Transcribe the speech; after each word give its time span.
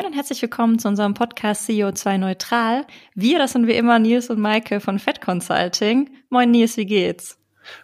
Moin 0.00 0.12
und 0.12 0.16
herzlich 0.16 0.40
willkommen 0.40 0.78
zu 0.78 0.88
unserem 0.88 1.12
Podcast 1.12 1.68
CO2 1.68 2.16
Neutral. 2.16 2.86
Wir, 3.14 3.38
das 3.38 3.52
sind 3.52 3.66
wie 3.66 3.74
immer 3.74 3.98
Nils 3.98 4.30
und 4.30 4.40
Maike 4.40 4.80
von 4.80 4.98
Fed 4.98 5.20
Consulting. 5.20 6.08
Moin 6.30 6.50
Nils, 6.50 6.78
wie 6.78 6.86
geht's? 6.86 7.38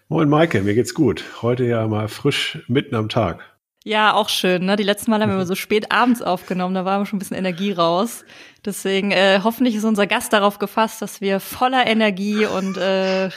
Moin 0.08 0.26
Maike, 0.30 0.62
mir 0.62 0.72
geht's 0.72 0.94
gut. 0.94 1.22
Heute 1.42 1.64
ja 1.64 1.86
mal 1.86 2.08
frisch 2.08 2.64
mitten 2.68 2.94
am 2.94 3.10
Tag. 3.10 3.44
Ja, 3.84 4.14
auch 4.14 4.30
schön. 4.30 4.64
Ne? 4.64 4.76
Die 4.76 4.82
letzten 4.82 5.10
Mal 5.10 5.20
haben 5.20 5.28
wir 5.28 5.34
immer 5.34 5.44
so 5.44 5.56
spät 5.56 5.92
abends 5.92 6.22
aufgenommen, 6.22 6.74
da 6.74 6.86
war 6.86 7.04
schon 7.04 7.16
ein 7.16 7.18
bisschen 7.18 7.36
Energie 7.36 7.72
raus. 7.72 8.24
Deswegen 8.64 9.10
äh, 9.10 9.40
hoffentlich 9.44 9.74
ist 9.74 9.84
unser 9.84 10.06
Gast 10.06 10.32
darauf 10.32 10.58
gefasst, 10.58 11.02
dass 11.02 11.20
wir 11.20 11.38
voller 11.38 11.86
Energie 11.86 12.46
und 12.46 12.78
äh, 12.78 13.28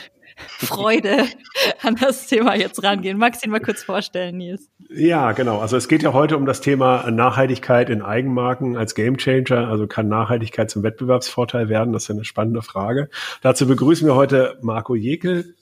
Freude 0.47 1.25
an 1.81 1.95
das 1.95 2.27
Thema 2.27 2.55
jetzt 2.55 2.83
rangehen. 2.83 3.17
Magst 3.17 3.41
du 3.41 3.47
ihn 3.47 3.51
mal 3.51 3.59
kurz 3.59 3.83
vorstellen, 3.83 4.37
Nils? 4.37 4.69
Ja, 4.89 5.31
genau. 5.33 5.59
Also 5.59 5.77
es 5.77 5.87
geht 5.87 6.03
ja 6.03 6.13
heute 6.13 6.37
um 6.37 6.45
das 6.45 6.61
Thema 6.61 7.09
Nachhaltigkeit 7.11 7.89
in 7.89 8.01
Eigenmarken 8.01 8.77
als 8.77 8.95
Gamechanger. 8.95 9.67
Also 9.67 9.87
kann 9.87 10.07
Nachhaltigkeit 10.07 10.69
zum 10.69 10.83
Wettbewerbsvorteil 10.83 11.69
werden? 11.69 11.93
Das 11.93 12.03
ist 12.03 12.11
eine 12.11 12.25
spannende 12.25 12.61
Frage. 12.61 13.09
Dazu 13.41 13.67
begrüßen 13.67 14.07
wir 14.07 14.15
heute 14.15 14.57
Marco 14.61 14.95
Jekel. 14.95 15.55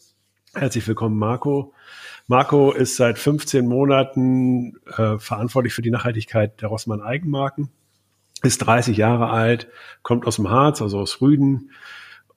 Herzlich 0.53 0.88
willkommen, 0.88 1.17
Marco. 1.20 1.73
Marco 2.28 2.72
ist 2.73 2.98
seit 2.98 3.17
15 3.17 3.66
Monaten 3.66 4.78
äh, 4.98 5.17
verantwortlich 5.17 5.73
für 5.73 5.81
die 5.81 5.91
Nachhaltigkeit 5.91 6.62
der 6.62 6.67
Rossmann 6.67 7.02
Eigenmarken, 7.02 7.70
ist 8.44 8.58
30 8.59 8.97
Jahre 8.97 9.30
alt, 9.30 9.67
kommt 10.02 10.28
aus 10.28 10.36
dem 10.36 10.50
Harz, 10.50 10.81
also 10.81 11.00
aus 11.00 11.22
Rüden, 11.22 11.72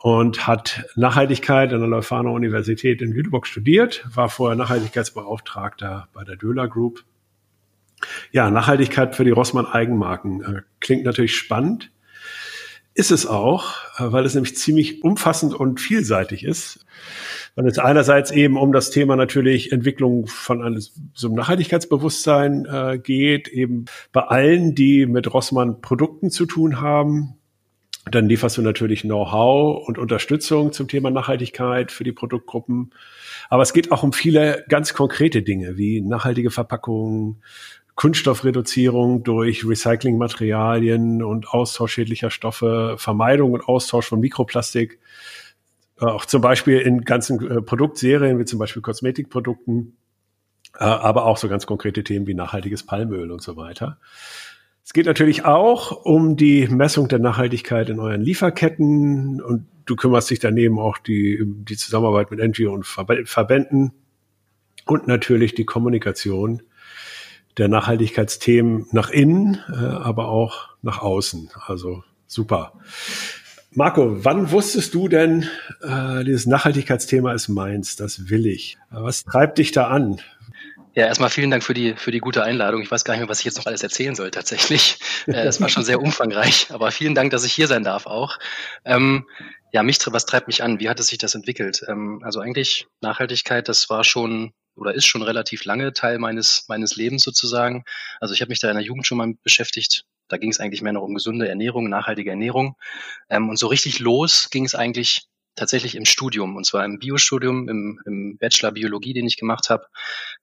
und 0.00 0.46
hat 0.46 0.86
Nachhaltigkeit 0.96 1.74
an 1.74 1.80
der 1.80 1.88
Leuphana 1.88 2.30
Universität 2.30 3.02
in 3.02 3.12
Lüneburg 3.12 3.46
studiert, 3.46 4.02
war 4.14 4.30
vorher 4.30 4.56
Nachhaltigkeitsbeauftragter 4.56 6.08
bei 6.14 6.24
der 6.24 6.36
Döhler 6.36 6.68
Group. 6.68 7.04
Ja, 8.32 8.50
Nachhaltigkeit 8.50 9.14
für 9.14 9.24
die 9.24 9.30
Rossmann 9.30 9.66
Eigenmarken 9.66 10.42
äh, 10.42 10.62
klingt 10.80 11.04
natürlich 11.04 11.36
spannend. 11.36 11.92
Ist 12.94 13.10
es 13.10 13.26
auch, 13.26 13.74
äh, 13.98 14.10
weil 14.10 14.24
es 14.24 14.34
nämlich 14.34 14.56
ziemlich 14.56 15.04
umfassend 15.04 15.52
und 15.52 15.80
vielseitig 15.80 16.44
ist. 16.44 16.86
Weil 17.54 17.66
es 17.66 17.78
einerseits 17.78 18.30
eben 18.30 18.56
um 18.56 18.72
das 18.72 18.90
Thema 18.90 19.16
natürlich 19.16 19.70
Entwicklung 19.70 20.26
von 20.26 20.62
einem, 20.62 20.80
so 21.12 21.26
einem 21.26 21.36
Nachhaltigkeitsbewusstsein 21.36 22.64
äh, 22.64 22.98
geht, 22.98 23.48
eben 23.48 23.84
bei 24.12 24.22
allen, 24.22 24.74
die 24.74 25.04
mit 25.04 25.30
Rossmann 25.32 25.82
Produkten 25.82 26.30
zu 26.30 26.46
tun 26.46 26.80
haben, 26.80 27.39
dann 28.10 28.28
lieferst 28.28 28.56
du 28.56 28.62
natürlich 28.62 29.02
Know-how 29.02 29.86
und 29.86 29.98
Unterstützung 29.98 30.72
zum 30.72 30.88
Thema 30.88 31.10
Nachhaltigkeit 31.10 31.92
für 31.92 32.04
die 32.04 32.12
Produktgruppen. 32.12 32.92
Aber 33.48 33.62
es 33.62 33.72
geht 33.72 33.92
auch 33.92 34.02
um 34.02 34.12
viele 34.12 34.64
ganz 34.68 34.94
konkrete 34.94 35.42
Dinge 35.42 35.76
wie 35.76 36.00
nachhaltige 36.00 36.50
Verpackungen, 36.50 37.42
Kunststoffreduzierung 37.94 39.24
durch 39.24 39.66
Recyclingmaterialien 39.66 41.22
und 41.22 41.48
Austausch 41.48 41.92
schädlicher 41.92 42.30
Stoffe, 42.30 42.94
Vermeidung 42.96 43.52
und 43.52 43.68
Austausch 43.68 44.06
von 44.06 44.20
Mikroplastik. 44.20 44.98
Äh, 46.00 46.06
auch 46.06 46.24
zum 46.24 46.40
Beispiel 46.40 46.78
in 46.78 47.02
ganzen 47.02 47.46
äh, 47.46 47.60
Produktserien, 47.60 48.38
wie 48.38 48.44
zum 48.44 48.58
Beispiel 48.58 48.82
Kosmetikprodukten, 48.82 49.96
äh, 50.78 50.84
aber 50.84 51.26
auch 51.26 51.36
so 51.36 51.48
ganz 51.48 51.66
konkrete 51.66 52.02
Themen 52.02 52.26
wie 52.26 52.34
nachhaltiges 52.34 52.84
Palmöl 52.84 53.30
und 53.30 53.42
so 53.42 53.56
weiter. 53.56 53.98
Es 54.84 54.92
geht 54.92 55.06
natürlich 55.06 55.44
auch 55.44 56.04
um 56.04 56.36
die 56.36 56.66
Messung 56.68 57.08
der 57.08 57.18
Nachhaltigkeit 57.18 57.88
in 57.90 58.00
euren 58.00 58.22
Lieferketten 58.22 59.40
und 59.40 59.66
du 59.86 59.96
kümmerst 59.96 60.30
dich 60.30 60.38
daneben 60.38 60.78
auch 60.78 60.98
die, 60.98 61.42
die 61.44 61.76
Zusammenarbeit 61.76 62.30
mit 62.30 62.40
NGO 62.40 62.72
und 62.72 62.86
Verbänden 62.86 63.92
und 64.86 65.06
natürlich 65.06 65.54
die 65.54 65.64
Kommunikation 65.64 66.62
der 67.56 67.68
Nachhaltigkeitsthemen 67.68 68.86
nach 68.92 69.10
innen, 69.10 69.60
äh, 69.68 69.74
aber 69.74 70.28
auch 70.28 70.68
nach 70.82 71.00
außen. 71.02 71.50
Also 71.66 72.04
super. 72.26 72.72
Marco, 73.72 74.24
wann 74.24 74.50
wusstest 74.50 74.94
du 74.94 75.08
denn, 75.08 75.46
äh, 75.82 76.24
dieses 76.24 76.46
Nachhaltigkeitsthema 76.46 77.32
ist 77.32 77.48
meins, 77.48 77.96
das 77.96 78.28
will 78.28 78.46
ich? 78.46 78.78
Was 78.90 79.24
treibt 79.24 79.58
dich 79.58 79.72
da 79.72 79.88
an? 79.88 80.20
Ja, 80.94 81.06
erstmal 81.06 81.30
vielen 81.30 81.50
Dank 81.50 81.62
für 81.62 81.74
die, 81.74 81.94
für 81.94 82.10
die 82.10 82.18
gute 82.18 82.42
Einladung. 82.42 82.82
Ich 82.82 82.90
weiß 82.90 83.04
gar 83.04 83.14
nicht 83.14 83.20
mehr, 83.20 83.28
was 83.28 83.38
ich 83.38 83.44
jetzt 83.44 83.58
noch 83.58 83.66
alles 83.66 83.82
erzählen 83.82 84.14
soll 84.14 84.30
tatsächlich. 84.30 84.98
Äh, 85.26 85.46
es 85.46 85.60
war 85.60 85.68
schon 85.68 85.84
sehr 85.84 86.00
umfangreich, 86.00 86.68
aber 86.70 86.90
vielen 86.90 87.14
Dank, 87.14 87.30
dass 87.30 87.44
ich 87.44 87.52
hier 87.52 87.68
sein 87.68 87.84
darf 87.84 88.06
auch. 88.06 88.38
Ähm, 88.84 89.28
ja, 89.72 89.82
mich, 89.82 89.98
was 90.06 90.26
treibt 90.26 90.46
mich 90.48 90.62
an? 90.62 90.80
Wie 90.80 90.88
hat 90.88 90.98
es 90.98 91.08
sich 91.08 91.18
das 91.18 91.34
entwickelt? 91.34 91.82
Ähm, 91.88 92.20
also 92.24 92.40
eigentlich 92.40 92.86
Nachhaltigkeit, 93.00 93.68
das 93.68 93.90
war 93.90 94.02
schon 94.02 94.52
oder 94.76 94.94
ist 94.94 95.06
schon 95.06 95.22
relativ 95.22 95.64
lange 95.64 95.92
Teil 95.92 96.18
meines, 96.18 96.64
meines 96.68 96.96
Lebens 96.96 97.22
sozusagen. 97.22 97.84
Also 98.18 98.34
ich 98.34 98.40
habe 98.40 98.48
mich 98.48 98.60
da 98.60 98.68
in 98.70 98.76
der 98.76 98.84
Jugend 98.84 99.06
schon 99.06 99.18
mal 99.18 99.34
beschäftigt. 99.42 100.04
Da 100.28 100.38
ging 100.38 100.50
es 100.50 100.58
eigentlich 100.58 100.80
mehr 100.80 100.92
noch 100.92 101.02
um 101.02 101.14
gesunde 101.14 101.48
Ernährung, 101.48 101.88
nachhaltige 101.88 102.30
Ernährung. 102.30 102.76
Ähm, 103.28 103.48
und 103.48 103.58
so 103.58 103.66
richtig 103.66 103.98
los 103.98 104.48
ging 104.50 104.64
es 104.64 104.74
eigentlich 104.74 105.26
tatsächlich 105.60 105.94
im 105.94 106.06
Studium, 106.06 106.56
und 106.56 106.64
zwar 106.64 106.84
im 106.86 106.98
Biostudium, 106.98 107.68
im, 107.68 108.00
im 108.06 108.38
Bachelor 108.38 108.72
Biologie, 108.72 109.12
den 109.12 109.26
ich 109.26 109.36
gemacht 109.36 109.68
habe. 109.68 109.86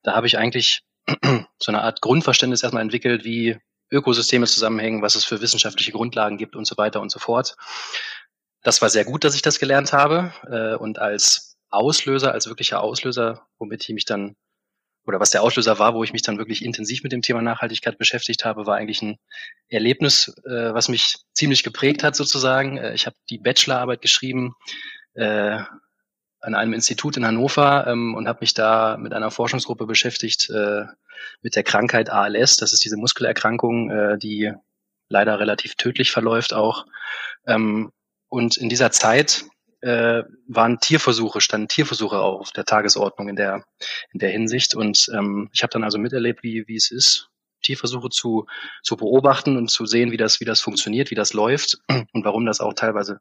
Da 0.03 0.13
habe 0.13 0.28
ich 0.28 0.38
eigentlich 0.38 0.83
so 1.59 1.72
eine 1.72 1.81
Art 1.81 2.01
Grundverständnis 2.01 2.61
erstmal 2.61 2.83
entwickelt, 2.83 3.25
wie 3.25 3.57
Ökosysteme 3.91 4.45
zusammenhängen, 4.45 5.01
was 5.01 5.16
es 5.16 5.25
für 5.25 5.41
wissenschaftliche 5.41 5.91
Grundlagen 5.91 6.38
gibt 6.38 6.56
und 6.56 6.67
so 6.67 6.77
weiter 6.77 7.01
und 7.01 7.11
so 7.11 7.17
fort. 7.17 7.56
Das 8.61 8.81
war 8.81 8.89
sehr 8.89 9.06
gut, 9.06 9.23
dass 9.23 9.33
ich 9.33 9.41
das 9.41 9.59
gelernt 9.59 9.91
habe. 9.91 10.33
Äh, 10.51 10.75
und 10.75 11.00
als 11.00 11.57
Auslöser, 11.69 12.31
als 12.31 12.47
wirklicher 12.47 12.81
Auslöser, 12.81 13.47
womit 13.57 13.83
ich 13.83 13.95
mich 13.95 14.06
dann, 14.06 14.35
oder 15.06 15.19
was 15.19 15.31
der 15.31 15.41
Auslöser 15.41 15.79
war, 15.79 15.95
wo 15.95 16.03
ich 16.03 16.13
mich 16.13 16.22
dann 16.22 16.38
wirklich 16.38 16.63
intensiv 16.63 17.01
mit 17.01 17.11
dem 17.11 17.23
Thema 17.23 17.41
Nachhaltigkeit 17.41 17.97
beschäftigt 17.97 18.45
habe, 18.45 18.67
war 18.67 18.75
eigentlich 18.75 19.01
ein 19.01 19.17
Erlebnis, 19.69 20.35
äh, 20.45 20.73
was 20.73 20.89
mich 20.89 21.16
ziemlich 21.33 21.63
geprägt 21.63 22.03
hat 22.03 22.16
sozusagen. 22.16 22.77
Äh, 22.77 22.94
ich 22.94 23.07
habe 23.07 23.16
die 23.31 23.39
Bachelorarbeit 23.39 24.01
geschrieben 24.01 24.53
äh, 25.17 25.59
an 26.39 26.55
einem 26.55 26.73
Institut 26.73 27.17
in 27.17 27.25
Hannover 27.25 27.88
ähm, 27.88 28.16
und 28.16 28.28
habe 28.28 28.39
mich 28.41 28.53
da 28.53 28.97
mit 28.97 29.13
einer 29.13 29.31
Forschungsgruppe 29.31 29.85
beschäftigt 29.85 30.50
äh, 30.50 30.85
mit 31.41 31.55
der 31.55 31.63
Krankheit 31.63 32.09
ALS. 32.09 32.57
Das 32.57 32.73
ist 32.73 32.85
diese 32.85 32.97
Muskelerkrankung, 32.97 33.89
äh, 33.89 34.17
die 34.17 34.53
leider 35.09 35.39
relativ 35.39 35.75
tödlich 35.75 36.11
verläuft 36.11 36.53
auch. 36.53 36.85
Ähm, 37.45 37.91
und 38.29 38.57
in 38.57 38.69
dieser 38.69 38.91
Zeit 38.91 39.45
äh, 39.81 40.23
waren 40.47 40.79
Tierversuche, 40.79 41.41
standen 41.41 41.67
Tierversuche 41.67 42.19
auch 42.19 42.41
auf 42.41 42.51
der 42.51 42.66
Tagesordnung 42.66 43.29
in 43.29 43.35
der 43.35 43.63
in 44.11 44.19
der 44.19 44.29
Hinsicht. 44.29 44.75
Und 44.75 45.09
ähm, 45.13 45.50
ich 45.53 45.63
habe 45.63 45.72
dann 45.72 45.83
also 45.83 45.97
miterlebt, 45.97 46.44
wie 46.44 46.67
wie 46.67 46.75
es 46.75 46.91
ist, 46.91 47.29
Tierversuche 47.61 48.09
zu 48.09 48.45
zu 48.83 48.97
beobachten 48.97 49.57
und 49.57 49.69
zu 49.69 49.85
sehen, 49.85 50.11
wie 50.11 50.17
das 50.17 50.39
wie 50.39 50.45
das 50.45 50.61
funktioniert, 50.61 51.11
wie 51.11 51.16
das 51.16 51.33
läuft 51.33 51.79
und 51.88 52.25
warum 52.25 52.45
das 52.45 52.59
auch 52.59 52.73
teilweise 52.73 53.19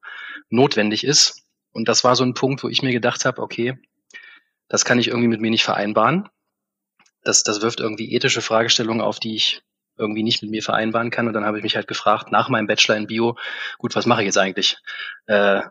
notwendig 0.50 1.04
ist. 1.04 1.45
Und 1.76 1.88
das 1.88 2.04
war 2.04 2.16
so 2.16 2.24
ein 2.24 2.32
Punkt, 2.32 2.64
wo 2.64 2.68
ich 2.68 2.82
mir 2.82 2.92
gedacht 2.92 3.26
habe, 3.26 3.42
okay, 3.42 3.78
das 4.66 4.86
kann 4.86 4.98
ich 4.98 5.08
irgendwie 5.08 5.28
mit 5.28 5.42
mir 5.42 5.50
nicht 5.50 5.62
vereinbaren. 5.62 6.28
Das, 7.22 7.42
das 7.42 7.60
wirft 7.60 7.80
irgendwie 7.80 8.14
ethische 8.14 8.40
Fragestellungen 8.40 9.02
auf, 9.02 9.20
die 9.20 9.36
ich 9.36 9.62
irgendwie 9.98 10.22
nicht 10.22 10.40
mit 10.40 10.50
mir 10.50 10.62
vereinbaren 10.62 11.10
kann. 11.10 11.26
Und 11.26 11.34
dann 11.34 11.44
habe 11.44 11.58
ich 11.58 11.62
mich 11.62 11.76
halt 11.76 11.86
gefragt, 11.86 12.32
nach 12.32 12.48
meinem 12.48 12.66
Bachelor 12.66 12.96
in 12.96 13.06
Bio, 13.06 13.36
gut, 13.76 13.94
was 13.94 14.06
mache 14.06 14.22
ich 14.22 14.26
jetzt 14.26 14.38
eigentlich? 14.38 14.78
Äh, 15.26 15.62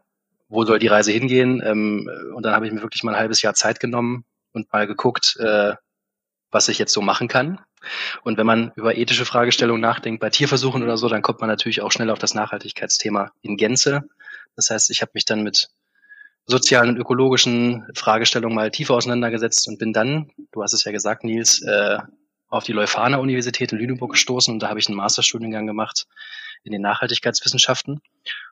wo 0.47 0.63
soll 0.63 0.77
die 0.77 0.87
Reise 0.87 1.11
hingehen? 1.11 1.59
Ähm, 1.65 2.07
und 2.35 2.43
dann 2.43 2.53
habe 2.53 2.67
ich 2.67 2.71
mir 2.71 2.83
wirklich 2.83 3.03
mal 3.03 3.15
ein 3.15 3.19
halbes 3.19 3.41
Jahr 3.41 3.55
Zeit 3.55 3.79
genommen 3.79 4.25
und 4.53 4.71
mal 4.71 4.85
geguckt, 4.85 5.37
äh, 5.39 5.73
was 6.51 6.69
ich 6.69 6.77
jetzt 6.77 6.93
so 6.93 7.01
machen 7.01 7.27
kann. 7.27 7.59
Und 8.21 8.37
wenn 8.37 8.45
man 8.45 8.71
über 8.75 8.95
ethische 8.95 9.25
Fragestellungen 9.25 9.81
nachdenkt, 9.81 10.21
bei 10.21 10.29
Tierversuchen 10.29 10.83
oder 10.83 10.97
so, 10.97 11.09
dann 11.09 11.23
kommt 11.23 11.41
man 11.41 11.49
natürlich 11.49 11.81
auch 11.81 11.91
schnell 11.91 12.11
auf 12.11 12.19
das 12.19 12.35
Nachhaltigkeitsthema 12.35 13.31
in 13.41 13.57
Gänze. 13.57 14.03
Das 14.55 14.69
heißt, 14.69 14.91
ich 14.91 15.01
habe 15.01 15.11
mich 15.15 15.25
dann 15.25 15.43
mit 15.43 15.69
sozialen 16.47 16.89
und 16.89 16.97
ökologischen 16.97 17.87
Fragestellungen 17.95 18.55
mal 18.55 18.71
tiefer 18.71 18.93
auseinandergesetzt 18.93 19.67
und 19.67 19.79
bin 19.79 19.93
dann, 19.93 20.31
du 20.51 20.61
hast 20.61 20.73
es 20.73 20.83
ja 20.83 20.91
gesagt, 20.91 21.23
Nils, 21.23 21.61
äh, 21.63 21.97
auf 22.47 22.63
die 22.63 22.73
Leuphana 22.73 23.17
Universität 23.17 23.71
in 23.71 23.79
Lüneburg 23.79 24.11
gestoßen 24.11 24.53
und 24.53 24.59
da 24.59 24.69
habe 24.69 24.79
ich 24.79 24.87
einen 24.87 24.97
Masterstudiengang 24.97 25.65
gemacht 25.65 26.05
in 26.63 26.71
den 26.71 26.81
Nachhaltigkeitswissenschaften. 26.81 28.01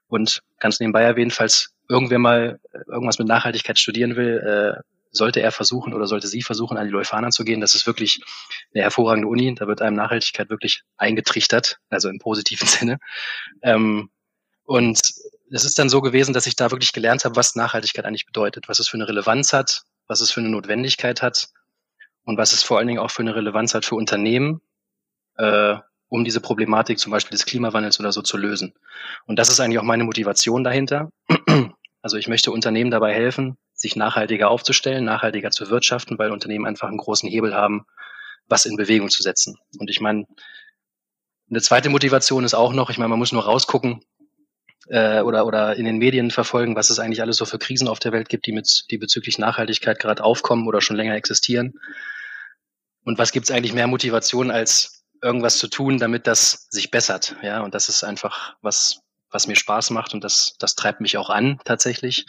Und 0.07 0.41
ganz 0.59 0.79
nebenbei 0.79 1.03
erwähnt, 1.03 1.33
falls 1.33 1.73
irgendwer 1.89 2.19
mal 2.19 2.59
irgendwas 2.87 3.19
mit 3.19 3.27
Nachhaltigkeit 3.27 3.79
studieren 3.79 4.15
will, 4.15 4.37
äh, 4.77 4.81
sollte 5.11 5.41
er 5.41 5.51
versuchen 5.51 5.93
oder 5.93 6.07
sollte 6.07 6.27
sie 6.27 6.41
versuchen, 6.41 6.77
an 6.77 6.85
die 6.85 6.91
Leuphana 6.91 7.29
zu 7.29 7.43
gehen. 7.43 7.61
Das 7.61 7.75
ist 7.75 7.85
wirklich 7.85 8.19
eine 8.73 8.83
hervorragende 8.83 9.27
Uni. 9.27 9.53
Da 9.55 9.67
wird 9.67 9.81
einem 9.81 9.95
Nachhaltigkeit 9.95 10.49
wirklich 10.49 10.81
eingetrichtert, 10.97 11.77
also 11.89 12.09
im 12.09 12.19
positiven 12.19 12.67
Sinne. 12.67 12.97
Ähm, 13.61 14.09
und 14.65 14.99
es 15.51 15.65
ist 15.65 15.77
dann 15.79 15.89
so 15.89 16.01
gewesen, 16.01 16.33
dass 16.33 16.47
ich 16.47 16.55
da 16.55 16.71
wirklich 16.71 16.93
gelernt 16.93 17.25
habe, 17.25 17.35
was 17.35 17.55
Nachhaltigkeit 17.55 18.05
eigentlich 18.05 18.25
bedeutet, 18.25 18.67
was 18.69 18.79
es 18.79 18.87
für 18.87 18.97
eine 18.97 19.07
Relevanz 19.07 19.53
hat, 19.53 19.83
was 20.07 20.21
es 20.21 20.31
für 20.31 20.39
eine 20.39 20.49
Notwendigkeit 20.49 21.21
hat 21.21 21.49
und 22.23 22.37
was 22.37 22.53
es 22.53 22.63
vor 22.63 22.77
allen 22.77 22.87
Dingen 22.87 22.99
auch 22.99 23.11
für 23.11 23.21
eine 23.21 23.35
Relevanz 23.35 23.73
hat 23.73 23.85
für 23.85 23.95
Unternehmen, 23.95 24.61
äh, 25.37 25.75
um 26.09 26.23
diese 26.23 26.41
Problematik 26.41 26.99
zum 26.99 27.11
Beispiel 27.11 27.37
des 27.37 27.45
Klimawandels 27.45 27.99
oder 27.99 28.11
so 28.11 28.21
zu 28.21 28.37
lösen. 28.37 28.73
Und 29.25 29.37
das 29.39 29.49
ist 29.49 29.59
eigentlich 29.59 29.79
auch 29.79 29.83
meine 29.83 30.03
Motivation 30.03 30.63
dahinter. 30.63 31.09
Also 32.01 32.17
ich 32.17 32.27
möchte 32.27 32.51
Unternehmen 32.51 32.91
dabei 32.91 33.13
helfen, 33.13 33.57
sich 33.73 33.95
nachhaltiger 33.95 34.49
aufzustellen, 34.49 35.05
nachhaltiger 35.05 35.51
zu 35.51 35.69
wirtschaften, 35.69 36.19
weil 36.19 36.31
Unternehmen 36.31 36.65
einfach 36.65 36.89
einen 36.89 36.97
großen 36.97 37.29
Hebel 37.29 37.55
haben, 37.55 37.85
was 38.47 38.65
in 38.65 38.75
Bewegung 38.75 39.09
zu 39.09 39.23
setzen. 39.23 39.57
Und 39.79 39.89
ich 39.89 40.01
meine, 40.01 40.25
Eine 41.49 41.61
zweite 41.61 41.89
Motivation 41.89 42.43
ist 42.43 42.53
auch 42.55 42.73
noch, 42.73 42.89
ich 42.89 42.97
meine, 42.97 43.09
man 43.09 43.19
muss 43.19 43.31
nur 43.31 43.43
rausgucken 43.45 44.01
äh, 44.87 45.21
oder, 45.21 45.45
oder 45.45 45.75
in 45.75 45.85
den 45.85 45.97
Medien 45.97 46.31
verfolgen, 46.31 46.75
was 46.75 46.89
es 46.89 46.99
eigentlich 46.99 47.21
alles 47.21 47.37
so 47.37 47.45
für 47.45 47.59
Krisen 47.59 47.87
auf 47.87 47.99
der 47.99 48.11
Welt 48.11 48.29
gibt, 48.29 48.45
die, 48.45 48.51
mit, 48.51 48.85
die 48.91 48.97
bezüglich 48.97 49.37
Nachhaltigkeit 49.37 49.99
gerade 49.99 50.23
aufkommen 50.23 50.67
oder 50.67 50.81
schon 50.81 50.97
länger 50.97 51.15
existieren. 51.15 51.73
Und 53.03 53.17
was 53.17 53.31
gibt 53.31 53.45
es 53.45 53.51
eigentlich 53.51 53.73
mehr 53.73 53.87
Motivation, 53.87 54.51
als 54.51 55.03
irgendwas 55.21 55.57
zu 55.57 55.67
tun, 55.67 55.97
damit 55.97 56.27
das 56.27 56.67
sich 56.69 56.91
bessert? 56.91 57.35
Ja, 57.41 57.61
und 57.61 57.73
das 57.73 57.89
ist 57.89 58.03
einfach 58.03 58.55
was, 58.61 59.01
was 59.29 59.47
mir 59.47 59.55
Spaß 59.55 59.89
macht 59.89 60.13
und 60.13 60.23
das, 60.23 60.55
das 60.59 60.75
treibt 60.75 61.01
mich 61.01 61.17
auch 61.17 61.29
an 61.29 61.59
tatsächlich. 61.65 62.25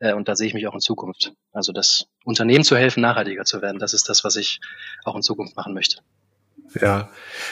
Äh, 0.00 0.14
und 0.14 0.28
da 0.28 0.36
sehe 0.36 0.48
ich 0.48 0.54
mich 0.54 0.66
auch 0.66 0.74
in 0.74 0.80
Zukunft. 0.80 1.32
Also 1.52 1.72
das 1.72 2.06
Unternehmen 2.24 2.64
zu 2.64 2.76
helfen, 2.76 3.00
nachhaltiger 3.00 3.44
zu 3.44 3.62
werden, 3.62 3.78
das 3.78 3.94
ist 3.94 4.08
das, 4.08 4.24
was 4.24 4.36
ich 4.36 4.60
auch 5.04 5.16
in 5.16 5.22
Zukunft 5.22 5.56
machen 5.56 5.74
möchte. 5.74 6.02
Ja, 6.80 7.08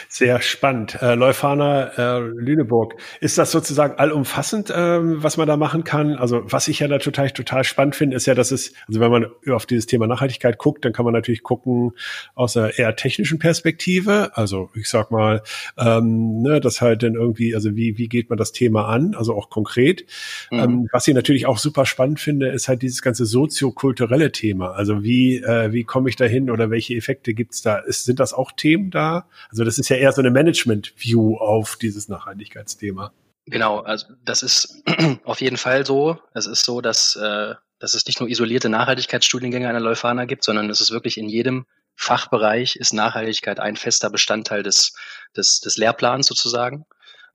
sehr 0.09 0.41
spannend. 0.41 1.01
Äh, 1.01 1.15
Leuphana 1.15 2.17
äh, 2.17 2.19
Lüneburg, 2.19 2.95
ist 3.19 3.37
das 3.37 3.51
sozusagen 3.51 3.97
allumfassend, 3.97 4.71
ähm, 4.75 5.23
was 5.23 5.37
man 5.37 5.47
da 5.47 5.57
machen 5.57 5.83
kann? 5.83 6.15
Also 6.15 6.41
was 6.45 6.67
ich 6.67 6.79
ja 6.79 6.87
da 6.87 6.99
total, 6.99 7.31
total 7.31 7.63
spannend 7.63 7.95
finde, 7.95 8.15
ist 8.15 8.27
ja, 8.27 8.35
dass 8.35 8.51
es, 8.51 8.73
also 8.87 8.99
wenn 8.99 9.09
man 9.11 9.27
auf 9.49 9.65
dieses 9.65 9.87
Thema 9.87 10.05
Nachhaltigkeit 10.07 10.57
guckt, 10.59 10.85
dann 10.85 10.93
kann 10.93 11.05
man 11.05 11.13
natürlich 11.13 11.41
gucken 11.41 11.93
aus 12.35 12.55
einer 12.55 12.77
eher 12.77 12.95
technischen 12.95 13.39
Perspektive. 13.39 14.31
Also 14.35 14.69
ich 14.75 14.87
sag 14.87 15.09
mal, 15.09 15.41
ähm, 15.77 16.41
ne, 16.41 16.59
das 16.59 16.81
halt 16.81 17.01
dann 17.01 17.15
irgendwie, 17.15 17.55
also 17.55 17.75
wie, 17.75 17.97
wie 17.97 18.09
geht 18.09 18.29
man 18.29 18.37
das 18.37 18.51
Thema 18.51 18.87
an, 18.87 19.15
also 19.15 19.35
auch 19.35 19.49
konkret. 19.49 20.05
Mhm. 20.51 20.59
Ähm, 20.59 20.87
was 20.91 21.07
ich 21.07 21.15
natürlich 21.15 21.47
auch 21.47 21.57
super 21.57 21.85
spannend 21.85 22.19
finde, 22.19 22.49
ist 22.49 22.67
halt 22.67 22.83
dieses 22.83 23.01
ganze 23.01 23.25
soziokulturelle 23.25 24.31
Thema. 24.31 24.71
Also 24.71 25.01
wie, 25.03 25.37
äh, 25.37 25.73
wie 25.73 25.83
komme 25.83 26.09
ich 26.09 26.15
da 26.15 26.25
hin 26.25 26.51
oder 26.51 26.69
welche 26.69 26.93
Effekte 26.95 27.33
gibt's 27.33 27.63
da? 27.63 27.77
Ist, 27.77 28.05
sind 28.05 28.19
das 28.19 28.33
auch 28.33 28.51
Themen 28.51 28.91
da? 28.91 29.06
Also 29.49 29.63
das 29.63 29.77
ist 29.77 29.89
ja 29.89 29.97
eher 29.97 30.11
so 30.11 30.21
eine 30.21 30.31
Management-View 30.31 31.37
auf 31.37 31.75
dieses 31.75 32.07
Nachhaltigkeitsthema. 32.07 33.11
Genau, 33.45 33.79
also 33.79 34.07
das 34.25 34.43
ist 34.43 34.83
auf 35.23 35.41
jeden 35.41 35.57
Fall 35.57 35.85
so. 35.85 36.19
Es 36.33 36.45
ist 36.45 36.65
so, 36.65 36.81
dass, 36.81 37.15
äh, 37.15 37.55
dass 37.79 37.93
es 37.93 38.05
nicht 38.05 38.19
nur 38.19 38.29
isolierte 38.29 38.69
Nachhaltigkeitsstudiengänge 38.69 39.67
an 39.67 39.73
der 39.73 39.81
Leuphana 39.81 40.25
gibt, 40.25 40.43
sondern 40.43 40.69
es 40.69 40.81
ist 40.81 40.91
wirklich 40.91 41.17
in 41.17 41.29
jedem 41.29 41.65
Fachbereich 41.95 42.75
ist 42.75 42.93
Nachhaltigkeit 42.93 43.59
ein 43.59 43.75
fester 43.75 44.09
Bestandteil 44.11 44.61
des, 44.61 44.93
des, 45.35 45.61
des 45.61 45.77
Lehrplans 45.77 46.27
sozusagen. 46.27 46.85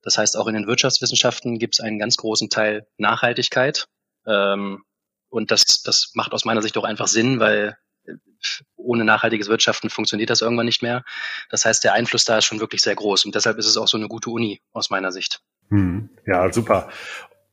Das 0.02 0.18
heißt, 0.18 0.36
auch 0.36 0.46
in 0.46 0.54
den 0.54 0.66
Wirtschaftswissenschaften 0.66 1.58
gibt 1.58 1.74
es 1.74 1.80
einen 1.80 1.98
ganz 1.98 2.16
großen 2.16 2.48
Teil 2.48 2.86
Nachhaltigkeit. 2.96 3.86
Ähm, 4.26 4.84
und 5.30 5.50
das, 5.50 5.82
das 5.82 6.12
macht 6.14 6.32
aus 6.32 6.44
meiner 6.44 6.62
Sicht 6.62 6.76
auch 6.76 6.84
einfach 6.84 7.08
Sinn, 7.08 7.40
weil 7.40 7.76
ohne 8.76 9.04
nachhaltiges 9.04 9.48
Wirtschaften 9.48 9.90
funktioniert 9.90 10.30
das 10.30 10.40
irgendwann 10.40 10.66
nicht 10.66 10.82
mehr. 10.82 11.04
Das 11.50 11.64
heißt, 11.64 11.84
der 11.84 11.94
Einfluss 11.94 12.24
da 12.24 12.38
ist 12.38 12.44
schon 12.44 12.60
wirklich 12.60 12.82
sehr 12.82 12.94
groß 12.94 13.24
und 13.24 13.34
deshalb 13.34 13.58
ist 13.58 13.66
es 13.66 13.76
auch 13.76 13.88
so 13.88 13.96
eine 13.96 14.08
gute 14.08 14.30
Uni 14.30 14.60
aus 14.72 14.90
meiner 14.90 15.12
Sicht. 15.12 15.40
Hm, 15.70 16.10
ja, 16.26 16.52
super. 16.52 16.90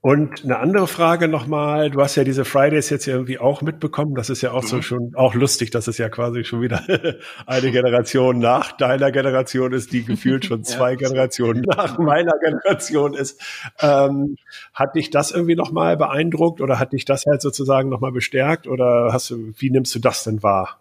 Und 0.01 0.45
eine 0.45 0.59
andere 0.59 0.87
Frage 0.87 1.27
nochmal, 1.27 1.89
du 1.89 2.01
hast 2.01 2.15
ja 2.15 2.23
diese 2.23 2.45
Fridays 2.45 2.89
jetzt 2.89 3.05
irgendwie 3.05 3.37
auch 3.37 3.61
mitbekommen, 3.61 4.15
das 4.15 4.29
ist 4.29 4.41
ja 4.41 4.53
auch 4.53 4.63
mhm. 4.63 4.67
so 4.67 4.81
schon 4.81 5.11
auch 5.15 5.33
lustig, 5.33 5.71
dass 5.71 5.87
es 5.87 5.97
ja 5.97 6.07
quasi 6.07 6.45
schon 6.45 6.61
wieder 6.61 6.83
eine 7.45 7.71
Generation 7.71 8.39
nach 8.39 8.71
deiner 8.71 9.11
Generation 9.11 9.73
ist, 9.73 9.91
die 9.91 10.05
gefühlt 10.05 10.45
schon 10.45 10.63
zwei 10.63 10.91
ja. 10.91 10.95
Generationen 10.95 11.63
nach 11.63 11.97
meiner 11.97 12.31
Generation 12.39 13.13
ist. 13.13 13.41
Ähm, 13.81 14.37
hat 14.73 14.95
dich 14.95 15.09
das 15.09 15.31
irgendwie 15.31 15.57
nochmal 15.57 15.97
beeindruckt 15.97 16.61
oder 16.61 16.79
hat 16.79 16.93
dich 16.93 17.03
das 17.03 17.25
halt 17.25 17.41
sozusagen 17.41 17.89
nochmal 17.89 18.13
bestärkt 18.13 18.67
oder 18.67 19.09
hast 19.11 19.29
du, 19.31 19.51
wie 19.57 19.69
nimmst 19.69 19.93
du 19.95 19.99
das 19.99 20.23
denn 20.23 20.41
wahr? 20.41 20.79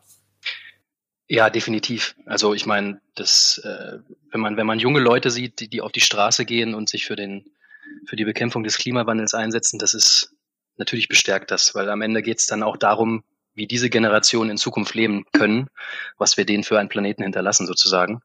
Ja, 1.26 1.50
definitiv. 1.50 2.14
Also 2.24 2.54
ich 2.54 2.66
meine, 2.66 3.00
das, 3.16 3.60
äh, 3.64 3.98
wenn 4.30 4.40
man 4.40 4.56
wenn 4.56 4.66
man 4.66 4.78
junge 4.78 5.00
Leute 5.00 5.30
sieht, 5.30 5.58
die, 5.58 5.68
die 5.68 5.80
auf 5.80 5.90
die 5.90 6.00
Straße 6.00 6.44
gehen 6.44 6.74
und 6.74 6.88
sich 6.88 7.04
für 7.04 7.16
den 7.16 7.44
für 8.08 8.16
die 8.16 8.24
Bekämpfung 8.24 8.64
des 8.64 8.78
Klimawandels 8.78 9.34
einsetzen, 9.34 9.78
das 9.78 9.92
ist 9.92 10.32
natürlich 10.76 11.08
bestärkt 11.08 11.50
das, 11.50 11.74
weil 11.74 11.90
am 11.90 12.00
Ende 12.00 12.22
geht 12.22 12.38
es 12.38 12.46
dann 12.46 12.62
auch 12.62 12.78
darum, 12.78 13.22
wie 13.52 13.66
diese 13.66 13.90
Generationen 13.90 14.52
in 14.52 14.56
Zukunft 14.56 14.94
leben 14.94 15.26
können, 15.32 15.68
was 16.16 16.38
wir 16.38 16.46
denen 16.46 16.64
für 16.64 16.78
einen 16.78 16.88
Planeten 16.88 17.22
hinterlassen 17.22 17.66
sozusagen. 17.66 18.20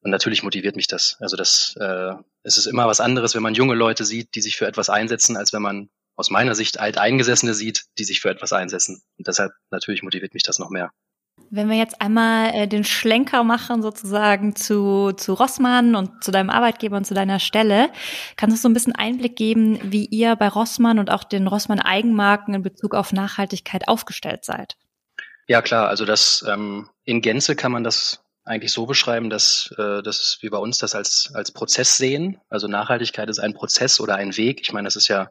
Und 0.00 0.12
natürlich 0.12 0.42
motiviert 0.42 0.76
mich 0.76 0.86
das. 0.86 1.16
Also 1.20 1.36
das, 1.36 1.76
äh, 1.78 2.14
es 2.42 2.56
ist 2.56 2.66
immer 2.66 2.86
was 2.86 3.00
anderes, 3.00 3.34
wenn 3.34 3.42
man 3.42 3.54
junge 3.54 3.74
Leute 3.74 4.04
sieht, 4.04 4.34
die 4.34 4.40
sich 4.40 4.56
für 4.56 4.66
etwas 4.66 4.88
einsetzen, 4.88 5.36
als 5.36 5.52
wenn 5.52 5.62
man 5.62 5.90
aus 6.16 6.30
meiner 6.30 6.54
Sicht 6.54 6.80
Alteingesessene 6.80 7.52
sieht, 7.52 7.84
die 7.98 8.04
sich 8.04 8.20
für 8.20 8.30
etwas 8.30 8.52
einsetzen. 8.52 9.02
Und 9.18 9.26
deshalb 9.26 9.52
natürlich 9.70 10.02
motiviert 10.02 10.32
mich 10.32 10.44
das 10.44 10.58
noch 10.58 10.70
mehr. 10.70 10.90
Wenn 11.50 11.70
wir 11.70 11.76
jetzt 11.76 12.00
einmal 12.00 12.54
äh, 12.54 12.68
den 12.68 12.84
Schlenker 12.84 13.42
machen 13.42 13.82
sozusagen 13.82 14.54
zu, 14.54 15.12
zu 15.12 15.32
Rossmann 15.32 15.94
und 15.94 16.22
zu 16.22 16.30
deinem 16.30 16.50
Arbeitgeber 16.50 16.96
und 16.96 17.06
zu 17.06 17.14
deiner 17.14 17.38
Stelle, 17.38 17.90
kannst 18.36 18.56
du 18.56 18.60
so 18.60 18.68
ein 18.68 18.74
bisschen 18.74 18.94
Einblick 18.94 19.36
geben, 19.36 19.78
wie 19.82 20.04
ihr 20.04 20.36
bei 20.36 20.48
Rossmann 20.48 20.98
und 20.98 21.10
auch 21.10 21.24
den 21.24 21.46
Rossmann 21.46 21.80
Eigenmarken 21.80 22.54
in 22.54 22.62
Bezug 22.62 22.94
auf 22.94 23.12
Nachhaltigkeit 23.12 23.88
aufgestellt 23.88 24.44
seid? 24.44 24.76
Ja 25.46 25.62
klar, 25.62 25.88
also 25.88 26.04
das 26.04 26.44
ähm, 26.46 26.90
in 27.04 27.22
Gänze 27.22 27.56
kann 27.56 27.72
man 27.72 27.82
das 27.82 28.22
eigentlich 28.44 28.72
so 28.72 28.86
beschreiben, 28.86 29.30
dass 29.30 29.74
äh, 29.78 30.02
das 30.02 30.20
ist 30.20 30.38
wie 30.42 30.50
bei 30.50 30.58
uns 30.58 30.78
das 30.78 30.94
als 30.94 31.30
als 31.34 31.52
Prozess 31.52 31.96
sehen. 31.96 32.40
Also 32.50 32.68
Nachhaltigkeit 32.68 33.28
ist 33.30 33.38
ein 33.38 33.54
Prozess 33.54 34.00
oder 34.00 34.16
ein 34.16 34.36
Weg. 34.36 34.60
Ich 34.62 34.72
meine, 34.72 34.86
das 34.86 34.96
ist 34.96 35.08
ja 35.08 35.30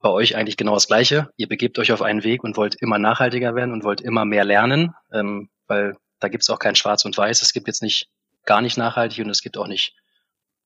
bei 0.00 0.08
euch 0.08 0.36
eigentlich 0.36 0.56
genau 0.56 0.74
das 0.74 0.86
Gleiche. 0.86 1.30
Ihr 1.36 1.48
begebt 1.48 1.78
euch 1.78 1.92
auf 1.92 2.02
einen 2.02 2.24
Weg 2.24 2.42
und 2.42 2.56
wollt 2.56 2.74
immer 2.80 2.98
nachhaltiger 2.98 3.54
werden 3.54 3.72
und 3.72 3.84
wollt 3.84 4.00
immer 4.00 4.24
mehr 4.24 4.44
lernen, 4.44 4.94
ähm, 5.12 5.50
weil 5.66 5.96
da 6.18 6.28
gibt 6.28 6.42
es 6.42 6.50
auch 6.50 6.58
kein 6.58 6.74
Schwarz 6.74 7.04
und 7.04 7.16
Weiß. 7.16 7.42
Es 7.42 7.52
gibt 7.52 7.66
jetzt 7.66 7.82
nicht 7.82 8.08
gar 8.44 8.62
nicht 8.62 8.76
nachhaltig 8.76 9.24
und 9.24 9.30
es 9.30 9.42
gibt 9.42 9.58
auch 9.58 9.66
nicht 9.66 9.94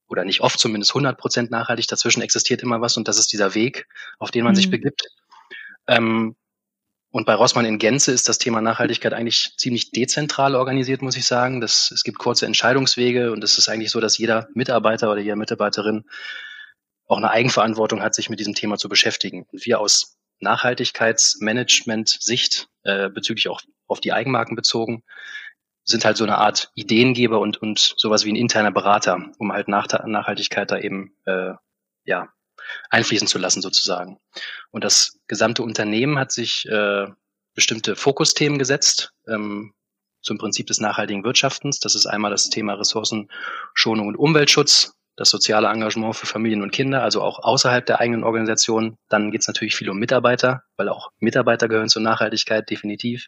oder 0.06 0.24
nicht 0.24 0.40
oft 0.40 0.58
zumindest 0.58 0.92
100 0.92 1.18
Prozent 1.18 1.50
nachhaltig. 1.50 1.88
Dazwischen 1.88 2.22
existiert 2.22 2.62
immer 2.62 2.80
was 2.80 2.96
und 2.96 3.08
das 3.08 3.18
ist 3.18 3.32
dieser 3.32 3.54
Weg, 3.54 3.86
auf 4.18 4.30
den 4.30 4.44
man 4.44 4.52
mhm. 4.52 4.56
sich 4.56 4.70
begibt. 4.70 5.02
Ähm, 5.88 6.36
und 7.10 7.26
bei 7.26 7.34
Rossmann 7.34 7.64
in 7.64 7.78
Gänze 7.78 8.10
ist 8.10 8.28
das 8.28 8.38
Thema 8.38 8.60
Nachhaltigkeit 8.60 9.14
eigentlich 9.14 9.54
ziemlich 9.56 9.92
dezentral 9.92 10.56
organisiert, 10.56 11.00
muss 11.00 11.16
ich 11.16 11.24
sagen. 11.26 11.60
Das, 11.60 11.92
es 11.92 12.02
gibt 12.02 12.18
kurze 12.18 12.46
Entscheidungswege 12.46 13.32
und 13.32 13.42
es 13.44 13.56
ist 13.56 13.68
eigentlich 13.68 13.92
so, 13.92 14.00
dass 14.00 14.18
jeder 14.18 14.48
Mitarbeiter 14.54 15.10
oder 15.10 15.20
jede 15.20 15.36
Mitarbeiterin 15.36 16.04
auch 17.06 17.18
eine 17.18 17.30
Eigenverantwortung 17.30 18.02
hat, 18.02 18.14
sich 18.14 18.30
mit 18.30 18.40
diesem 18.40 18.54
Thema 18.54 18.78
zu 18.78 18.88
beschäftigen. 18.88 19.46
Und 19.50 19.66
wir 19.66 19.80
aus 19.80 20.16
Nachhaltigkeitsmanagement-Sicht 20.40 22.68
äh, 22.82 23.10
bezüglich 23.10 23.48
auch 23.48 23.60
auf 23.86 24.00
die 24.00 24.12
Eigenmarken 24.12 24.56
bezogen, 24.56 25.04
sind 25.84 26.04
halt 26.04 26.16
so 26.16 26.24
eine 26.24 26.38
Art 26.38 26.70
Ideengeber 26.74 27.40
und, 27.40 27.58
und 27.58 27.94
sowas 27.96 28.24
wie 28.24 28.32
ein 28.32 28.36
interner 28.36 28.72
Berater, 28.72 29.30
um 29.38 29.52
halt 29.52 29.68
Nach 29.68 29.86
Nachhaltigkeit 30.06 30.70
da 30.70 30.78
eben 30.78 31.14
äh, 31.26 31.52
ja, 32.04 32.28
einfließen 32.90 33.28
zu 33.28 33.38
lassen 33.38 33.60
sozusagen. 33.60 34.18
Und 34.70 34.84
das 34.84 35.18
gesamte 35.26 35.62
Unternehmen 35.62 36.18
hat 36.18 36.32
sich 36.32 36.66
äh, 36.66 37.06
bestimmte 37.54 37.96
Fokusthemen 37.96 38.58
gesetzt 38.58 39.12
ähm, 39.28 39.74
zum 40.22 40.38
Prinzip 40.38 40.66
des 40.66 40.80
nachhaltigen 40.80 41.24
Wirtschaftens. 41.24 41.80
Das 41.80 41.94
ist 41.94 42.06
einmal 42.06 42.30
das 42.30 42.48
Thema 42.48 42.74
Ressourcenschonung 42.74 44.08
und 44.08 44.16
Umweltschutz, 44.16 44.93
das 45.16 45.30
soziale 45.30 45.68
Engagement 45.68 46.16
für 46.16 46.26
Familien 46.26 46.62
und 46.62 46.72
Kinder, 46.72 47.02
also 47.02 47.22
auch 47.22 47.38
außerhalb 47.38 47.86
der 47.86 48.00
eigenen 48.00 48.24
Organisation. 48.24 48.98
Dann 49.08 49.30
geht 49.30 49.42
es 49.42 49.46
natürlich 49.46 49.76
viel 49.76 49.88
um 49.90 49.98
Mitarbeiter, 49.98 50.64
weil 50.76 50.88
auch 50.88 51.10
Mitarbeiter 51.20 51.68
gehören 51.68 51.88
zur 51.88 52.02
Nachhaltigkeit, 52.02 52.68
definitiv. 52.68 53.26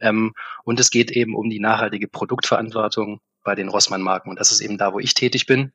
Ähm, 0.00 0.34
und 0.64 0.80
es 0.80 0.90
geht 0.90 1.10
eben 1.10 1.34
um 1.34 1.48
die 1.48 1.60
nachhaltige 1.60 2.08
Produktverantwortung 2.08 3.20
bei 3.42 3.54
den 3.54 3.68
Rossmann-Marken. 3.68 4.30
Und 4.30 4.38
das 4.38 4.52
ist 4.52 4.60
eben 4.60 4.76
da, 4.76 4.92
wo 4.92 5.00
ich 5.00 5.14
tätig 5.14 5.46
bin. 5.46 5.72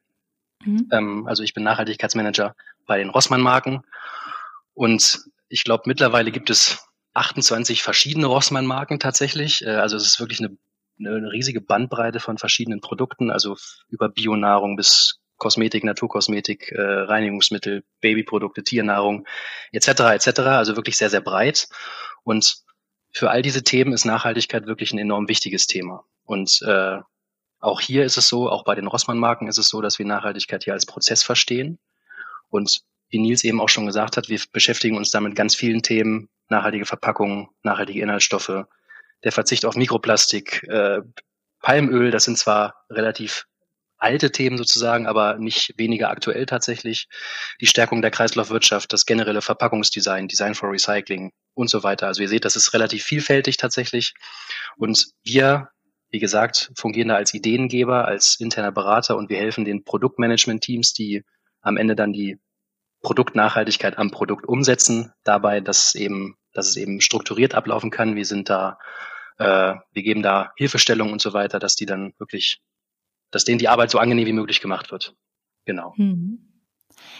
Mhm. 0.64 0.88
Ähm, 0.92 1.28
also 1.28 1.42
ich 1.42 1.54
bin 1.54 1.64
Nachhaltigkeitsmanager 1.64 2.56
bei 2.86 2.98
den 2.98 3.10
Rossmann-Marken. 3.10 3.82
Und 4.74 5.22
ich 5.48 5.64
glaube, 5.64 5.84
mittlerweile 5.88 6.32
gibt 6.32 6.52
es 6.52 6.88
28 7.16 7.82
verschiedene 7.82 8.28
Rossmann-Marken 8.28 9.00
tatsächlich. 9.00 9.64
Äh, 9.64 9.72
also 9.72 9.98
es 9.98 10.06
ist 10.06 10.20
wirklich 10.20 10.40
eine 10.40 10.58
eine 11.00 11.32
riesige 11.32 11.62
Bandbreite 11.62 12.20
von 12.20 12.38
verschiedenen 12.38 12.82
Produkten, 12.82 13.32
also 13.32 13.56
über 13.88 14.10
Bionahrung 14.10 14.76
bis 14.76 15.20
Kosmetik, 15.40 15.84
Naturkosmetik, 15.84 16.72
äh, 16.72 16.82
Reinigungsmittel, 16.82 17.84
Babyprodukte, 18.02 18.64
Tiernahrung 18.64 19.26
etc. 19.72 19.88
etc. 19.88 20.40
Also 20.42 20.76
wirklich 20.76 20.98
sehr, 20.98 21.10
sehr 21.10 21.22
breit. 21.22 21.68
Und 22.24 22.58
für 23.12 23.32
all 23.32 23.42
diese 23.42 23.64
Themen 23.64 23.94
ist 23.94 24.06
Nachhaltigkeit 24.06 24.68
wirklich 24.68 24.94
ein 24.94 25.00
enorm 25.00 25.28
wichtiges 25.28 25.66
Thema. 25.66 26.06
Und 26.26 26.62
äh, 26.62 27.00
auch 27.60 27.82
hier 27.82 28.06
ist 28.06 28.18
es 28.18 28.28
so, 28.28 28.50
auch 28.50 28.64
bei 28.64 28.76
den 28.76 28.88
Rossmann-Marken 28.88 29.48
ist 29.48 29.58
es 29.58 29.68
so, 29.68 29.82
dass 29.82 30.00
wir 30.00 30.06
Nachhaltigkeit 30.06 30.64
hier 30.64 30.74
als 30.74 30.86
Prozess 30.86 31.24
verstehen. 31.24 31.80
Und 32.50 32.82
wie 33.10 33.20
Nils 33.20 33.44
eben 33.44 33.60
auch 33.60 33.70
schon 33.70 33.88
gesagt 33.88 34.18
hat, 34.18 34.30
wir 34.30 34.40
beschäftigen 34.52 34.96
uns 34.96 35.12
damit 35.12 35.36
ganz 35.36 35.56
vielen 35.56 35.82
Themen, 35.82 36.30
nachhaltige 36.50 36.86
Verpackungen, 36.86 37.50
nachhaltige 37.64 38.02
Inhaltsstoffe, 38.02 38.66
der 39.24 39.32
Verzicht 39.32 39.66
auf 39.66 39.76
Mikroplastik, 39.76 40.64
äh, 40.70 41.02
Palmöl, 41.62 42.12
das 42.12 42.24
sind 42.24 42.38
zwar 42.38 42.86
relativ 42.90 43.48
alte 44.00 44.32
Themen 44.32 44.58
sozusagen, 44.58 45.06
aber 45.08 45.38
nicht 45.38 45.74
weniger 45.78 46.10
aktuell 46.10 46.46
tatsächlich. 46.46 47.08
Die 47.62 47.68
Stärkung 47.68 48.02
der 48.02 48.12
Kreislaufwirtschaft, 48.12 48.92
das 48.92 49.06
generelle 49.06 49.42
Verpackungsdesign, 49.42 50.28
Design 50.28 50.56
for 50.56 50.72
Recycling 50.72 51.32
und 51.54 51.70
so 51.70 51.84
weiter. 51.84 52.08
Also 52.08 52.22
ihr 52.22 52.30
seht, 52.30 52.46
das 52.46 52.56
ist 52.56 52.74
relativ 52.74 53.04
vielfältig 53.04 53.58
tatsächlich. 53.58 54.14
Und 54.78 55.06
wir 55.24 55.70
wie 56.12 56.20
gesagt, 56.20 56.72
fungieren 56.76 57.10
da 57.10 57.16
als 57.16 57.34
Ideengeber, 57.34 58.06
als 58.06 58.40
interner 58.40 58.72
Berater 58.72 59.16
und 59.16 59.30
wir 59.30 59.38
helfen 59.38 59.66
den 59.66 59.84
Produktmanagement-Teams, 59.84 60.94
die 60.94 61.24
am 61.62 61.78
Ende 61.78 61.96
dann 61.96 62.14
die 62.14 62.40
Produktnachhaltigkeit 63.02 63.98
am 63.98 64.12
Produkt 64.12 64.46
umsetzen, 64.48 65.14
dabei, 65.24 65.62
dass 65.62 65.96
eben, 65.96 66.36
dass 66.54 66.70
es 66.70 66.78
eben 66.78 67.00
strukturiert 67.00 67.54
ablaufen 67.54 67.92
kann. 67.92 68.16
Wir 68.16 68.26
sind 68.26 68.50
da, 68.50 68.78
äh, 69.38 69.76
wir 69.92 70.04
geben 70.04 70.22
da 70.24 70.52
Hilfestellung 70.58 71.12
und 71.14 71.22
so 71.22 71.34
weiter, 71.34 71.60
dass 71.60 71.76
die 71.76 71.86
dann 71.86 72.14
wirklich, 72.18 72.60
dass 73.32 73.46
denen 73.46 73.60
die 73.60 73.68
Arbeit 73.68 73.92
so 73.92 74.00
angenehm 74.00 74.28
wie 74.28 74.34
möglich 74.34 74.62
gemacht 74.62 74.92
wird. 74.92 75.16
Genau. 75.66 75.94
Hm. 75.96 76.50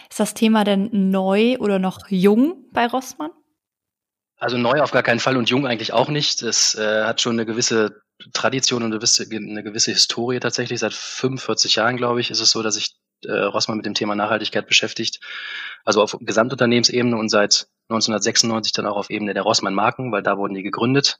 Ist 0.08 0.20
das 0.20 0.34
Thema 0.34 0.64
denn 0.64 1.10
neu 1.10 1.56
oder 1.58 1.78
noch 1.78 2.08
jung 2.08 2.64
bei 2.72 2.86
Rossmann? 2.86 3.30
Also 4.36 4.56
neu 4.56 4.80
auf 4.80 4.90
gar 4.90 5.02
keinen 5.02 5.20
Fall 5.20 5.36
und 5.36 5.50
jung 5.50 5.66
eigentlich 5.66 5.92
auch 5.92 6.08
nicht. 6.08 6.42
Es 6.42 6.74
äh, 6.74 7.04
hat 7.04 7.20
schon 7.20 7.34
eine 7.34 7.46
gewisse 7.46 8.02
Tradition 8.32 8.82
und 8.82 8.90
eine 8.90 8.96
gewisse, 8.96 9.26
eine 9.30 9.62
gewisse 9.62 9.92
Historie 9.92 10.40
tatsächlich. 10.40 10.80
Seit 10.80 10.94
45 10.94 11.76
Jahren, 11.76 11.96
glaube 11.96 12.20
ich, 12.20 12.30
ist 12.30 12.40
es 12.40 12.50
so, 12.50 12.62
dass 12.62 12.74
sich 12.74 12.96
äh, 13.24 13.32
Rossmann 13.32 13.76
mit 13.76 13.86
dem 13.86 13.94
Thema 13.94 14.14
Nachhaltigkeit 14.14 14.66
beschäftigt. 14.66 15.20
Also 15.84 16.02
auf 16.02 16.16
Gesamtunternehmensebene 16.20 17.16
und 17.16 17.28
seit 17.28 17.68
1996 17.88 18.72
dann 18.72 18.86
auch 18.86 18.96
auf 18.96 19.10
Ebene 19.10 19.34
der 19.34 19.42
Rossmann 19.42 19.74
Marken, 19.74 20.10
weil 20.10 20.22
da 20.22 20.38
wurden 20.38 20.54
die 20.54 20.62
gegründet 20.62 21.18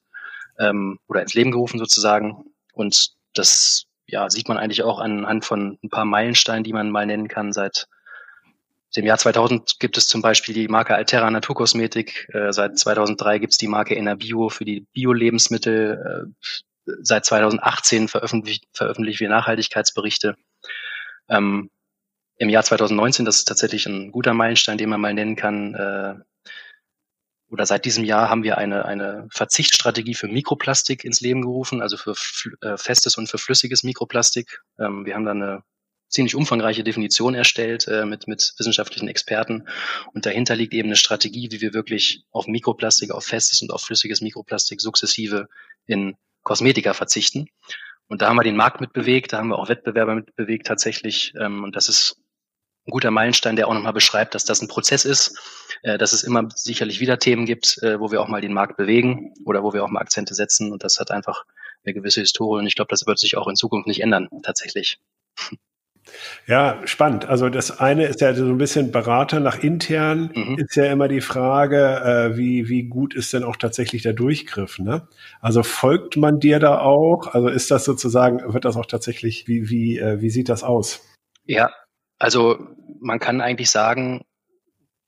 ähm, 0.58 0.98
oder 1.06 1.22
ins 1.22 1.34
Leben 1.34 1.50
gerufen 1.50 1.78
sozusagen. 1.78 2.44
Und 2.72 3.10
das 3.34 3.84
ja, 4.10 4.28
sieht 4.30 4.48
man 4.48 4.58
eigentlich 4.58 4.82
auch 4.82 4.98
anhand 4.98 5.44
von 5.44 5.78
ein 5.82 5.90
paar 5.90 6.04
Meilensteinen, 6.04 6.64
die 6.64 6.72
man 6.72 6.90
mal 6.90 7.06
nennen 7.06 7.28
kann. 7.28 7.52
Seit 7.52 7.86
dem 8.96 9.06
Jahr 9.06 9.18
2000 9.18 9.78
gibt 9.78 9.96
es 9.96 10.08
zum 10.08 10.20
Beispiel 10.20 10.54
die 10.54 10.68
Marke 10.68 10.94
Alterra 10.94 11.30
Naturkosmetik. 11.30 12.28
Äh, 12.32 12.52
seit 12.52 12.78
2003 12.78 13.38
gibt 13.38 13.52
es 13.52 13.58
die 13.58 13.68
Marke 13.68 13.94
Enerbio 13.94 14.48
für 14.48 14.64
die 14.64 14.86
Bio-Lebensmittel. 14.92 16.26
Äh, 16.36 16.92
seit 17.02 17.24
2018 17.24 18.08
veröffentlichen 18.08 18.64
veröffentlichen 18.72 19.20
wir 19.20 19.28
Nachhaltigkeitsberichte. 19.28 20.34
Ähm, 21.28 21.70
Im 22.36 22.48
Jahr 22.48 22.64
2019, 22.64 23.24
das 23.24 23.36
ist 23.36 23.44
tatsächlich 23.44 23.86
ein 23.86 24.10
guter 24.10 24.34
Meilenstein, 24.34 24.78
den 24.78 24.90
man 24.90 25.00
mal 25.00 25.14
nennen 25.14 25.36
kann, 25.36 25.74
äh, 25.74 26.14
oder 27.50 27.66
seit 27.66 27.84
diesem 27.84 28.04
Jahr 28.04 28.30
haben 28.30 28.44
wir 28.44 28.58
eine, 28.58 28.84
eine 28.84 29.26
Verzichtsstrategie 29.30 30.14
für 30.14 30.28
Mikroplastik 30.28 31.04
ins 31.04 31.20
Leben 31.20 31.42
gerufen, 31.42 31.82
also 31.82 31.96
für 31.96 32.14
äh, 32.60 32.76
festes 32.76 33.16
und 33.16 33.28
für 33.28 33.38
flüssiges 33.38 33.82
Mikroplastik. 33.82 34.62
Ähm, 34.78 35.04
wir 35.04 35.14
haben 35.14 35.24
da 35.24 35.32
eine 35.32 35.62
ziemlich 36.08 36.34
umfangreiche 36.34 36.84
Definition 36.84 37.34
erstellt 37.34 37.86
äh, 37.88 38.04
mit, 38.04 38.28
mit 38.28 38.54
wissenschaftlichen 38.58 39.08
Experten. 39.08 39.66
Und 40.12 40.26
dahinter 40.26 40.56
liegt 40.56 40.74
eben 40.74 40.88
eine 40.88 40.96
Strategie, 40.96 41.48
wie 41.50 41.60
wir 41.60 41.74
wirklich 41.74 42.24
auf 42.30 42.46
Mikroplastik, 42.46 43.10
auf 43.12 43.24
festes 43.24 43.62
und 43.62 43.72
auf 43.72 43.82
flüssiges 43.82 44.20
Mikroplastik 44.20 44.80
sukzessive 44.80 45.48
in 45.86 46.16
Kosmetika 46.42 46.94
verzichten. 46.94 47.46
Und 48.08 48.22
da 48.22 48.28
haben 48.28 48.36
wir 48.36 48.42
den 48.42 48.56
Markt 48.56 48.80
mitbewegt, 48.80 49.32
da 49.32 49.38
haben 49.38 49.48
wir 49.48 49.58
auch 49.58 49.68
Wettbewerber 49.68 50.14
mitbewegt 50.14 50.66
tatsächlich. 50.66 51.32
Ähm, 51.40 51.64
und 51.64 51.76
das 51.76 51.88
ist 51.88 52.16
ein 52.86 52.90
guter 52.90 53.10
Meilenstein, 53.10 53.56
der 53.56 53.68
auch 53.68 53.74
nochmal 53.74 53.92
beschreibt, 53.92 54.34
dass 54.34 54.44
das 54.44 54.62
ein 54.62 54.68
Prozess 54.68 55.04
ist, 55.04 55.38
äh, 55.82 55.98
dass 55.98 56.12
es 56.12 56.22
immer 56.22 56.48
sicherlich 56.54 57.00
wieder 57.00 57.18
Themen 57.18 57.46
gibt, 57.46 57.82
äh, 57.82 58.00
wo 58.00 58.10
wir 58.10 58.20
auch 58.20 58.28
mal 58.28 58.40
den 58.40 58.54
Markt 58.54 58.76
bewegen 58.76 59.34
oder 59.44 59.62
wo 59.62 59.72
wir 59.72 59.84
auch 59.84 59.88
mal 59.88 60.00
Akzente 60.00 60.34
setzen. 60.34 60.72
Und 60.72 60.82
das 60.82 60.98
hat 60.98 61.10
einfach 61.10 61.44
eine 61.84 61.94
gewisse 61.94 62.20
Historie. 62.20 62.60
Und 62.60 62.66
ich 62.66 62.74
glaube, 62.74 62.90
das 62.90 63.06
wird 63.06 63.18
sich 63.18 63.36
auch 63.36 63.48
in 63.48 63.56
Zukunft 63.56 63.86
nicht 63.86 64.02
ändern, 64.02 64.28
tatsächlich. 64.42 64.98
Ja, 66.46 66.80
spannend. 66.86 67.26
Also 67.26 67.50
das 67.50 67.78
eine 67.78 68.06
ist 68.06 68.20
ja 68.22 68.34
so 68.34 68.46
ein 68.46 68.58
bisschen 68.58 68.90
Berater 68.90 69.38
nach 69.38 69.62
intern, 69.62 70.30
mhm. 70.34 70.58
ist 70.58 70.74
ja 70.74 70.86
immer 70.86 71.06
die 71.06 71.20
Frage, 71.20 72.32
äh, 72.32 72.36
wie, 72.36 72.68
wie 72.68 72.84
gut 72.84 73.14
ist 73.14 73.32
denn 73.32 73.44
auch 73.44 73.56
tatsächlich 73.56 74.02
der 74.02 74.14
Durchgriff, 74.14 74.78
ne? 74.78 75.06
Also 75.40 75.62
folgt 75.62 76.16
man 76.16 76.40
dir 76.40 76.58
da 76.58 76.80
auch? 76.80 77.28
Also 77.28 77.48
ist 77.48 77.70
das 77.70 77.84
sozusagen, 77.84 78.52
wird 78.52 78.64
das 78.64 78.76
auch 78.76 78.86
tatsächlich, 78.86 79.46
wie, 79.46 79.68
wie, 79.68 80.00
wie 80.00 80.30
sieht 80.30 80.48
das 80.48 80.64
aus? 80.64 81.06
Ja, 81.44 81.70
also 82.20 82.58
man 83.00 83.18
kann 83.18 83.40
eigentlich 83.40 83.70
sagen, 83.70 84.24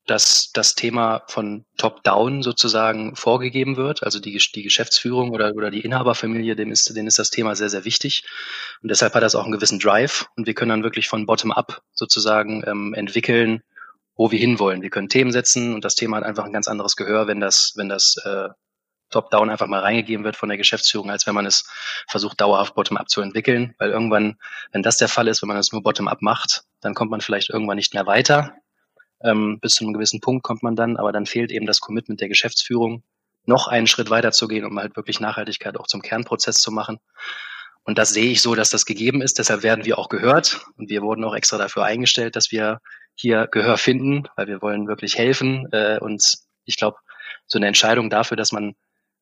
dass 0.06 0.50
das 0.52 0.74
Thema 0.74 1.22
von 1.28 1.64
Top-Down 1.76 2.42
sozusagen 2.42 3.14
vorgegeben 3.14 3.76
wird. 3.76 4.02
Also 4.02 4.18
die, 4.18 4.36
die 4.52 4.62
Geschäftsführung 4.64 5.30
oder, 5.30 5.54
oder 5.54 5.70
die 5.70 5.82
Inhaberfamilie, 5.82 6.56
dem 6.56 6.72
ist, 6.72 6.96
denen 6.96 7.06
ist 7.06 7.20
das 7.20 7.30
Thema 7.30 7.54
sehr, 7.54 7.68
sehr 7.68 7.84
wichtig. 7.84 8.24
Und 8.82 8.90
deshalb 8.90 9.14
hat 9.14 9.22
das 9.22 9.36
auch 9.36 9.44
einen 9.44 9.52
gewissen 9.52 9.78
Drive. 9.78 10.26
Und 10.36 10.46
wir 10.46 10.54
können 10.54 10.70
dann 10.70 10.82
wirklich 10.82 11.06
von 11.06 11.26
Bottom-up 11.26 11.82
sozusagen 11.92 12.64
ähm, 12.66 12.94
entwickeln, 12.94 13.62
wo 14.16 14.32
wir 14.32 14.38
hinwollen. 14.38 14.82
Wir 14.82 14.90
können 14.90 15.08
Themen 15.08 15.30
setzen 15.30 15.74
und 15.74 15.84
das 15.84 15.94
Thema 15.94 16.16
hat 16.16 16.24
einfach 16.24 16.44
ein 16.44 16.52
ganz 16.52 16.66
anderes 16.66 16.96
Gehör, 16.96 17.28
wenn 17.28 17.38
das, 17.40 17.74
wenn 17.76 17.88
das 17.88 18.16
äh, 18.24 18.48
Top-Down 19.10 19.50
einfach 19.50 19.68
mal 19.68 19.80
reingegeben 19.80 20.24
wird 20.24 20.36
von 20.36 20.48
der 20.48 20.58
Geschäftsführung, 20.58 21.10
als 21.10 21.26
wenn 21.26 21.34
man 21.34 21.46
es 21.46 21.68
versucht, 22.08 22.40
dauerhaft 22.40 22.74
Bottom-up 22.74 23.08
zu 23.08 23.20
entwickeln. 23.20 23.74
Weil 23.78 23.90
irgendwann, 23.90 24.38
wenn 24.72 24.82
das 24.82 24.96
der 24.96 25.08
Fall 25.08 25.28
ist, 25.28 25.42
wenn 25.42 25.48
man 25.48 25.58
es 25.58 25.70
nur 25.70 25.82
Bottom-up 25.82 26.22
macht, 26.22 26.64
dann 26.82 26.94
kommt 26.94 27.10
man 27.10 27.22
vielleicht 27.22 27.50
irgendwann 27.50 27.76
nicht 27.76 27.94
mehr 27.94 28.06
weiter 28.06 28.54
ähm, 29.24 29.58
bis 29.60 29.72
zu 29.74 29.84
einem 29.84 29.92
gewissen 29.92 30.20
Punkt 30.20 30.42
kommt 30.42 30.62
man 30.62 30.76
dann, 30.76 30.96
aber 30.96 31.12
dann 31.12 31.26
fehlt 31.26 31.52
eben 31.52 31.66
das 31.66 31.80
Commitment 31.80 32.20
der 32.20 32.28
Geschäftsführung, 32.28 33.02
noch 33.44 33.68
einen 33.68 33.86
Schritt 33.86 34.10
weiter 34.10 34.32
zu 34.32 34.48
gehen, 34.48 34.64
um 34.64 34.78
halt 34.78 34.96
wirklich 34.96 35.20
Nachhaltigkeit 35.20 35.76
auch 35.76 35.86
zum 35.86 36.02
Kernprozess 36.02 36.56
zu 36.56 36.70
machen. 36.70 36.98
Und 37.84 37.98
das 37.98 38.10
sehe 38.10 38.30
ich 38.30 38.42
so, 38.42 38.54
dass 38.54 38.70
das 38.70 38.86
gegeben 38.86 39.22
ist. 39.22 39.38
Deshalb 39.38 39.64
werden 39.64 39.84
wir 39.84 39.98
auch 39.98 40.08
gehört. 40.08 40.64
Und 40.76 40.88
wir 40.88 41.02
wurden 41.02 41.24
auch 41.24 41.34
extra 41.34 41.58
dafür 41.58 41.84
eingestellt, 41.84 42.36
dass 42.36 42.52
wir 42.52 42.78
hier 43.16 43.48
Gehör 43.50 43.76
finden, 43.76 44.28
weil 44.36 44.46
wir 44.46 44.62
wollen 44.62 44.86
wirklich 44.86 45.18
helfen. 45.18 45.66
Äh, 45.72 45.98
und 45.98 46.22
ich 46.64 46.76
glaube, 46.76 46.98
so 47.46 47.58
eine 47.58 47.66
Entscheidung 47.66 48.08
dafür, 48.08 48.36
dass 48.36 48.52
man 48.52 48.74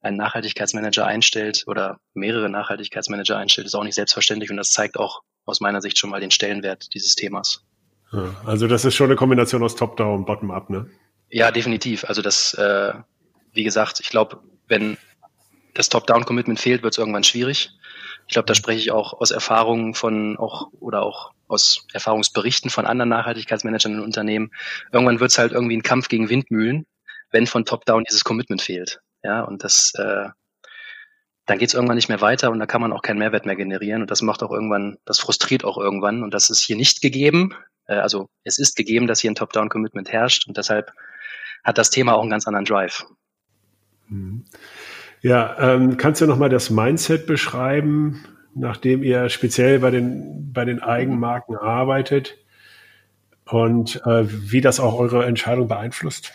einen 0.02 0.18
Nachhaltigkeitsmanager 0.18 1.06
einstellt 1.06 1.64
oder 1.66 2.00
mehrere 2.12 2.50
Nachhaltigkeitsmanager 2.50 3.38
einstellt, 3.38 3.66
ist 3.66 3.74
auch 3.74 3.84
nicht 3.84 3.94
selbstverständlich. 3.94 4.50
Und 4.50 4.58
das 4.58 4.70
zeigt 4.70 4.98
auch 4.98 5.22
aus 5.44 5.60
meiner 5.60 5.80
Sicht 5.80 5.98
schon 5.98 6.10
mal 6.10 6.20
den 6.20 6.30
Stellenwert 6.30 6.94
dieses 6.94 7.14
Themas. 7.14 7.64
Ja, 8.12 8.34
also 8.44 8.66
das 8.66 8.84
ist 8.84 8.94
schon 8.94 9.06
eine 9.06 9.16
Kombination 9.16 9.62
aus 9.62 9.76
Top-Down 9.76 10.20
und 10.20 10.26
Bottom-Up, 10.26 10.70
ne? 10.70 10.90
Ja, 11.30 11.50
definitiv. 11.52 12.04
Also 12.04 12.22
das, 12.22 12.54
äh, 12.54 12.92
wie 13.52 13.64
gesagt, 13.64 14.00
ich 14.00 14.08
glaube, 14.10 14.40
wenn 14.66 14.96
das 15.74 15.88
Top-Down-Commitment 15.88 16.58
fehlt, 16.58 16.82
wird 16.82 16.94
es 16.94 16.98
irgendwann 16.98 17.24
schwierig. 17.24 17.70
Ich 18.26 18.34
glaube, 18.34 18.46
da 18.46 18.54
spreche 18.54 18.80
ich 18.80 18.90
auch 18.90 19.20
aus 19.20 19.30
Erfahrungen 19.30 19.94
von 19.94 20.36
auch 20.38 20.68
oder 20.78 21.02
auch 21.02 21.32
aus 21.48 21.86
Erfahrungsberichten 21.92 22.70
von 22.70 22.86
anderen 22.86 23.08
Nachhaltigkeitsmanagern 23.08 23.94
in 23.94 24.00
Unternehmen. 24.00 24.52
Irgendwann 24.92 25.20
wird 25.20 25.32
es 25.32 25.38
halt 25.38 25.52
irgendwie 25.52 25.76
ein 25.76 25.82
Kampf 25.82 26.08
gegen 26.08 26.28
Windmühlen, 26.28 26.86
wenn 27.30 27.46
von 27.46 27.64
Top-Down 27.64 28.04
dieses 28.04 28.24
Commitment 28.24 28.62
fehlt. 28.62 29.00
Ja, 29.22 29.42
und 29.42 29.64
das, 29.64 29.92
äh, 29.94 30.28
dann 31.50 31.58
geht 31.58 31.70
es 31.70 31.74
irgendwann 31.74 31.96
nicht 31.96 32.08
mehr 32.08 32.20
weiter 32.20 32.52
und 32.52 32.60
da 32.60 32.66
kann 32.66 32.80
man 32.80 32.92
auch 32.92 33.02
keinen 33.02 33.18
Mehrwert 33.18 33.44
mehr 33.44 33.56
generieren. 33.56 34.02
Und 34.02 34.10
das 34.12 34.22
macht 34.22 34.40
auch 34.44 34.52
irgendwann, 34.52 34.98
das 35.04 35.18
frustriert 35.18 35.64
auch 35.64 35.78
irgendwann. 35.78 36.22
Und 36.22 36.32
das 36.32 36.48
ist 36.48 36.60
hier 36.60 36.76
nicht 36.76 37.02
gegeben. 37.02 37.54
Äh, 37.86 37.94
also 37.94 38.28
es 38.44 38.60
ist 38.60 38.76
gegeben, 38.76 39.08
dass 39.08 39.18
hier 39.18 39.32
ein 39.32 39.34
Top-Down-Commitment 39.34 40.12
herrscht 40.12 40.46
und 40.46 40.56
deshalb 40.56 40.92
hat 41.64 41.76
das 41.76 41.90
Thema 41.90 42.14
auch 42.14 42.20
einen 42.20 42.30
ganz 42.30 42.46
anderen 42.46 42.66
Drive. 42.66 43.04
Mhm. 44.06 44.44
Ja, 45.22 45.56
ähm, 45.58 45.96
kannst 45.96 46.20
du 46.20 46.26
nochmal 46.26 46.50
das 46.50 46.70
Mindset 46.70 47.26
beschreiben, 47.26 48.24
nachdem 48.54 49.02
ihr 49.02 49.28
speziell 49.28 49.80
bei 49.80 49.90
den, 49.90 50.52
bei 50.52 50.64
den 50.64 50.80
Eigenmarken 50.80 51.56
arbeitet 51.56 52.38
und 53.44 54.00
äh, 54.06 54.24
wie 54.28 54.60
das 54.60 54.78
auch 54.78 54.96
eure 55.00 55.26
Entscheidung 55.26 55.66
beeinflusst? 55.66 56.32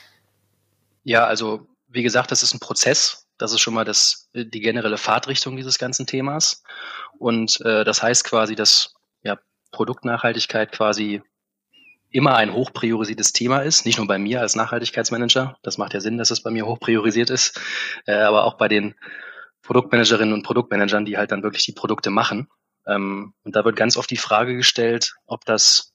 Ja, 1.04 1.26
also 1.26 1.68
wie 1.88 2.04
gesagt, 2.04 2.32
das 2.32 2.44
ist 2.44 2.54
ein 2.54 2.60
Prozess. 2.60 3.25
Das 3.38 3.52
ist 3.52 3.62
schon 3.62 3.74
mal 3.74 3.86
das, 3.86 4.30
die 4.34 4.62
generelle 4.62 4.98
Fahrtrichtung 4.98 5.56
dieses 5.56 5.78
ganzen 5.78 6.06
Themas. 6.06 6.64
Und 7.18 7.60
äh, 7.62 7.84
das 7.84 8.02
heißt 8.02 8.24
quasi, 8.24 8.56
dass 8.56 8.94
ja, 9.24 9.38
Produktnachhaltigkeit 9.72 10.72
quasi 10.72 11.22
immer 12.10 12.36
ein 12.36 12.54
hochpriorisiertes 12.54 13.34
Thema 13.34 13.60
ist, 13.60 13.86
nicht 13.86 13.98
nur 13.98 14.08
bei 14.08 14.18
mir 14.18 14.40
als 14.40 14.56
Nachhaltigkeitsmanager, 14.56 15.58
das 15.64 15.78
macht 15.78 15.94
ja 15.94 16.00
Sinn, 16.00 16.18
dass 16.18 16.32
es 16.32 16.42
bei 16.42 16.50
mir 16.50 16.66
hochpriorisiert 16.66 17.30
ist, 17.30 17.60
äh, 18.06 18.14
aber 18.14 18.46
auch 18.46 18.54
bei 18.54 18.70
den 18.70 18.96
Produktmanagerinnen 19.64 20.34
und 20.34 20.44
Produktmanagern, 20.44 21.06
die 21.06 21.18
halt 21.18 21.32
dann 21.32 21.44
wirklich 21.44 21.66
die 21.66 21.74
Produkte 21.74 22.12
machen. 22.12 22.48
Ähm, 22.88 23.34
und 23.44 23.56
da 23.56 23.66
wird 23.66 23.76
ganz 23.76 23.98
oft 23.98 24.10
die 24.10 24.18
Frage 24.18 24.56
gestellt, 24.56 25.16
ob 25.26 25.44
das, 25.44 25.94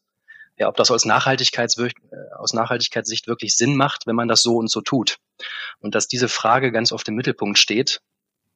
ja, 0.59 0.69
ob 0.69 0.77
das 0.77 0.91
aus, 0.91 1.07
Nachhaltigkeits 1.07 1.79
äh, 1.79 1.91
aus 2.37 2.53
Nachhaltigkeitssicht 2.53 3.27
wirklich 3.27 3.57
Sinn 3.57 3.77
macht, 3.77 4.07
wenn 4.07 4.17
man 4.17 4.29
das 4.29 4.43
so 4.43 4.57
und 4.57 4.71
so 4.71 4.83
tut. 4.83 5.17
Und 5.81 5.95
dass 5.95 6.09
diese 6.09 6.29
Frage 6.29 6.73
ganz 6.73 6.93
oft 6.93 7.09
im 7.09 7.15
Mittelpunkt 7.15 7.59
steht, 7.59 8.01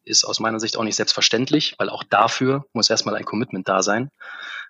ist 0.05 0.25
aus 0.25 0.41
meiner 0.41 0.61
Sicht 0.61 0.77
auch 0.77 0.85
nicht 0.85 0.97
selbstverständlich, 0.97 1.75
weil 1.79 1.89
auch 1.89 2.05
dafür 2.05 2.67
muss 2.73 2.91
erstmal 2.91 3.17
ein 3.17 3.25
Commitment 3.25 3.69
da 3.69 3.83
sein, 3.83 4.11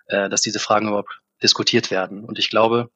äh, 0.07 0.29
dass 0.29 0.41
diese 0.41 0.59
Fragen 0.59 0.87
überhaupt 0.87 1.19
diskutiert 1.43 1.91
werden. 1.91 2.23
Und 2.23 2.39
ich 2.39 2.49
glaube, 2.49 2.89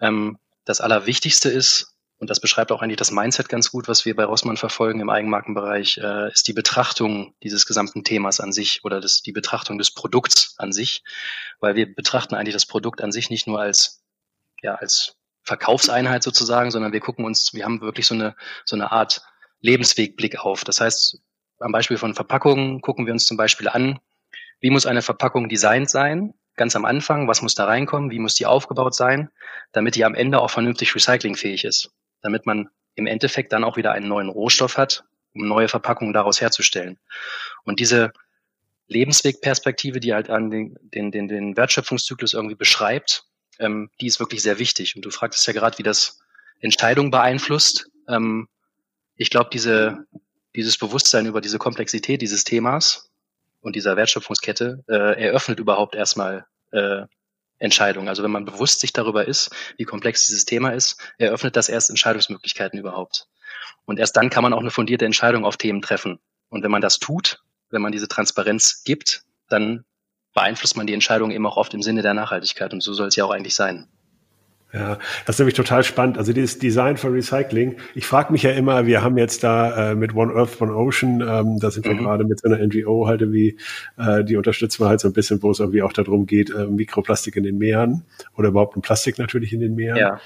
ähm, 0.00 0.38
das 0.64 0.80
Allerwichtigste 0.80 1.48
ist, 1.50 1.94
und 2.18 2.28
das 2.28 2.40
beschreibt 2.40 2.70
auch 2.70 2.82
eigentlich 2.82 2.98
das 2.98 3.10
Mindset 3.10 3.48
ganz 3.48 3.70
gut, 3.70 3.88
was 3.88 4.04
wir 4.04 4.14
bei 4.14 4.24
Rossmann 4.24 4.58
verfolgen 4.58 5.00
im 5.00 5.08
Eigenmarkenbereich, 5.08 5.98
äh, 5.98 6.30
ist 6.30 6.46
die 6.48 6.52
Betrachtung 6.52 7.34
dieses 7.42 7.64
gesamten 7.64 8.04
Themas 8.04 8.40
an 8.40 8.52
sich 8.52 8.84
oder 8.84 9.00
das, 9.00 9.22
die 9.22 9.32
Betrachtung 9.32 9.78
des 9.78 9.90
Produkts 9.90 10.54
an 10.58 10.72
sich, 10.72 11.02
weil 11.60 11.76
wir 11.76 11.94
betrachten 11.94 12.34
eigentlich 12.34 12.54
das 12.54 12.66
Produkt 12.66 13.00
an 13.00 13.10
sich 13.10 13.30
nicht 13.30 13.46
nur 13.46 13.58
als, 13.58 14.02
ja, 14.62 14.74
als 14.74 15.16
Verkaufseinheit 15.42 16.22
sozusagen, 16.22 16.70
sondern 16.70 16.92
wir 16.92 17.00
gucken 17.00 17.24
uns, 17.24 17.52
wir 17.54 17.64
haben 17.64 17.80
wirklich 17.80 18.06
so 18.06 18.14
eine, 18.14 18.34
so 18.64 18.76
eine 18.76 18.92
Art 18.92 19.22
Lebenswegblick 19.60 20.38
auf. 20.38 20.64
Das 20.64 20.80
heißt, 20.80 21.18
am 21.58 21.72
Beispiel 21.72 21.98
von 21.98 22.14
Verpackungen 22.14 22.80
gucken 22.80 23.06
wir 23.06 23.12
uns 23.12 23.26
zum 23.26 23.36
Beispiel 23.36 23.68
an, 23.68 23.98
wie 24.60 24.70
muss 24.70 24.86
eine 24.86 25.02
Verpackung 25.02 25.48
designt 25.48 25.90
sein, 25.90 26.34
ganz 26.56 26.76
am 26.76 26.84
Anfang, 26.84 27.28
was 27.28 27.42
muss 27.42 27.54
da 27.54 27.64
reinkommen, 27.64 28.10
wie 28.10 28.18
muss 28.18 28.34
die 28.34 28.46
aufgebaut 28.46 28.94
sein, 28.94 29.30
damit 29.72 29.94
die 29.94 30.04
am 30.04 30.14
Ende 30.14 30.40
auch 30.40 30.50
vernünftig 30.50 30.94
recyclingfähig 30.94 31.64
ist, 31.64 31.90
damit 32.20 32.46
man 32.46 32.68
im 32.94 33.06
Endeffekt 33.06 33.52
dann 33.52 33.64
auch 33.64 33.76
wieder 33.76 33.92
einen 33.92 34.08
neuen 34.08 34.28
Rohstoff 34.28 34.76
hat, 34.76 35.04
um 35.34 35.46
neue 35.46 35.68
Verpackungen 35.68 36.12
daraus 36.12 36.40
herzustellen. 36.40 36.98
Und 37.64 37.80
diese 37.80 38.12
Lebenswegperspektive, 38.88 40.00
die 40.00 40.12
halt 40.12 40.28
an 40.28 40.50
den, 40.50 40.76
den, 40.82 41.10
den, 41.10 41.28
den 41.28 41.56
Wertschöpfungszyklus 41.56 42.34
irgendwie 42.34 42.56
beschreibt, 42.56 43.24
ähm, 43.60 43.90
die 44.00 44.06
ist 44.06 44.18
wirklich 44.18 44.42
sehr 44.42 44.58
wichtig. 44.58 44.96
Und 44.96 45.04
du 45.04 45.10
fragtest 45.10 45.46
ja 45.46 45.52
gerade, 45.52 45.78
wie 45.78 45.82
das 45.82 46.18
Entscheidungen 46.60 47.10
beeinflusst. 47.10 47.90
Ähm, 48.08 48.48
ich 49.16 49.30
glaube, 49.30 49.50
diese, 49.52 50.06
dieses 50.56 50.78
Bewusstsein 50.78 51.26
über 51.26 51.40
diese 51.40 51.58
Komplexität 51.58 52.22
dieses 52.22 52.44
Themas 52.44 53.10
und 53.60 53.76
dieser 53.76 53.96
Wertschöpfungskette 53.96 54.82
äh, 54.88 55.22
eröffnet 55.22 55.60
überhaupt 55.60 55.94
erstmal 55.94 56.46
äh, 56.72 57.02
Entscheidungen. 57.58 58.08
Also 58.08 58.22
wenn 58.22 58.30
man 58.30 58.46
bewusst 58.46 58.80
sich 58.80 58.92
darüber 58.92 59.28
ist, 59.28 59.50
wie 59.76 59.84
komplex 59.84 60.26
dieses 60.26 60.46
Thema 60.46 60.70
ist, 60.70 60.96
eröffnet 61.18 61.56
das 61.56 61.68
erst 61.68 61.90
Entscheidungsmöglichkeiten 61.90 62.78
überhaupt. 62.78 63.28
Und 63.84 63.98
erst 63.98 64.16
dann 64.16 64.30
kann 64.30 64.42
man 64.42 64.52
auch 64.52 64.60
eine 64.60 64.70
fundierte 64.70 65.04
Entscheidung 65.04 65.44
auf 65.44 65.56
Themen 65.56 65.82
treffen. 65.82 66.18
Und 66.48 66.62
wenn 66.62 66.70
man 66.70 66.80
das 66.80 66.98
tut, 66.98 67.42
wenn 67.68 67.82
man 67.82 67.92
diese 67.92 68.08
Transparenz 68.08 68.82
gibt, 68.84 69.24
dann 69.48 69.84
beeinflusst 70.34 70.76
man 70.76 70.86
die 70.86 70.94
Entscheidung 70.94 71.30
eben 71.30 71.46
auch 71.46 71.56
oft 71.56 71.74
im 71.74 71.82
Sinne 71.82 72.02
der 72.02 72.14
Nachhaltigkeit. 72.14 72.72
Und 72.72 72.82
so 72.82 72.92
soll 72.92 73.08
es 73.08 73.16
ja 73.16 73.24
auch 73.24 73.30
eigentlich 73.30 73.54
sein. 73.54 73.88
Ja, 74.72 74.98
das 75.26 75.34
ist 75.34 75.40
nämlich 75.40 75.56
total 75.56 75.82
spannend. 75.82 76.16
Also 76.16 76.32
dieses 76.32 76.58
Design 76.60 76.96
for 76.96 77.12
Recycling. 77.12 77.76
Ich 77.96 78.06
frage 78.06 78.32
mich 78.32 78.44
ja 78.44 78.52
immer, 78.52 78.86
wir 78.86 79.02
haben 79.02 79.18
jetzt 79.18 79.42
da 79.42 79.90
äh, 79.90 79.94
mit 79.96 80.14
One 80.14 80.32
Earth, 80.32 80.60
One 80.60 80.72
Ocean, 80.72 81.20
ähm, 81.20 81.58
da 81.58 81.72
sind 81.72 81.86
wir 81.86 81.94
mhm. 81.94 82.04
gerade 82.04 82.24
mit 82.24 82.40
so 82.40 82.48
einer 82.48 82.64
NGO 82.64 83.08
halt 83.08 83.20
wie, 83.32 83.58
äh, 83.98 84.22
die 84.22 84.36
unterstützen 84.36 84.84
wir 84.84 84.88
halt 84.88 85.00
so 85.00 85.08
ein 85.08 85.12
bisschen, 85.12 85.42
wo 85.42 85.50
es 85.50 85.58
irgendwie 85.58 85.82
auch 85.82 85.92
darum 85.92 86.26
geht, 86.26 86.50
äh, 86.50 86.66
Mikroplastik 86.66 87.34
in 87.34 87.42
den 87.42 87.58
Meeren 87.58 88.04
oder 88.36 88.50
überhaupt 88.50 88.76
ein 88.76 88.82
Plastik 88.82 89.18
natürlich 89.18 89.52
in 89.52 89.60
den 89.60 89.74
Meeren. 89.74 89.96
Ja. 89.96 90.20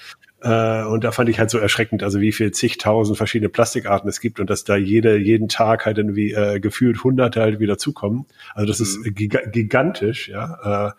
Äh, 0.45 0.85
und 0.85 1.05
da 1.05 1.11
fand 1.11 1.31
ich 1.31 1.39
halt 1.39 1.49
so 1.49 1.57
erschreckend, 1.57 2.03
also 2.03 2.21
wie 2.21 2.31
viel 2.31 2.51
zigtausend 2.53 3.17
verschiedene 3.17 3.49
Plastikarten 3.49 4.11
es 4.11 4.21
gibt 4.21 4.41
und 4.41 4.51
dass 4.51 4.63
da 4.63 4.77
jede, 4.77 5.17
jeden 5.17 5.49
Tag 5.49 5.87
halt 5.87 5.97
irgendwie 5.97 6.33
äh, 6.33 6.61
gefühlt 6.61 7.03
hunderte 7.03 7.41
halt 7.41 7.61
wieder 7.61 7.79
zukommen. 7.79 8.27
Also 8.55 8.69
das 8.69 8.79
mhm. 8.81 8.85
ist 8.85 9.15
gig 9.15 9.35
gigantisch, 9.53 10.29
ja. 10.29 10.89
Äh, 10.89 10.93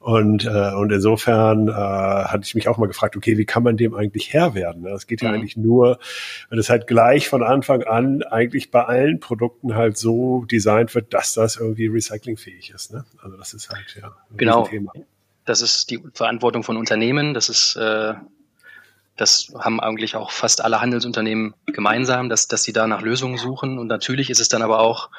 und, 0.00 0.46
äh, 0.46 0.72
und 0.74 0.90
insofern 0.90 1.68
äh, 1.68 1.72
hatte 1.72 2.42
ich 2.42 2.56
mich 2.56 2.66
auch 2.66 2.76
mal 2.76 2.86
gefragt, 2.86 3.16
okay, 3.16 3.38
wie 3.38 3.44
kann 3.44 3.62
man 3.62 3.76
dem 3.76 3.94
eigentlich 3.94 4.32
Herr 4.32 4.54
werden? 4.54 4.82
Das 4.82 5.06
geht 5.06 5.22
ja 5.22 5.28
mhm. 5.28 5.36
eigentlich 5.36 5.56
nur, 5.56 6.00
wenn 6.50 6.58
es 6.58 6.68
halt 6.68 6.88
gleich 6.88 7.28
von 7.28 7.44
Anfang 7.44 7.84
an 7.84 8.24
eigentlich 8.24 8.72
bei 8.72 8.84
allen 8.84 9.20
Produkten 9.20 9.76
halt 9.76 9.96
so 9.96 10.44
designt 10.50 10.92
wird, 10.96 11.14
dass 11.14 11.34
das 11.34 11.56
irgendwie 11.56 11.86
recyclingfähig 11.86 12.70
ist. 12.74 12.92
Ne? 12.92 13.04
Also 13.22 13.36
das 13.36 13.54
ist 13.54 13.70
halt 13.70 13.96
ja 14.00 14.08
ein 14.08 14.36
genau. 14.36 14.64
Thema. 14.64 14.90
Das 15.44 15.62
ist 15.62 15.88
die 15.90 16.02
Verantwortung 16.14 16.64
von 16.64 16.76
Unternehmen. 16.76 17.32
Das 17.32 17.48
ist 17.48 17.76
äh, 17.76 18.14
das 19.18 19.52
haben 19.58 19.80
eigentlich 19.80 20.16
auch 20.16 20.30
fast 20.30 20.62
alle 20.64 20.80
Handelsunternehmen 20.80 21.54
gemeinsam, 21.66 22.28
dass, 22.28 22.46
dass 22.46 22.62
sie 22.62 22.72
da 22.72 22.86
nach 22.86 23.02
Lösungen 23.02 23.36
suchen. 23.36 23.78
Und 23.78 23.88
natürlich 23.88 24.30
ist 24.30 24.40
es 24.40 24.48
dann 24.48 24.62
aber 24.62 24.78
auch 24.78 25.10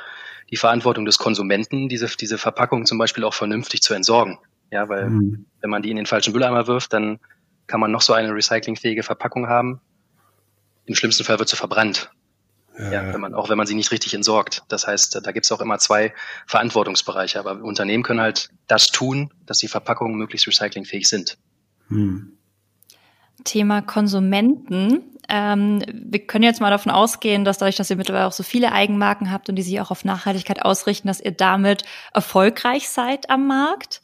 die 0.50 0.58
Verantwortung 0.58 1.06
des 1.06 1.18
Konsumenten, 1.18 1.90
diese, 1.90 2.08
diese 2.08 2.38
Verpackung 2.38 2.86
zum 2.86 2.98
Beispiel 2.98 3.26
auch 3.26 3.34
vernünftig 3.34 3.82
zu 3.82 3.94
entsorgen. 3.94 4.40
Ja, 4.72 4.88
weil 4.88 5.10
mhm. 5.10 5.46
wenn 5.62 5.70
man 5.70 5.82
die 5.82 5.92
in 5.92 5.98
den 5.98 6.06
falschen 6.06 6.32
Mülleimer 6.34 6.66
wirft, 6.66 6.94
dann 6.94 7.20
kann 7.68 7.80
man 7.80 7.92
noch 7.92 8.02
so 8.02 8.14
eine 8.14 8.34
recyclingfähige 8.34 9.04
Verpackung 9.04 9.48
haben. 9.48 9.82
Im 10.86 10.96
schlimmsten 10.96 11.26
Fall 11.26 11.38
wird 11.38 11.50
sie 11.50 11.58
verbrannt. 11.58 12.10
Ja. 12.78 12.92
ja, 12.92 13.14
wenn 13.14 13.20
man, 13.20 13.34
auch 13.34 13.50
wenn 13.50 13.58
man 13.58 13.68
sie 13.68 13.76
nicht 13.76 13.92
richtig 13.92 14.14
entsorgt. 14.14 14.64
Das 14.70 14.88
heißt, 14.88 15.20
da 15.22 15.32
gibt 15.34 15.46
es 15.46 15.52
auch 15.52 15.60
immer 15.60 15.78
zwei 15.80 16.14
Verantwortungsbereiche. 16.48 17.38
Aber 17.38 17.62
Unternehmen 17.62 18.04
können 18.04 18.22
halt 18.22 18.50
das 18.68 18.88
tun, 18.88 19.34
dass 19.46 19.58
die 19.58 19.68
Verpackungen 19.68 20.16
möglichst 20.18 20.48
recyclingfähig 20.48 21.08
sind. 21.08 21.38
Hm. 21.90 22.39
Thema 23.44 23.82
Konsumenten. 23.82 25.04
Ähm, 25.28 25.84
wir 25.94 26.26
können 26.26 26.44
jetzt 26.44 26.60
mal 26.60 26.72
davon 26.72 26.92
ausgehen, 26.92 27.46
dass 27.46 27.60
dadurch, 27.60 27.76
dass 27.76 27.90
ihr 27.90 27.96
mittlerweile 27.96 28.26
auch 28.26 28.32
so 28.32 28.44
viele 28.44 28.72
Eigenmarken 28.72 29.32
habt 29.32 29.48
und 29.48 29.56
die 29.56 29.62
sich 29.62 29.80
auch 29.80 29.92
auf 29.92 30.04
Nachhaltigkeit 30.04 30.64
ausrichten, 30.64 31.08
dass 31.08 31.22
ihr 31.22 31.32
damit 31.32 31.84
erfolgreich 32.14 32.90
seid 32.90 33.30
am 33.30 33.46
Markt. 33.48 34.02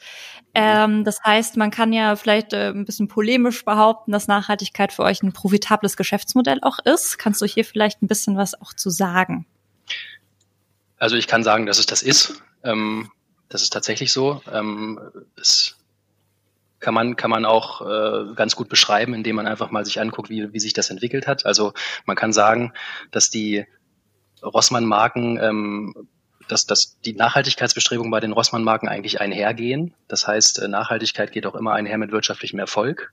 Ähm, 0.53 1.03
das 1.03 1.21
heißt, 1.23 1.57
man 1.57 1.69
kann 1.69 1.91
ja 1.91 2.15
vielleicht 2.15 2.53
äh, 2.53 2.69
ein 2.69 2.85
bisschen 2.85 3.07
polemisch 3.07 3.65
behaupten, 3.65 4.11
dass 4.11 4.27
Nachhaltigkeit 4.27 4.93
für 4.93 5.03
euch 5.03 5.21
ein 5.21 5.33
profitables 5.33 5.97
Geschäftsmodell 5.97 6.59
auch 6.61 6.79
ist. 6.79 7.17
Kannst 7.17 7.41
du 7.41 7.45
hier 7.45 7.65
vielleicht 7.65 8.01
ein 8.01 8.07
bisschen 8.07 8.37
was 8.37 8.59
auch 8.61 8.73
zu 8.73 8.89
sagen? 8.89 9.45
Also 10.97 11.17
ich 11.17 11.27
kann 11.27 11.43
sagen, 11.43 11.65
dass 11.65 11.77
es 11.77 11.87
das 11.87 12.03
ist. 12.03 12.41
Ähm, 12.63 13.11
das 13.49 13.63
ist 13.63 13.73
tatsächlich 13.73 14.13
so. 14.13 14.41
Ähm, 14.51 14.99
es 15.39 15.75
kann 16.85 16.93
man, 16.93 17.15
kann 17.15 17.31
man 17.31 17.45
auch 17.45 17.81
äh, 17.81 18.35
ganz 18.35 18.55
gut 18.55 18.69
beschreiben, 18.69 19.15
indem 19.15 19.37
man 19.37 19.47
einfach 19.47 19.71
mal 19.71 19.83
sich 19.83 19.99
anguckt, 19.99 20.29
wie, 20.29 20.53
wie 20.53 20.59
sich 20.59 20.73
das 20.73 20.91
entwickelt 20.91 21.25
hat. 21.25 21.43
Also 21.43 21.73
man 22.05 22.15
kann 22.15 22.31
sagen, 22.31 22.73
dass 23.09 23.31
die 23.31 23.65
Rossmann-Marken, 24.43 25.39
ähm, 25.41 26.07
dass, 26.47 26.67
dass 26.67 26.99
die 27.01 27.13
Nachhaltigkeitsbestrebungen 27.13 28.11
bei 28.11 28.19
den 28.19 28.33
Rossmann-Marken 28.33 28.87
eigentlich 28.87 29.19
einhergehen. 29.19 29.95
Das 30.07 30.27
heißt, 30.27 30.59
äh, 30.59 30.67
Nachhaltigkeit 30.67 31.31
geht 31.31 31.47
auch 31.47 31.55
immer 31.55 31.73
einher 31.73 31.97
mit 31.97 32.11
wirtschaftlichem 32.11 32.59
Erfolg. 32.59 33.11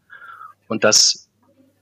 Und 0.69 0.85
das 0.85 1.31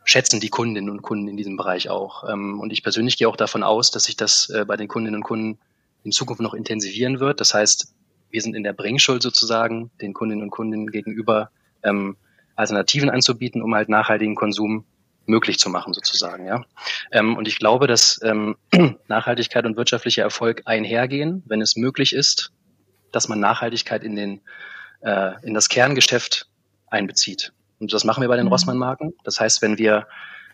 schätzen 0.04 0.38
die 0.38 0.48
Kundinnen 0.48 0.90
und 0.90 1.02
Kunden 1.02 1.26
in 1.26 1.36
diesem 1.36 1.56
Bereich 1.56 1.90
auch. 1.90 2.22
Ähm, 2.30 2.60
und 2.60 2.72
ich 2.72 2.84
persönlich 2.84 3.18
gehe 3.18 3.28
auch 3.28 3.34
davon 3.34 3.64
aus, 3.64 3.90
dass 3.90 4.04
sich 4.04 4.16
das 4.16 4.48
äh, 4.50 4.64
bei 4.64 4.76
den 4.76 4.86
Kundinnen 4.86 5.16
und 5.16 5.24
Kunden 5.24 5.58
in 6.04 6.12
Zukunft 6.12 6.40
noch 6.40 6.54
intensivieren 6.54 7.18
wird. 7.18 7.40
Das 7.40 7.52
heißt, 7.52 7.92
wir 8.30 8.42
sind 8.42 8.54
in 8.54 8.62
der 8.62 8.74
Bringschuld 8.74 9.24
sozusagen 9.24 9.90
den 10.00 10.14
Kundinnen 10.14 10.44
und 10.44 10.50
Kunden 10.50 10.86
gegenüber 10.86 11.50
ähm, 11.82 12.16
Alternativen 12.56 13.10
anzubieten, 13.10 13.62
um 13.62 13.74
halt 13.74 13.88
nachhaltigen 13.88 14.34
Konsum 14.34 14.84
möglich 15.26 15.58
zu 15.58 15.70
machen, 15.70 15.94
sozusagen. 15.94 16.46
Ja. 16.46 16.64
Ähm, 17.12 17.36
und 17.36 17.48
ich 17.48 17.58
glaube, 17.58 17.86
dass 17.86 18.20
ähm, 18.22 18.56
Nachhaltigkeit 19.08 19.64
und 19.64 19.76
wirtschaftlicher 19.76 20.22
Erfolg 20.22 20.62
einhergehen, 20.66 21.42
wenn 21.46 21.60
es 21.60 21.76
möglich 21.76 22.12
ist, 22.12 22.52
dass 23.12 23.28
man 23.28 23.40
Nachhaltigkeit 23.40 24.04
in, 24.04 24.16
den, 24.16 24.40
äh, 25.00 25.32
in 25.42 25.54
das 25.54 25.68
Kerngeschäft 25.68 26.48
einbezieht. 26.88 27.52
Und 27.78 27.92
das 27.92 28.04
machen 28.04 28.20
wir 28.20 28.28
bei 28.28 28.36
den 28.36 28.46
mhm. 28.46 28.52
Rossmann-Marken. 28.52 29.14
Das 29.24 29.40
heißt, 29.40 29.62
wenn 29.62 29.78
wir, 29.78 30.06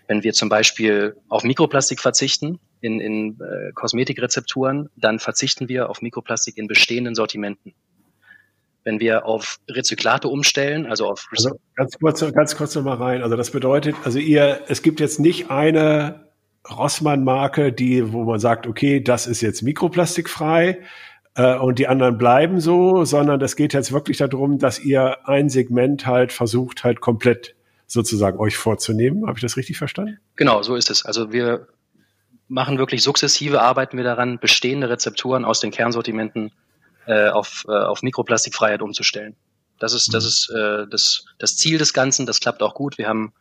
wenn 0.06 0.22
wir 0.22 0.32
zum 0.32 0.48
Beispiel 0.48 1.16
auf 1.28 1.42
Mikroplastik 1.42 2.00
verzichten 2.00 2.60
in, 2.80 3.00
in 3.00 3.40
äh, 3.40 3.72
Kosmetikrezepturen, 3.72 4.90
dann 4.96 5.18
verzichten 5.18 5.68
wir 5.68 5.90
auf 5.90 6.02
Mikroplastik 6.02 6.56
in 6.56 6.68
bestehenden 6.68 7.14
Sortimenten 7.14 7.74
wenn 8.86 9.00
wir 9.00 9.26
auf 9.26 9.58
Rezyklate 9.68 10.28
umstellen, 10.28 10.86
also 10.86 11.08
auf 11.08 11.26
also 11.32 11.58
ganz 11.74 11.98
kurz, 11.98 12.32
ganz 12.32 12.56
kurz 12.56 12.74
noch 12.76 12.84
mal 12.84 12.94
rein. 12.94 13.22
Also 13.22 13.34
das 13.34 13.50
bedeutet, 13.50 13.96
also 14.04 14.20
ihr, 14.20 14.60
es 14.68 14.80
gibt 14.80 15.00
jetzt 15.00 15.18
nicht 15.18 15.50
eine 15.50 16.30
Rossmann-Marke, 16.70 17.72
die, 17.72 18.12
wo 18.12 18.22
man 18.22 18.38
sagt, 18.38 18.68
okay, 18.68 19.00
das 19.00 19.26
ist 19.26 19.40
jetzt 19.40 19.62
mikroplastikfrei 19.62 20.78
äh, 21.34 21.56
und 21.56 21.80
die 21.80 21.88
anderen 21.88 22.16
bleiben 22.16 22.60
so, 22.60 23.04
sondern 23.04 23.40
das 23.40 23.56
geht 23.56 23.74
jetzt 23.74 23.90
wirklich 23.90 24.18
darum, 24.18 24.58
dass 24.58 24.78
ihr 24.78 25.28
ein 25.28 25.48
Segment 25.48 26.06
halt 26.06 26.32
versucht, 26.32 26.84
halt 26.84 27.00
komplett 27.00 27.56
sozusagen 27.88 28.38
euch 28.38 28.56
vorzunehmen. 28.56 29.26
Habe 29.26 29.36
ich 29.36 29.42
das 29.42 29.56
richtig 29.56 29.78
verstanden? 29.78 30.18
Genau, 30.36 30.62
so 30.62 30.76
ist 30.76 30.90
es. 30.90 31.04
Also 31.04 31.32
wir 31.32 31.66
machen 32.46 32.78
wirklich 32.78 33.02
sukzessive, 33.02 33.62
arbeiten 33.62 33.96
wir 33.96 34.04
daran, 34.04 34.38
bestehende 34.38 34.88
Rezepturen 34.88 35.44
aus 35.44 35.58
den 35.58 35.72
Kernsortimenten 35.72 36.52
äh, 37.06 37.28
auf, 37.28 37.64
äh, 37.68 37.72
auf 37.72 38.02
Mikroplastikfreiheit 38.02 38.82
umzustellen. 38.82 39.36
Das 39.78 39.92
ist, 39.92 40.12
das 40.14 40.24
mhm. 40.24 40.28
ist 40.28 40.50
äh, 40.50 40.86
das, 40.90 41.24
das 41.38 41.56
Ziel 41.56 41.78
des 41.78 41.92
Ganzen. 41.92 42.26
Das 42.26 42.40
klappt 42.40 42.62
auch 42.62 42.74
gut. 42.74 42.98
Wir 42.98 43.08
haben, 43.08 43.32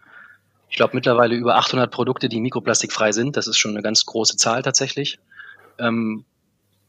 ich 0.70 0.76
glaube, 0.76 0.96
mittlerweile 0.96 1.36
über 1.36 1.56
800 1.56 1.92
Produkte, 1.92 2.30
die 2.30 2.42
mikroplastikfrei 2.42 3.12
sind. 3.12 3.38
Das 3.38 3.48
ist 3.48 3.58
schon 3.58 3.72
eine 3.72 3.82
ganz 3.82 4.06
große 4.06 4.38
Zahl 4.38 4.62
tatsächlich. 4.62 5.20
Ähm, 5.80 6.26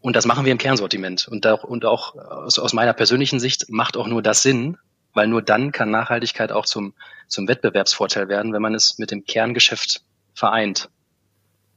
und 0.00 0.16
das 0.16 0.26
machen 0.26 0.44
wir 0.44 0.52
im 0.52 0.58
Kernsortiment. 0.58 1.28
Und 1.28 1.46
auch, 1.46 1.64
und 1.64 1.84
auch 1.84 2.14
aus, 2.16 2.58
aus 2.58 2.72
meiner 2.72 2.92
persönlichen 2.92 3.40
Sicht 3.40 3.70
macht 3.70 3.96
auch 3.96 4.06
nur 4.06 4.22
das 4.22 4.42
Sinn, 4.42 4.76
weil 5.14 5.26
nur 5.26 5.42
dann 5.42 5.72
kann 5.72 5.90
Nachhaltigkeit 5.90 6.52
auch 6.52 6.66
zum, 6.66 6.94
zum 7.26 7.48
Wettbewerbsvorteil 7.48 8.28
werden, 8.28 8.52
wenn 8.52 8.62
man 8.62 8.74
es 8.74 8.98
mit 8.98 9.10
dem 9.10 9.24
Kerngeschäft 9.24 10.02
vereint. 10.34 10.90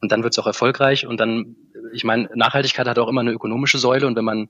Und 0.01 0.11
dann 0.11 0.23
wird 0.23 0.33
es 0.33 0.39
auch 0.39 0.47
erfolgreich. 0.47 1.07
Und 1.07 1.19
dann, 1.19 1.55
ich 1.93 2.03
meine, 2.03 2.29
Nachhaltigkeit 2.35 2.87
hat 2.87 2.99
auch 2.99 3.07
immer 3.07 3.21
eine 3.21 3.31
ökonomische 3.31 3.77
Säule. 3.77 4.05
Und 4.05 4.15
wenn 4.15 4.25
man 4.25 4.49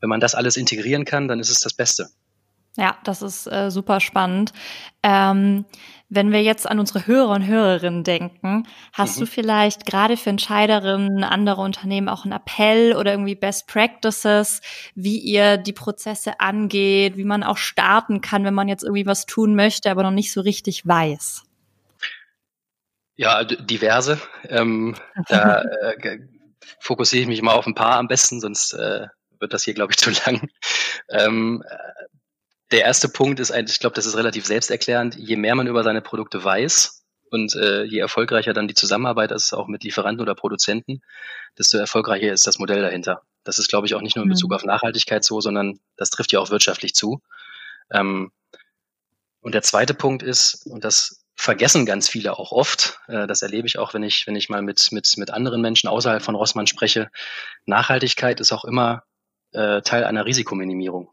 wenn 0.00 0.08
man 0.08 0.20
das 0.20 0.34
alles 0.34 0.56
integrieren 0.56 1.04
kann, 1.04 1.28
dann 1.28 1.40
ist 1.40 1.50
es 1.50 1.60
das 1.60 1.74
Beste. 1.74 2.08
Ja, 2.76 2.98
das 3.04 3.22
ist 3.22 3.46
äh, 3.46 3.70
super 3.70 4.00
spannend. 4.00 4.52
Ähm, 5.02 5.64
wenn 6.08 6.30
wir 6.30 6.42
jetzt 6.42 6.68
an 6.68 6.78
unsere 6.78 7.06
Hörer 7.06 7.30
und 7.30 7.46
Hörerinnen 7.46 8.04
denken, 8.04 8.68
hast 8.92 9.16
mhm. 9.16 9.20
du 9.20 9.26
vielleicht 9.26 9.86
gerade 9.86 10.16
für 10.16 10.30
Entscheiderinnen 10.30 11.24
anderer 11.24 11.62
Unternehmen 11.62 12.08
auch 12.08 12.24
einen 12.24 12.32
Appell 12.32 12.94
oder 12.94 13.12
irgendwie 13.12 13.34
Best 13.34 13.66
Practices, 13.66 14.60
wie 14.94 15.18
ihr 15.18 15.56
die 15.56 15.72
Prozesse 15.72 16.38
angeht, 16.38 17.16
wie 17.16 17.24
man 17.24 17.42
auch 17.42 17.56
starten 17.56 18.20
kann, 18.20 18.44
wenn 18.44 18.54
man 18.54 18.68
jetzt 18.68 18.84
irgendwie 18.84 19.06
was 19.06 19.26
tun 19.26 19.56
möchte, 19.56 19.90
aber 19.90 20.02
noch 20.02 20.12
nicht 20.12 20.32
so 20.32 20.42
richtig 20.42 20.86
weiß? 20.86 21.42
Ja, 23.16 23.42
diverse. 23.44 24.20
Ähm, 24.48 24.94
da 25.28 25.62
äh, 25.82 26.18
fokussiere 26.78 27.22
ich 27.22 27.28
mich 27.28 27.42
mal 27.42 27.54
auf 27.54 27.66
ein 27.66 27.74
paar 27.74 27.96
am 27.96 28.06
besten, 28.06 28.40
sonst 28.40 28.74
äh, 28.74 29.06
wird 29.38 29.52
das 29.52 29.64
hier, 29.64 29.74
glaube 29.74 29.92
ich, 29.92 29.98
zu 29.98 30.10
lang. 30.10 30.48
Ähm, 31.08 31.62
der 32.70 32.80
erste 32.80 33.08
Punkt 33.08 33.40
ist 33.40 33.52
eigentlich, 33.52 33.76
ich 33.76 33.80
glaube, 33.80 33.94
das 33.94 34.06
ist 34.06 34.16
relativ 34.16 34.46
selbsterklärend. 34.46 35.14
Je 35.16 35.36
mehr 35.36 35.54
man 35.54 35.66
über 35.66 35.84
seine 35.84 36.02
Produkte 36.02 36.42
weiß 36.42 37.04
und 37.30 37.54
äh, 37.54 37.84
je 37.84 37.98
erfolgreicher 37.98 38.52
dann 38.52 38.68
die 38.68 38.74
Zusammenarbeit 38.74 39.30
ist, 39.30 39.52
auch 39.52 39.68
mit 39.68 39.84
Lieferanten 39.84 40.20
oder 40.20 40.34
Produzenten, 40.34 41.00
desto 41.58 41.78
erfolgreicher 41.78 42.32
ist 42.32 42.46
das 42.46 42.58
Modell 42.58 42.82
dahinter. 42.82 43.22
Das 43.44 43.58
ist, 43.58 43.68
glaube 43.68 43.86
ich, 43.86 43.94
auch 43.94 44.00
nicht 44.00 44.16
nur 44.16 44.24
in 44.24 44.30
Bezug 44.30 44.50
mhm. 44.50 44.56
auf 44.56 44.64
Nachhaltigkeit 44.64 45.24
so, 45.24 45.40
sondern 45.40 45.78
das 45.96 46.10
trifft 46.10 46.32
ja 46.32 46.40
auch 46.40 46.50
wirtschaftlich 46.50 46.94
zu. 46.94 47.20
Ähm, 47.90 48.32
und 49.40 49.54
der 49.54 49.62
zweite 49.62 49.94
Punkt 49.94 50.24
ist, 50.24 50.66
und 50.66 50.84
das 50.84 51.24
vergessen 51.36 51.86
ganz 51.86 52.08
viele 52.08 52.36
auch 52.36 52.50
oft, 52.50 52.98
äh, 53.06 53.28
das 53.28 53.42
erlebe 53.42 53.68
ich 53.68 53.78
auch, 53.78 53.94
wenn 53.94 54.02
ich, 54.02 54.26
wenn 54.26 54.34
ich 54.34 54.48
mal 54.48 54.62
mit, 54.62 54.90
mit, 54.90 55.16
mit 55.16 55.30
anderen 55.30 55.60
Menschen 55.60 55.88
außerhalb 55.88 56.22
von 56.22 56.34
Rossmann 56.34 56.66
spreche, 56.66 57.10
Nachhaltigkeit 57.66 58.40
ist 58.40 58.52
auch 58.52 58.64
immer 58.64 59.04
äh, 59.56 59.82
Teil 59.82 60.04
einer 60.04 60.26
Risikominimierung. 60.26 61.10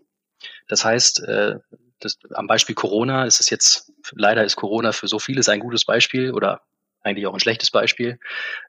Das 0.68 0.84
heißt, 0.84 1.24
äh, 1.24 1.56
das, 2.00 2.20
am 2.34 2.48
Beispiel 2.48 2.76
Corona 2.76 3.26
ist 3.26 3.40
es 3.40 3.50
jetzt, 3.50 3.92
leider 4.12 4.44
ist 4.44 4.58
Corona 4.58 4.92
für 4.92 5.08
so 5.08 5.20
vieles 5.20 5.50
ein 5.50 5.62
gutes 5.62 5.86
Beispiel 5.86 6.32
oder 6.32 6.62
eigentlich 7.02 7.26
auch 7.28 7.34
ein 7.34 7.40
schlechtes 7.40 7.72
Beispiel. 7.72 8.20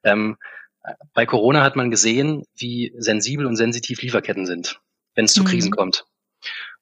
Ähm, 0.04 0.36
bei 1.14 1.26
Corona 1.26 1.62
hat 1.62 1.76
man 1.76 1.90
gesehen, 1.90 2.44
wie 2.56 2.92
sensibel 2.96 3.46
und 3.46 3.56
sensitiv 3.56 4.02
Lieferketten 4.02 4.46
sind, 4.46 4.80
wenn 5.14 5.24
es 5.24 5.32
zu 5.32 5.42
mhm. 5.42 5.48
Krisen 5.48 5.70
kommt. 5.72 6.04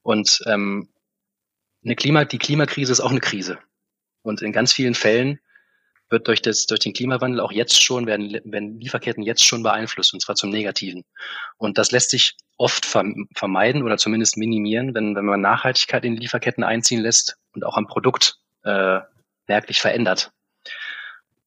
Und 0.02 0.42
ähm, 0.46 0.88
eine 1.84 1.96
Klima, 1.96 2.24
die 2.24 2.38
Klimakrise 2.38 2.92
ist 2.92 3.00
auch 3.00 3.10
eine 3.10 3.20
Krise. 3.20 3.58
Und 4.22 4.42
in 4.42 4.52
ganz 4.52 4.72
vielen 4.72 4.94
Fällen 4.94 5.40
wird 6.12 6.28
durch, 6.28 6.42
das, 6.42 6.66
durch 6.66 6.80
den 6.80 6.92
Klimawandel 6.92 7.40
auch 7.40 7.50
jetzt 7.50 7.82
schon, 7.82 8.06
werden, 8.06 8.38
werden 8.44 8.78
Lieferketten 8.78 9.22
jetzt 9.22 9.44
schon 9.44 9.62
beeinflusst, 9.62 10.14
und 10.14 10.20
zwar 10.20 10.36
zum 10.36 10.50
Negativen. 10.50 11.02
Und 11.56 11.78
das 11.78 11.90
lässt 11.90 12.10
sich 12.10 12.36
oft 12.58 12.84
vermeiden 12.84 13.82
oder 13.82 13.96
zumindest 13.96 14.36
minimieren, 14.36 14.94
wenn, 14.94 15.16
wenn 15.16 15.24
man 15.24 15.40
Nachhaltigkeit 15.40 16.04
in 16.04 16.16
Lieferketten 16.16 16.62
einziehen 16.62 17.00
lässt 17.00 17.36
und 17.54 17.64
auch 17.64 17.76
am 17.76 17.88
Produkt 17.88 18.36
äh, 18.62 19.00
merklich 19.48 19.80
verändert. 19.80 20.30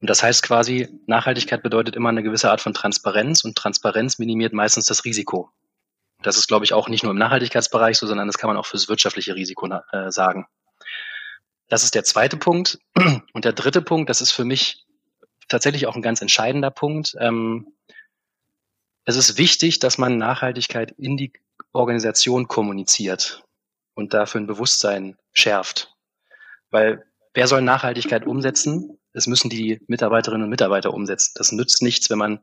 Und 0.02 0.10
das 0.10 0.22
heißt 0.22 0.44
quasi, 0.44 0.90
Nachhaltigkeit 1.08 1.64
bedeutet 1.64 1.96
immer 1.96 2.10
eine 2.10 2.24
gewisse 2.24 2.52
Art 2.52 2.62
von 2.62 2.74
Transparenz 2.74 3.44
und 3.44 3.56
Transparenz 3.58 4.20
minimiert 4.20 4.52
meistens 4.52 4.86
das 4.86 5.06
Risiko. 5.06 5.52
Das 6.22 6.38
ist, 6.38 6.48
glaube 6.48 6.66
ich, 6.66 6.74
auch 6.74 6.90
nicht 6.90 7.04
nur 7.04 7.12
im 7.12 7.18
Nachhaltigkeitsbereich 7.18 7.98
so, 7.98 8.08
sondern 8.08 8.28
das 8.28 8.38
kann 8.38 8.50
man 8.50 8.58
auch 8.58 8.66
fürs 8.66 8.90
wirtschaftliche 8.90 9.36
Risiko 9.36 9.68
äh, 9.92 10.12
sagen. 10.12 10.48
Das 11.68 11.84
ist 11.84 11.96
der 11.96 12.04
zweite 12.04 12.38
Punkt. 12.38 12.80
Und 13.34 13.46
der 13.46 13.54
dritte 13.54 13.82
Punkt, 13.82 14.10
das 14.10 14.22
ist 14.22 14.32
für 14.32 14.46
mich 14.46 14.86
tatsächlich 15.48 15.88
auch 15.88 15.96
ein 15.96 16.02
ganz 16.02 16.22
entscheidender 16.22 16.72
Punkt. 16.72 17.16
Ähm, 17.20 17.74
es 19.06 19.16
ist 19.16 19.38
wichtig, 19.38 19.80
dass 19.80 19.98
man 19.98 20.18
Nachhaltigkeit 20.18 20.92
in 20.98 21.18
die 21.18 21.32
Organisation 21.74 22.48
kommuniziert 22.48 23.44
und 23.94 24.14
dafür 24.14 24.42
ein 24.42 24.48
Bewusstsein 24.48 25.18
schärft. 25.32 25.94
Weil 26.72 27.06
wer 27.34 27.48
soll 27.48 27.62
Nachhaltigkeit 27.62 28.26
umsetzen? 28.26 28.98
Es 29.14 29.28
müssen 29.28 29.50
die 29.50 29.80
Mitarbeiterinnen 29.88 30.44
und 30.44 30.50
Mitarbeiter 30.50 30.94
umsetzen. 30.94 31.34
Das 31.36 31.52
nützt 31.52 31.82
nichts, 31.82 32.10
wenn 32.10 32.18
man 32.18 32.40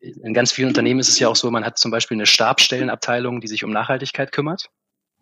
in 0.00 0.32
ganz 0.32 0.52
vielen 0.52 0.68
Unternehmen 0.68 1.00
ist 1.00 1.08
es 1.08 1.18
ja 1.18 1.28
auch 1.28 1.36
so, 1.36 1.50
man 1.50 1.64
hat 1.64 1.78
zum 1.78 1.90
Beispiel 1.90 2.16
eine 2.16 2.26
Stabstellenabteilung, 2.26 3.40
die 3.40 3.48
sich 3.48 3.64
um 3.64 3.70
Nachhaltigkeit 3.70 4.32
kümmert. 4.32 4.70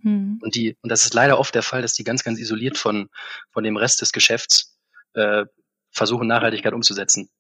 Mhm. 0.03 0.39
Und 0.43 0.55
die, 0.55 0.77
und 0.83 0.91
das 0.91 1.05
ist 1.05 1.15
leider 1.15 1.39
oft 1.39 1.55
der 1.55 1.63
Fall, 1.63 1.83
dass 1.83 1.95
die 1.95 2.05
ganz, 2.05 2.25
ganz 2.25 2.39
isoliert 2.39 2.79
von, 2.79 3.09
von 3.51 3.65
dem 3.65 3.77
Rest 3.77 4.01
des 4.01 4.13
Geschäfts 4.13 4.77
äh, 5.15 5.45
versuchen, 5.91 6.27
Nachhaltigkeit 6.27 6.73
umzusetzen. 6.73 7.31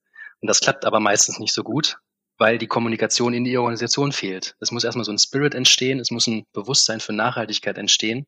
Und 0.40 0.48
das 0.48 0.60
klappt 0.60 0.84
aber 0.84 1.00
meistens 1.00 1.38
nicht 1.38 1.52
so 1.52 1.62
gut, 1.62 1.98
weil 2.38 2.58
die 2.58 2.66
Kommunikation 2.66 3.34
in 3.34 3.44
die 3.44 3.58
Organisation 3.58 4.12
fehlt. 4.12 4.56
Es 4.60 4.70
muss 4.70 4.84
erstmal 4.84 5.04
so 5.04 5.12
ein 5.12 5.18
Spirit 5.18 5.54
entstehen, 5.54 6.00
es 6.00 6.10
muss 6.10 6.26
ein 6.26 6.44
Bewusstsein 6.52 7.00
für 7.00 7.12
Nachhaltigkeit 7.12 7.78
entstehen, 7.78 8.26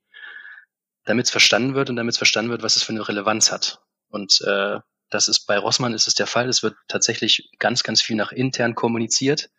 damit 1.05 1.27
es 1.27 1.31
verstanden 1.31 1.75
wird 1.75 1.91
und 1.91 1.97
damit 1.97 2.13
es 2.13 2.19
verstanden 2.19 2.51
wird, 2.51 2.63
was 2.63 2.77
es 2.77 2.83
für 2.83 2.93
eine 2.93 3.07
Relevanz 3.07 3.53
hat. 3.53 3.81
Und 4.09 4.41
äh, 4.43 4.79
das 5.11 5.29
ist 5.29 5.47
bei 5.47 5.59
Rossmann 5.59 5.95
ist 5.95 6.07
es 6.07 6.15
der 6.15 6.27
Fall. 6.27 6.49
Es 6.49 6.63
wird 6.63 6.77
tatsächlich 6.89 7.51
ganz, 7.59 7.83
ganz 7.83 8.01
viel 8.01 8.17
nach 8.17 8.33
intern 8.33 8.75
kommuniziert. 8.75 9.51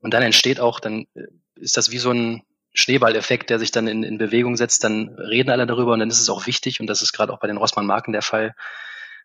Und 0.00 0.12
dann 0.12 0.22
entsteht 0.22 0.60
auch, 0.60 0.80
dann 0.80 1.06
äh, 1.14 1.24
ist 1.56 1.76
das 1.76 1.90
wie 1.90 1.98
so 1.98 2.10
ein, 2.10 2.42
Schneeballeffekt, 2.74 3.50
der 3.50 3.58
sich 3.58 3.70
dann 3.70 3.86
in, 3.86 4.02
in 4.02 4.18
Bewegung 4.18 4.56
setzt, 4.56 4.84
dann 4.84 5.10
reden 5.10 5.50
alle 5.50 5.66
darüber 5.66 5.92
und 5.92 6.00
dann 6.00 6.10
ist 6.10 6.20
es 6.20 6.28
auch 6.28 6.46
wichtig 6.46 6.80
und 6.80 6.88
das 6.88 7.02
ist 7.02 7.12
gerade 7.12 7.32
auch 7.32 7.38
bei 7.38 7.46
den 7.46 7.56
Rossmann-Marken 7.56 8.12
der 8.12 8.22
Fall. 8.22 8.54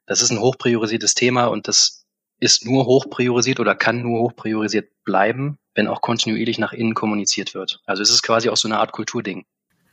Das 0.06 0.22
ist 0.22 0.30
ein 0.30 0.40
hochpriorisiertes 0.40 1.16
Thema 1.16 1.46
und 1.46 1.68
das 1.68 2.06
ist 2.40 2.66
nur 2.66 2.86
hochpriorisiert 2.86 3.60
oder 3.60 3.76
kann 3.76 4.02
nur 4.04 4.22
hochpriorisiert 4.22 4.90
bleiben, 5.04 5.58
wenn 5.74 5.88
auch 5.88 6.02
kontinuierlich 6.02 6.60
nach 6.60 6.74
innen 6.74 6.94
kommuniziert 6.94 7.54
wird. 7.54 7.82
Also 7.86 8.04
es 8.04 8.12
ist 8.12 8.22
quasi 8.22 8.50
auch 8.50 8.58
so 8.58 8.68
eine 8.68 8.78
Art 8.78 8.92
Kulturding, 8.92 9.46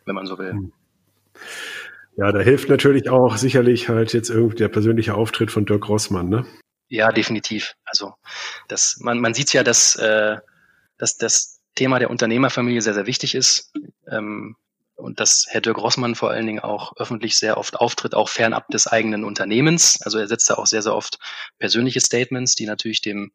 wenn 0.04 0.14
man 0.14 0.26
so 0.26 0.38
will. 0.38 0.52
Hm. 0.52 0.72
Ja, 2.16 2.32
da 2.32 2.40
hilft 2.40 2.68
natürlich 2.68 3.10
auch 3.10 3.36
sicherlich 3.36 3.88
halt 3.88 4.12
jetzt 4.12 4.30
irgendwie 4.30 4.56
der 4.56 4.68
persönliche 4.68 5.14
Auftritt 5.14 5.50
von 5.50 5.66
Dirk 5.66 5.88
Rossmann, 5.88 6.28
ne? 6.28 6.46
Ja, 6.88 7.10
definitiv. 7.10 7.74
Also 7.84 8.14
das, 8.68 8.98
man, 9.00 9.18
man 9.18 9.34
sieht 9.34 9.52
ja, 9.52 9.64
dass, 9.64 9.96
äh, 9.96 10.36
dass, 10.98 11.16
dass 11.18 11.55
Thema 11.76 12.00
der 12.00 12.10
Unternehmerfamilie 12.10 12.82
sehr, 12.82 12.94
sehr 12.94 13.06
wichtig 13.06 13.36
ist. 13.36 13.72
Ähm, 14.10 14.56
und 14.96 15.20
dass 15.20 15.46
Herr 15.48 15.60
Dirk 15.60 15.78
Rossmann 15.78 16.14
vor 16.14 16.30
allen 16.30 16.46
Dingen 16.46 16.60
auch 16.60 16.96
öffentlich 16.96 17.36
sehr 17.36 17.58
oft 17.58 17.76
auftritt, 17.76 18.14
auch 18.14 18.28
fernab 18.28 18.68
des 18.68 18.86
eigenen 18.86 19.24
Unternehmens. 19.24 20.00
Also 20.02 20.18
er 20.18 20.26
setzt 20.26 20.48
da 20.48 20.54
auch 20.54 20.66
sehr, 20.66 20.82
sehr 20.82 20.94
oft 20.94 21.18
persönliche 21.58 22.00
Statements, 22.00 22.54
die 22.54 22.66
natürlich 22.66 23.02
dem, 23.02 23.30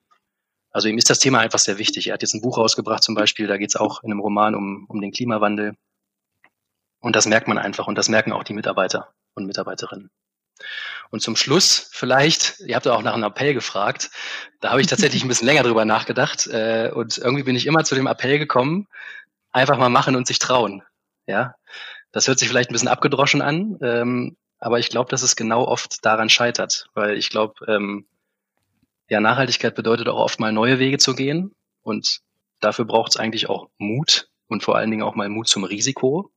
also 0.71 0.87
ihm 0.87 0.97
ist 0.97 1.09
das 1.09 1.19
Thema 1.19 1.39
einfach 1.39 1.59
sehr 1.59 1.77
wichtig. 1.77 2.07
Er 2.07 2.15
hat 2.15 2.23
jetzt 2.23 2.33
ein 2.33 2.41
Buch 2.41 2.57
rausgebracht 2.57 3.03
zum 3.03 3.13
Beispiel, 3.13 3.45
da 3.45 3.57
geht 3.57 3.69
es 3.69 3.75
auch 3.75 4.03
in 4.03 4.11
einem 4.11 4.21
Roman 4.21 4.55
um, 4.55 4.85
um 4.89 5.01
den 5.01 5.11
Klimawandel. 5.11 5.75
Und 6.99 7.15
das 7.15 7.27
merkt 7.27 7.47
man 7.47 7.59
einfach 7.59 7.87
und 7.87 7.95
das 7.95 8.09
merken 8.09 8.31
auch 8.31 8.43
die 8.43 8.53
Mitarbeiter 8.53 9.13
und 9.35 9.45
Mitarbeiterinnen. 9.45 10.09
Und 11.11 11.21
zum 11.21 11.35
Schluss 11.35 11.89
vielleicht, 11.91 12.61
ihr 12.61 12.75
habt 12.75 12.85
ja 12.85 12.93
auch 12.93 13.03
nach 13.03 13.13
einem 13.13 13.25
Appell 13.25 13.53
gefragt, 13.53 14.09
da 14.61 14.71
habe 14.71 14.81
ich 14.81 14.87
tatsächlich 14.87 15.23
ein 15.23 15.27
bisschen 15.27 15.45
länger 15.45 15.63
drüber 15.63 15.83
nachgedacht 15.83 16.47
äh, 16.47 16.89
und 16.93 17.17
irgendwie 17.17 17.43
bin 17.43 17.55
ich 17.55 17.67
immer 17.67 17.83
zu 17.83 17.95
dem 17.95 18.07
Appell 18.07 18.39
gekommen, 18.39 18.87
einfach 19.51 19.77
mal 19.77 19.89
machen 19.89 20.15
und 20.15 20.25
sich 20.25 20.39
trauen. 20.39 20.83
Ja, 21.27 21.55
das 22.13 22.27
hört 22.27 22.39
sich 22.39 22.47
vielleicht 22.47 22.69
ein 22.69 22.73
bisschen 22.73 22.87
abgedroschen 22.87 23.41
an, 23.41 23.77
ähm, 23.81 24.37
aber 24.57 24.79
ich 24.79 24.89
glaube, 24.89 25.09
dass 25.09 25.21
es 25.21 25.35
genau 25.35 25.65
oft 25.65 26.05
daran 26.05 26.29
scheitert, 26.29 26.87
weil 26.93 27.17
ich 27.17 27.29
glaube, 27.29 27.55
ähm, 27.67 28.07
ja, 29.09 29.19
Nachhaltigkeit 29.19 29.75
bedeutet 29.75 30.07
auch 30.07 30.19
oft 30.19 30.39
mal 30.39 30.53
neue 30.53 30.79
Wege 30.79 30.97
zu 30.97 31.13
gehen 31.13 31.53
und 31.81 32.21
dafür 32.61 32.85
braucht 32.85 33.11
es 33.11 33.17
eigentlich 33.17 33.49
auch 33.49 33.67
Mut 33.77 34.29
und 34.47 34.63
vor 34.63 34.77
allen 34.77 34.91
Dingen 34.91 35.03
auch 35.03 35.15
mal 35.15 35.27
Mut 35.27 35.49
zum 35.49 35.65
Risiko. 35.65 36.31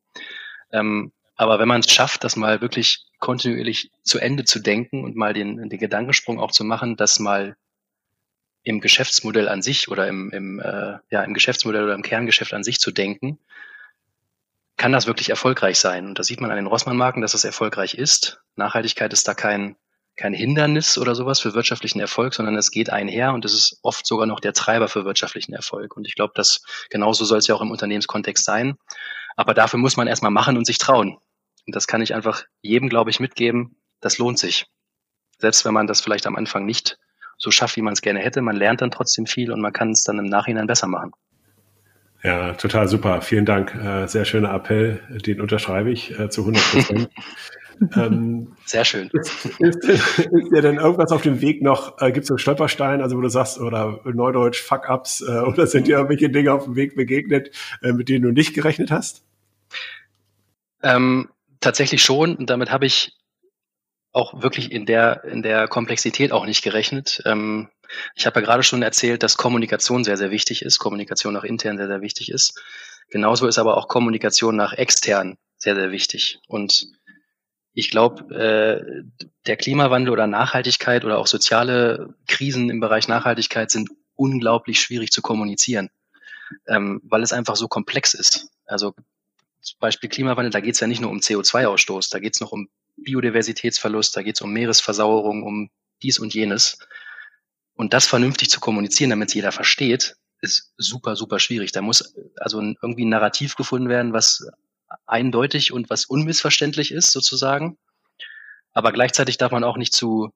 Ähm, 0.73 1.13
aber 1.37 1.59
wenn 1.59 1.69
man 1.69 1.81
es 1.81 1.91
schafft, 1.91 2.25
das 2.25 2.37
mal 2.37 2.61
wirklich 2.61 3.07
kontinuierlich 3.19 3.91
zu 4.03 4.19
Ende 4.19 4.45
zu 4.45 4.61
denken 4.61 5.05
und 5.05 5.17
mal 5.17 5.33
den, 5.33 5.69
den 5.69 5.79
Gedankensprung 5.79 6.39
auch 6.39 6.53
zu 6.53 6.65
machen, 6.65 6.97
das 6.97 7.19
mal 7.19 7.57
im 8.63 8.81
Geschäftsmodell 8.81 9.49
an 9.49 9.63
sich 9.63 9.89
oder 9.89 10.09
im, 10.09 10.31
im, 10.31 10.59
äh, 10.61 10.99
ja, 11.11 11.23
im 11.23 11.35
Geschäftsmodell 11.35 11.85
oder 11.85 11.95
im 11.95 12.03
Kerngeschäft 12.03 12.55
an 12.55 12.65
sich 12.65 12.79
zu 12.79 12.91
denken, 12.91 13.39
kann 14.77 14.93
das 14.93 15.07
wirklich 15.07 15.31
erfolgreich 15.31 15.79
sein. 15.79 16.07
Und 16.07 16.19
da 16.19 16.23
sieht 16.23 16.41
man 16.41 16.51
an 16.51 16.57
den 16.57 16.67
Rossmann-Marken, 16.67 17.21
dass 17.21 17.33
das 17.33 17.45
erfolgreich 17.45 17.95
ist. 17.95 18.41
Nachhaltigkeit 18.57 19.13
ist 19.13 19.29
da 19.29 19.35
kein, 19.35 19.77
kein 20.17 20.33
Hindernis 20.33 20.97
oder 20.99 21.15
sowas 21.15 21.41
für 21.41 21.55
wirtschaftlichen 21.55 22.01
Erfolg, 22.01 22.35
sondern 22.35 22.57
es 22.57 22.71
geht 22.71 22.91
einher 22.91 23.35
und 23.35 23.45
es 23.45 23.53
ist 23.53 23.79
oft 23.83 24.07
sogar 24.07 24.27
noch 24.27 24.41
der 24.41 24.53
Treiber 24.53 24.89
für 24.89 25.05
wirtschaftlichen 25.05 25.53
Erfolg. 25.53 25.97
Und 25.97 26.07
ich 26.07 26.15
glaube, 26.15 26.33
dass 26.35 26.63
genauso 26.91 27.25
soll 27.25 27.39
es 27.39 27.47
ja 27.47 27.55
auch 27.55 27.63
im 27.63 27.71
Unternehmenskontext 27.71 28.45
sein. 28.45 28.77
Aber 29.37 29.55
dafür 29.55 29.79
muss 29.79 29.97
man 29.97 30.07
erstmal 30.07 30.31
machen 30.31 30.57
und 30.57 30.67
sich 30.67 30.79
trauen. 30.79 31.19
Und 31.67 31.75
das 31.75 31.87
kann 31.87 32.03
ich 32.03 32.15
einfach 32.15 32.45
jedem, 32.63 32.89
glaube 32.89 33.11
ich, 33.11 33.21
mitgeben. 33.21 33.77
Das 34.01 34.19
lohnt 34.19 34.39
sich. 34.39 34.67
Selbst 35.39 35.65
wenn 35.65 35.75
man 35.75 35.87
das 35.87 36.01
vielleicht 36.01 36.27
am 36.27 36.37
Anfang 36.37 36.65
nicht 36.65 36.99
so 37.39 37.51
schafft, 37.51 37.77
wie 37.77 37.83
man 37.83 37.95
es 37.95 38.03
gerne 38.03 38.21
hätte, 38.21 38.43
man 38.43 38.57
lernt 38.57 38.81
dann 38.81 38.91
trotzdem 38.91 39.27
viel 39.27 39.51
und 39.51 39.61
man 39.61 39.73
kann 39.73 39.91
es 39.91 40.05
dann 40.05 40.19
im 40.19 40.27
Nachhinein 40.27 40.67
besser 40.67 40.87
machen. 40.87 41.13
Ja, 42.23 42.55
total 42.55 42.89
super. 42.89 43.21
Vielen 43.21 43.45
Dank. 43.45 43.75
Äh, 43.75 44.07
sehr 44.07 44.25
schöner 44.25 44.55
Appell. 44.55 45.01
Den 45.27 45.43
unterschreibe 45.43 45.91
ich 45.91 46.19
äh, 46.19 46.31
zu 46.31 46.41
100 46.41 46.63
Prozent. 46.73 47.11
ähm, 47.97 48.57
Sehr 48.65 48.85
schön. 48.85 49.11
Ist, 49.13 49.45
ist, 49.59 49.85
ist, 49.85 50.33
dir 50.51 50.63
denn 50.63 50.77
irgendwas 50.77 51.13
auf 51.13 51.21
dem 51.21 51.43
Weg 51.43 51.63
noch, 51.63 52.01
äh, 52.01 52.13
gibt 52.13 52.25
es 52.25 52.29
so 52.29 52.39
Stolperstein, 52.39 53.03
also 53.03 53.19
wo 53.19 53.21
du 53.21 53.29
sagst, 53.29 53.61
oder 53.61 54.01
Neudeutsch, 54.05 54.63
Fuck-Ups, 54.63 55.21
äh, 55.21 55.41
oder 55.47 55.67
sind 55.67 55.87
dir 55.87 55.97
irgendwelche 55.97 56.31
Dinge 56.31 56.53
auf 56.53 56.65
dem 56.65 56.77
Weg 56.77 56.97
begegnet, 56.97 57.51
äh, 57.83 57.93
mit 57.93 58.09
denen 58.09 58.25
du 58.25 58.31
nicht 58.31 58.55
gerechnet 58.55 58.91
hast? 58.91 59.23
Ähm, 60.83 61.29
tatsächlich 61.65 62.03
schon. 62.03 62.37
Und 62.37 62.51
damit 62.51 62.71
habe 62.71 62.87
ich 62.87 63.17
auch 64.13 64.43
wirklich 64.43 64.71
in 64.71 64.87
der, 64.87 65.25
in 65.25 65.43
der 65.43 65.67
Komplexität 65.67 66.31
auch 66.31 66.47
nicht 66.47 66.63
gerechnet. 66.63 67.21
Ähm, 67.25 67.69
ich 68.15 68.27
habe 68.27 68.41
ja 68.41 68.47
gerade 68.47 68.63
schon 68.63 68.83
erzählt, 68.83 69.23
dass 69.23 69.37
Kommunikation 69.37 70.05
sehr, 70.05 70.17
sehr 70.17 70.31
wichtig 70.31 70.63
ist, 70.63 70.79
Kommunikation 70.79 71.35
nach 71.35 71.45
intern 71.45 71.77
sehr, 71.77 71.89
sehr 71.89 72.01
wichtig 72.01 72.31
ist. 72.31 72.63
Genauso 73.11 73.47
ist 73.47 73.59
aber 73.59 73.77
auch 73.77 73.89
Kommunikation 73.89 74.57
nach 74.57 74.73
extern 74.73 75.37
sehr, 75.59 75.75
sehr 75.75 75.91
wichtig. 75.91 76.39
Und 76.47 76.87
ich 77.73 77.91
glaube, 77.91 78.35
äh, 78.35 79.03
der 79.47 79.57
Klimawandel 79.57 80.13
oder 80.13 80.27
Nachhaltigkeit 80.29 81.05
oder 81.05 81.19
auch 81.19 81.27
soziale 81.27 82.15
Krisen 82.29 82.71
im 82.71 82.81
Bereich 82.81 83.09
Nachhaltigkeit 83.09 83.71
sind 83.71 83.91
unglaublich 84.15 84.81
schwierig 84.81 85.11
zu 85.11 85.23
kommunizieren, 85.23 85.91
ähm, 86.69 87.01
weil 87.05 87.23
es 87.23 87.33
einfach 87.33 87.57
so 87.57 87.67
komplex 87.67 88.15
ist. 88.15 88.49
Also 88.65 88.95
zum 89.65 89.79
Beispiel 89.81 90.11
Klimawandel, 90.11 90.51
da 90.51 90.61
geht 90.61 90.75
es 90.75 90.81
ja 90.81 90.87
nicht 90.87 91.01
nur 91.01 91.11
um 91.11 91.21
CO2-Ausstoß, 91.21 92.11
da 92.11 92.19
geht 92.19 92.35
es 92.35 92.41
noch 92.41 92.53
um 92.53 92.69
Biodiversitätsverlust, 92.97 94.15
da 94.17 94.23
geht 94.23 94.37
es 94.37 94.43
um 94.43 94.53
Meeresversauerung, 94.53 95.43
um 95.43 95.71
dies 96.03 96.19
und 96.19 96.35
jenes. 96.35 96.79
Und 97.75 97.95
das 97.95 98.07
vernünftig 98.07 98.51
zu 98.51 98.61
kommunizieren, 98.61 99.11
damit 99.11 99.29
es 99.31 99.35
jeder 99.35 99.53
versteht, 99.53 100.17
ist 100.43 100.75
super, 100.77 101.17
super 101.17 101.39
schwierig. 101.39 101.73
Da 101.73 101.81
muss 101.81 102.15
also 102.37 102.61
irgendwie 102.61 103.07
ein 103.07 103.09
Narrativ 103.09 103.57
gefunden 103.57 103.89
werden, 103.89 104.13
was 104.13 104.47
eindeutig 105.07 105.73
und 105.73 105.89
was 105.89 106.05
unmissverständlich 106.05 106.93
ist, 106.93 107.11
sozusagen. 107.11 107.79
Aber 108.75 108.93
gleichzeitig 108.93 109.39
darf 109.39 109.51
man 109.51 109.65
auch 109.65 109.79
nicht 109.79 109.95
zu, 109.95 110.31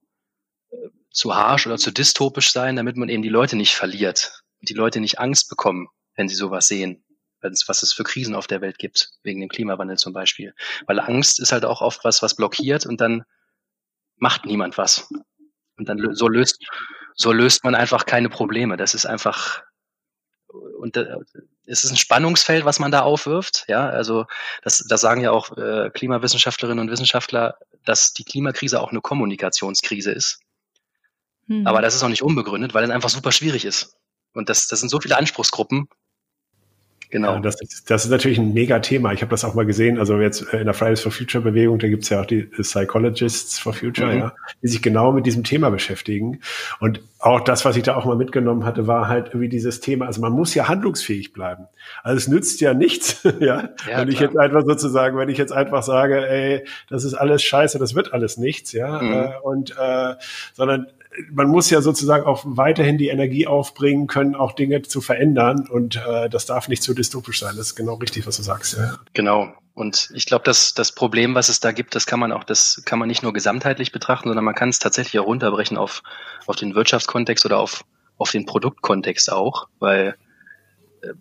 zu 1.10 1.34
harsh 1.34 1.66
oder 1.66 1.76
zu 1.76 1.90
dystopisch 1.90 2.50
sein, 2.50 2.76
damit 2.76 2.96
man 2.96 3.10
eben 3.10 3.22
die 3.22 3.28
Leute 3.28 3.56
nicht 3.56 3.74
verliert 3.74 4.42
und 4.60 4.70
die 4.70 4.74
Leute 4.74 5.00
nicht 5.00 5.18
Angst 5.18 5.50
bekommen, 5.50 5.88
wenn 6.16 6.28
sie 6.28 6.34
sowas 6.34 6.66
sehen 6.66 7.04
was 7.40 7.82
es 7.82 7.92
für 7.92 8.04
Krisen 8.04 8.34
auf 8.34 8.46
der 8.46 8.60
Welt 8.60 8.78
gibt, 8.78 9.10
wegen 9.22 9.40
dem 9.40 9.48
Klimawandel 9.48 9.96
zum 9.96 10.12
Beispiel. 10.12 10.54
Weil 10.86 11.00
Angst 11.00 11.40
ist 11.40 11.52
halt 11.52 11.64
auch 11.64 11.80
oft 11.80 12.04
was, 12.04 12.22
was 12.22 12.34
blockiert 12.34 12.86
und 12.86 13.00
dann 13.00 13.24
macht 14.16 14.46
niemand 14.46 14.78
was. 14.78 15.08
Und 15.76 15.88
dann 15.88 16.14
so 16.14 16.28
löst, 16.28 16.58
so 17.14 17.32
löst 17.32 17.64
man 17.64 17.74
einfach 17.74 18.06
keine 18.06 18.28
Probleme. 18.28 18.76
Das 18.76 18.94
ist 18.94 19.06
einfach, 19.06 19.62
und 20.48 20.96
es 21.66 21.84
ist 21.84 21.90
ein 21.90 21.96
Spannungsfeld, 21.96 22.64
was 22.64 22.78
man 22.78 22.90
da 22.90 23.02
aufwirft. 23.02 23.64
Ja, 23.68 23.88
also 23.88 24.26
das, 24.62 24.84
das 24.88 25.00
sagen 25.00 25.20
ja 25.20 25.30
auch 25.30 25.56
äh, 25.56 25.90
Klimawissenschaftlerinnen 25.92 26.80
und 26.80 26.90
Wissenschaftler, 26.90 27.58
dass 27.84 28.12
die 28.12 28.24
Klimakrise 28.24 28.80
auch 28.80 28.90
eine 28.90 29.00
Kommunikationskrise 29.00 30.12
ist. 30.12 30.40
Hm. 31.46 31.66
Aber 31.66 31.82
das 31.82 31.94
ist 31.94 32.02
auch 32.02 32.08
nicht 32.08 32.22
unbegründet, 32.22 32.74
weil 32.74 32.84
es 32.84 32.90
einfach 32.90 33.10
super 33.10 33.32
schwierig 33.32 33.64
ist. 33.64 33.96
Und 34.34 34.48
das, 34.48 34.66
das 34.66 34.80
sind 34.80 34.88
so 34.88 35.00
viele 35.00 35.16
Anspruchsgruppen, 35.16 35.88
Genau. 37.10 37.34
Ja, 37.34 37.40
das, 37.40 37.60
ist, 37.60 37.90
das 37.90 38.04
ist 38.04 38.10
natürlich 38.10 38.38
ein 38.38 38.52
mega-Thema. 38.52 39.12
Ich 39.12 39.22
habe 39.22 39.30
das 39.30 39.44
auch 39.44 39.54
mal 39.54 39.64
gesehen. 39.64 39.98
Also 39.98 40.18
jetzt 40.20 40.42
in 40.52 40.64
der 40.64 40.74
Fridays 40.74 41.00
for 41.00 41.10
Future 41.10 41.42
Bewegung, 41.42 41.78
da 41.78 41.88
gibt's 41.88 42.10
ja 42.10 42.20
auch 42.20 42.26
die 42.26 42.42
Psychologists 42.42 43.58
for 43.58 43.72
Future, 43.72 44.12
mhm. 44.12 44.18
ja, 44.18 44.32
die 44.62 44.68
sich 44.68 44.82
genau 44.82 45.12
mit 45.12 45.24
diesem 45.24 45.42
Thema 45.42 45.70
beschäftigen. 45.70 46.40
Und 46.80 47.00
auch 47.18 47.40
das, 47.40 47.64
was 47.64 47.76
ich 47.76 47.82
da 47.82 47.96
auch 47.96 48.04
mal 48.04 48.16
mitgenommen 48.16 48.64
hatte, 48.64 48.86
war 48.86 49.08
halt 49.08 49.28
irgendwie 49.28 49.48
dieses 49.48 49.80
Thema. 49.80 50.06
Also 50.06 50.20
man 50.20 50.32
muss 50.32 50.54
ja 50.54 50.68
handlungsfähig 50.68 51.32
bleiben. 51.32 51.66
Also 52.02 52.18
es 52.18 52.28
nützt 52.28 52.60
ja 52.60 52.74
nichts, 52.74 53.22
ja, 53.40 53.70
ja 53.90 53.98
wenn 53.98 54.08
ich 54.08 54.20
jetzt 54.20 54.36
einfach 54.36 54.62
sozusagen, 54.66 55.16
wenn 55.16 55.30
ich 55.30 55.38
jetzt 55.38 55.52
einfach 55.52 55.82
sage, 55.82 56.28
ey, 56.28 56.64
das 56.90 57.04
ist 57.04 57.14
alles 57.14 57.42
scheiße, 57.42 57.78
das 57.78 57.94
wird 57.94 58.12
alles 58.12 58.36
nichts, 58.36 58.72
ja, 58.72 59.00
mhm. 59.00 59.12
äh, 59.12 59.30
und 59.42 59.74
äh, 59.78 60.14
sondern 60.52 60.86
man 61.30 61.48
muss 61.48 61.70
ja 61.70 61.80
sozusagen 61.80 62.24
auch 62.24 62.42
weiterhin 62.44 62.98
die 62.98 63.08
Energie 63.08 63.46
aufbringen 63.46 64.06
können, 64.06 64.34
auch 64.34 64.52
Dinge 64.52 64.82
zu 64.82 65.00
verändern. 65.00 65.68
Und 65.68 65.96
äh, 65.96 66.28
das 66.28 66.46
darf 66.46 66.68
nicht 66.68 66.82
zu 66.82 66.94
dystopisch 66.94 67.40
sein. 67.40 67.56
Das 67.56 67.68
ist 67.68 67.74
genau 67.74 67.94
richtig, 67.94 68.26
was 68.26 68.36
du 68.36 68.42
sagst. 68.42 68.76
Ja. 68.76 68.98
Genau. 69.14 69.52
Und 69.74 70.10
ich 70.12 70.26
glaube, 70.26 70.44
dass 70.44 70.74
das 70.74 70.90
Problem, 70.92 71.36
was 71.36 71.48
es 71.48 71.60
da 71.60 71.70
gibt, 71.70 71.94
das 71.94 72.04
kann 72.04 72.18
man 72.18 72.32
auch, 72.32 72.42
das 72.42 72.82
kann 72.84 72.98
man 72.98 73.06
nicht 73.06 73.22
nur 73.22 73.32
gesamtheitlich 73.32 73.92
betrachten, 73.92 74.28
sondern 74.28 74.44
man 74.44 74.56
kann 74.56 74.70
es 74.70 74.80
tatsächlich 74.80 75.20
auch 75.20 75.26
runterbrechen 75.26 75.76
auf, 75.76 76.02
auf 76.46 76.56
den 76.56 76.74
Wirtschaftskontext 76.74 77.46
oder 77.46 77.58
auf, 77.58 77.84
auf 78.16 78.32
den 78.32 78.44
Produktkontext 78.44 79.30
auch, 79.30 79.68
weil 79.78 80.16
äh, 81.02 81.12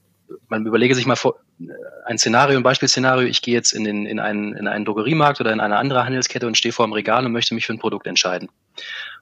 man 0.48 0.66
überlege 0.66 0.96
sich 0.96 1.06
mal 1.06 1.16
vor, 1.16 1.36
äh, 1.60 1.66
ein 2.06 2.18
Szenario, 2.18 2.58
ein 2.58 2.64
Beispielszenario, 2.64 3.28
ich 3.28 3.44
gehe 3.44 3.54
jetzt 3.54 3.74
in, 3.74 3.84
den, 3.84 4.08
in, 4.08 4.20
einen, 4.20 4.54
in 4.54 4.68
einen 4.68 4.86
Drogeriemarkt 4.86 5.40
oder 5.40 5.54
in 5.54 5.60
eine 5.60 5.78
andere 5.78 6.04
Handelskette 6.04 6.48
und 6.48 6.58
stehe 6.58 6.74
vor 6.74 6.88
dem 6.88 6.94
Regal 6.94 7.28
und 7.28 7.34
möchte 7.34 7.54
mich 7.54 7.68
für 7.68 7.74
ein 7.74 7.80
Produkt 7.80 8.08
entscheiden. 8.08 8.50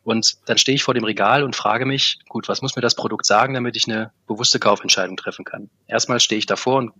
Und 0.05 0.37
dann 0.45 0.59
stehe 0.59 0.75
ich 0.75 0.83
vor 0.83 0.93
dem 0.93 1.03
Regal 1.03 1.43
und 1.43 1.55
frage 1.55 1.87
mich, 1.87 2.19
gut, 2.29 2.47
was 2.47 2.61
muss 2.61 2.75
mir 2.75 2.83
das 2.83 2.93
Produkt 2.93 3.25
sagen, 3.25 3.55
damit 3.55 3.75
ich 3.75 3.87
eine 3.87 4.11
bewusste 4.27 4.59
Kaufentscheidung 4.59 5.17
treffen 5.17 5.43
kann? 5.43 5.71
Erstmal 5.87 6.19
stehe 6.19 6.37
ich 6.37 6.45
davor 6.45 6.77
und 6.77 6.93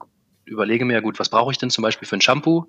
überlege 0.44 0.86
mir, 0.86 1.04
gut, 1.04 1.20
was 1.20 1.30
brauche 1.30 1.52
ich 1.52 1.60
denn 1.60 1.70
zum 1.70 1.84
Beispiel 1.84 2.08
für 2.08 2.18
ein 2.18 2.22
Shampoo? 2.22 2.66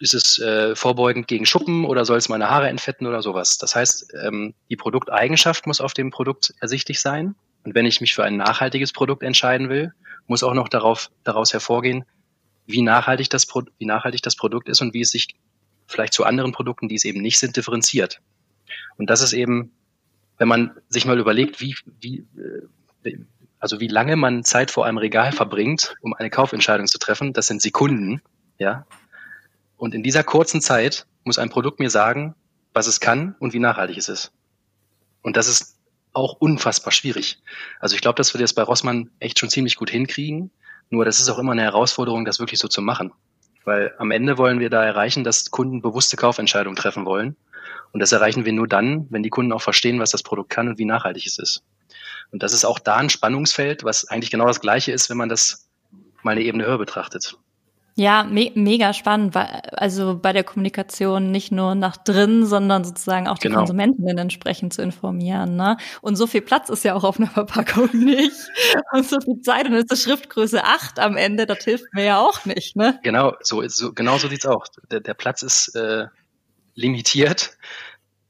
Ist 0.00 0.14
es 0.14 0.38
äh, 0.38 0.74
vorbeugend 0.74 1.28
gegen 1.28 1.44
Schuppen 1.44 1.84
oder 1.84 2.06
soll 2.06 2.16
es 2.16 2.30
meine 2.30 2.48
Haare 2.48 2.70
entfetten 2.70 3.06
oder 3.06 3.20
sowas? 3.20 3.58
Das 3.58 3.76
heißt, 3.76 4.14
ähm, 4.24 4.54
die 4.70 4.76
Produkteigenschaft 4.76 5.66
muss 5.66 5.82
auf 5.82 5.92
dem 5.92 6.10
Produkt 6.10 6.54
ersichtlich 6.58 7.02
sein. 7.02 7.34
Und 7.64 7.74
wenn 7.74 7.84
ich 7.84 8.00
mich 8.00 8.14
für 8.14 8.24
ein 8.24 8.38
nachhaltiges 8.38 8.92
Produkt 8.94 9.22
entscheiden 9.22 9.68
will, 9.68 9.92
muss 10.28 10.42
auch 10.42 10.54
noch 10.54 10.70
darauf, 10.70 11.10
daraus 11.24 11.52
hervorgehen, 11.52 12.06
wie 12.64 12.80
nachhaltig, 12.80 13.28
das, 13.28 13.46
wie 13.76 13.84
nachhaltig 13.84 14.22
das 14.22 14.34
Produkt 14.34 14.70
ist 14.70 14.80
und 14.80 14.94
wie 14.94 15.02
es 15.02 15.10
sich 15.10 15.28
vielleicht 15.86 16.14
zu 16.14 16.24
anderen 16.24 16.52
Produkten, 16.52 16.88
die 16.88 16.94
es 16.94 17.04
eben 17.04 17.20
nicht 17.20 17.38
sind, 17.38 17.54
differenziert. 17.54 18.22
Und 18.96 19.10
das 19.10 19.20
ist 19.20 19.32
eben, 19.32 19.72
wenn 20.38 20.48
man 20.48 20.72
sich 20.88 21.06
mal 21.06 21.18
überlegt, 21.18 21.60
wie, 21.60 21.74
wie, 22.00 22.26
äh, 23.04 23.16
also 23.58 23.80
wie 23.80 23.88
lange 23.88 24.16
man 24.16 24.44
Zeit 24.44 24.70
vor 24.70 24.86
einem 24.86 24.98
Regal 24.98 25.32
verbringt, 25.32 25.94
um 26.00 26.14
eine 26.14 26.30
Kaufentscheidung 26.30 26.86
zu 26.86 26.98
treffen, 26.98 27.32
das 27.32 27.46
sind 27.46 27.62
Sekunden, 27.62 28.22
ja. 28.58 28.86
Und 29.76 29.94
in 29.94 30.02
dieser 30.02 30.24
kurzen 30.24 30.60
Zeit 30.60 31.06
muss 31.24 31.38
ein 31.38 31.50
Produkt 31.50 31.80
mir 31.80 31.90
sagen, 31.90 32.34
was 32.72 32.86
es 32.86 33.00
kann 33.00 33.34
und 33.38 33.52
wie 33.52 33.58
nachhaltig 33.58 33.98
es 33.98 34.08
ist. 34.08 34.32
Und 35.22 35.36
das 35.36 35.48
ist 35.48 35.76
auch 36.12 36.34
unfassbar 36.34 36.92
schwierig. 36.92 37.38
Also 37.78 37.94
ich 37.94 38.00
glaube, 38.00 38.16
dass 38.16 38.32
wir 38.32 38.40
das 38.40 38.54
bei 38.54 38.62
Rossmann 38.62 39.10
echt 39.20 39.38
schon 39.38 39.50
ziemlich 39.50 39.76
gut 39.76 39.90
hinkriegen. 39.90 40.50
Nur 40.88 41.04
das 41.04 41.20
ist 41.20 41.28
auch 41.28 41.38
immer 41.38 41.52
eine 41.52 41.62
Herausforderung, 41.62 42.24
das 42.24 42.38
wirklich 42.38 42.60
so 42.60 42.68
zu 42.68 42.80
machen. 42.80 43.12
Weil 43.64 43.92
am 43.98 44.10
Ende 44.12 44.38
wollen 44.38 44.60
wir 44.60 44.70
da 44.70 44.84
erreichen, 44.84 45.24
dass 45.24 45.50
Kunden 45.50 45.82
bewusste 45.82 46.16
Kaufentscheidungen 46.16 46.76
treffen 46.76 47.04
wollen. 47.04 47.36
Und 47.92 48.00
das 48.00 48.12
erreichen 48.12 48.44
wir 48.44 48.52
nur 48.52 48.68
dann, 48.68 49.06
wenn 49.10 49.22
die 49.22 49.30
Kunden 49.30 49.52
auch 49.52 49.62
verstehen, 49.62 50.00
was 50.00 50.10
das 50.10 50.22
Produkt 50.22 50.50
kann 50.50 50.68
und 50.68 50.78
wie 50.78 50.84
nachhaltig 50.84 51.26
es 51.26 51.38
ist. 51.38 51.62
Und 52.32 52.42
das 52.42 52.52
ist 52.52 52.64
auch 52.64 52.78
da 52.78 52.96
ein 52.96 53.10
Spannungsfeld, 53.10 53.84
was 53.84 54.08
eigentlich 54.08 54.30
genau 54.30 54.46
das 54.46 54.60
Gleiche 54.60 54.92
ist, 54.92 55.08
wenn 55.10 55.16
man 55.16 55.28
das 55.28 55.68
mal 56.22 56.32
eine 56.32 56.42
Ebene 56.42 56.66
höher 56.66 56.78
betrachtet. 56.78 57.36
Ja, 57.98 58.24
me 58.24 58.52
mega 58.54 58.92
spannend, 58.92 59.34
weil, 59.34 59.62
also 59.72 60.18
bei 60.18 60.34
der 60.34 60.44
Kommunikation 60.44 61.30
nicht 61.30 61.50
nur 61.50 61.74
nach 61.74 61.96
drin, 61.96 62.44
sondern 62.44 62.84
sozusagen 62.84 63.26
auch 63.26 63.38
die 63.38 63.48
genau. 63.48 63.60
Konsumentinnen 63.60 64.18
entsprechend 64.18 64.74
zu 64.74 64.82
informieren. 64.82 65.56
Ne? 65.56 65.78
Und 66.02 66.16
so 66.16 66.26
viel 66.26 66.42
Platz 66.42 66.68
ist 66.68 66.84
ja 66.84 66.94
auch 66.94 67.04
auf 67.04 67.18
einer 67.18 67.30
Verpackung 67.30 67.88
nicht. 67.94 68.36
Und 68.92 69.08
so 69.08 69.18
viel 69.18 69.40
Zeit 69.40 69.64
und 69.66 69.72
ist 69.72 69.90
die 69.90 69.96
Schriftgröße 69.96 70.62
8 70.62 70.98
am 70.98 71.16
Ende, 71.16 71.46
das 71.46 71.64
hilft 71.64 71.86
mir 71.94 72.04
ja 72.04 72.20
auch 72.20 72.44
nicht. 72.44 72.76
Ne? 72.76 73.00
Genau, 73.02 73.32
so, 73.40 73.66
so, 73.66 73.94
genau 73.94 74.18
so 74.18 74.28
sieht's 74.28 74.44
auch. 74.44 74.66
Der, 74.90 75.00
der 75.00 75.14
Platz 75.14 75.40
ist 75.40 75.74
äh, 75.74 76.08
limitiert, 76.76 77.56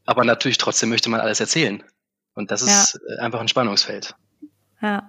aber 0.07 0.25
natürlich 0.25 0.57
trotzdem 0.57 0.89
möchte 0.89 1.11
man 1.11 1.21
alles 1.21 1.41
erzählen. 1.41 1.83
Und 2.35 2.51
das 2.51 2.63
ist 2.63 2.99
ja. 3.09 3.17
Äh, 3.17 3.19
einfach 3.21 3.41
ein 3.41 3.49
Spannungsfeld. 3.49 4.15
Ja. 4.81 5.09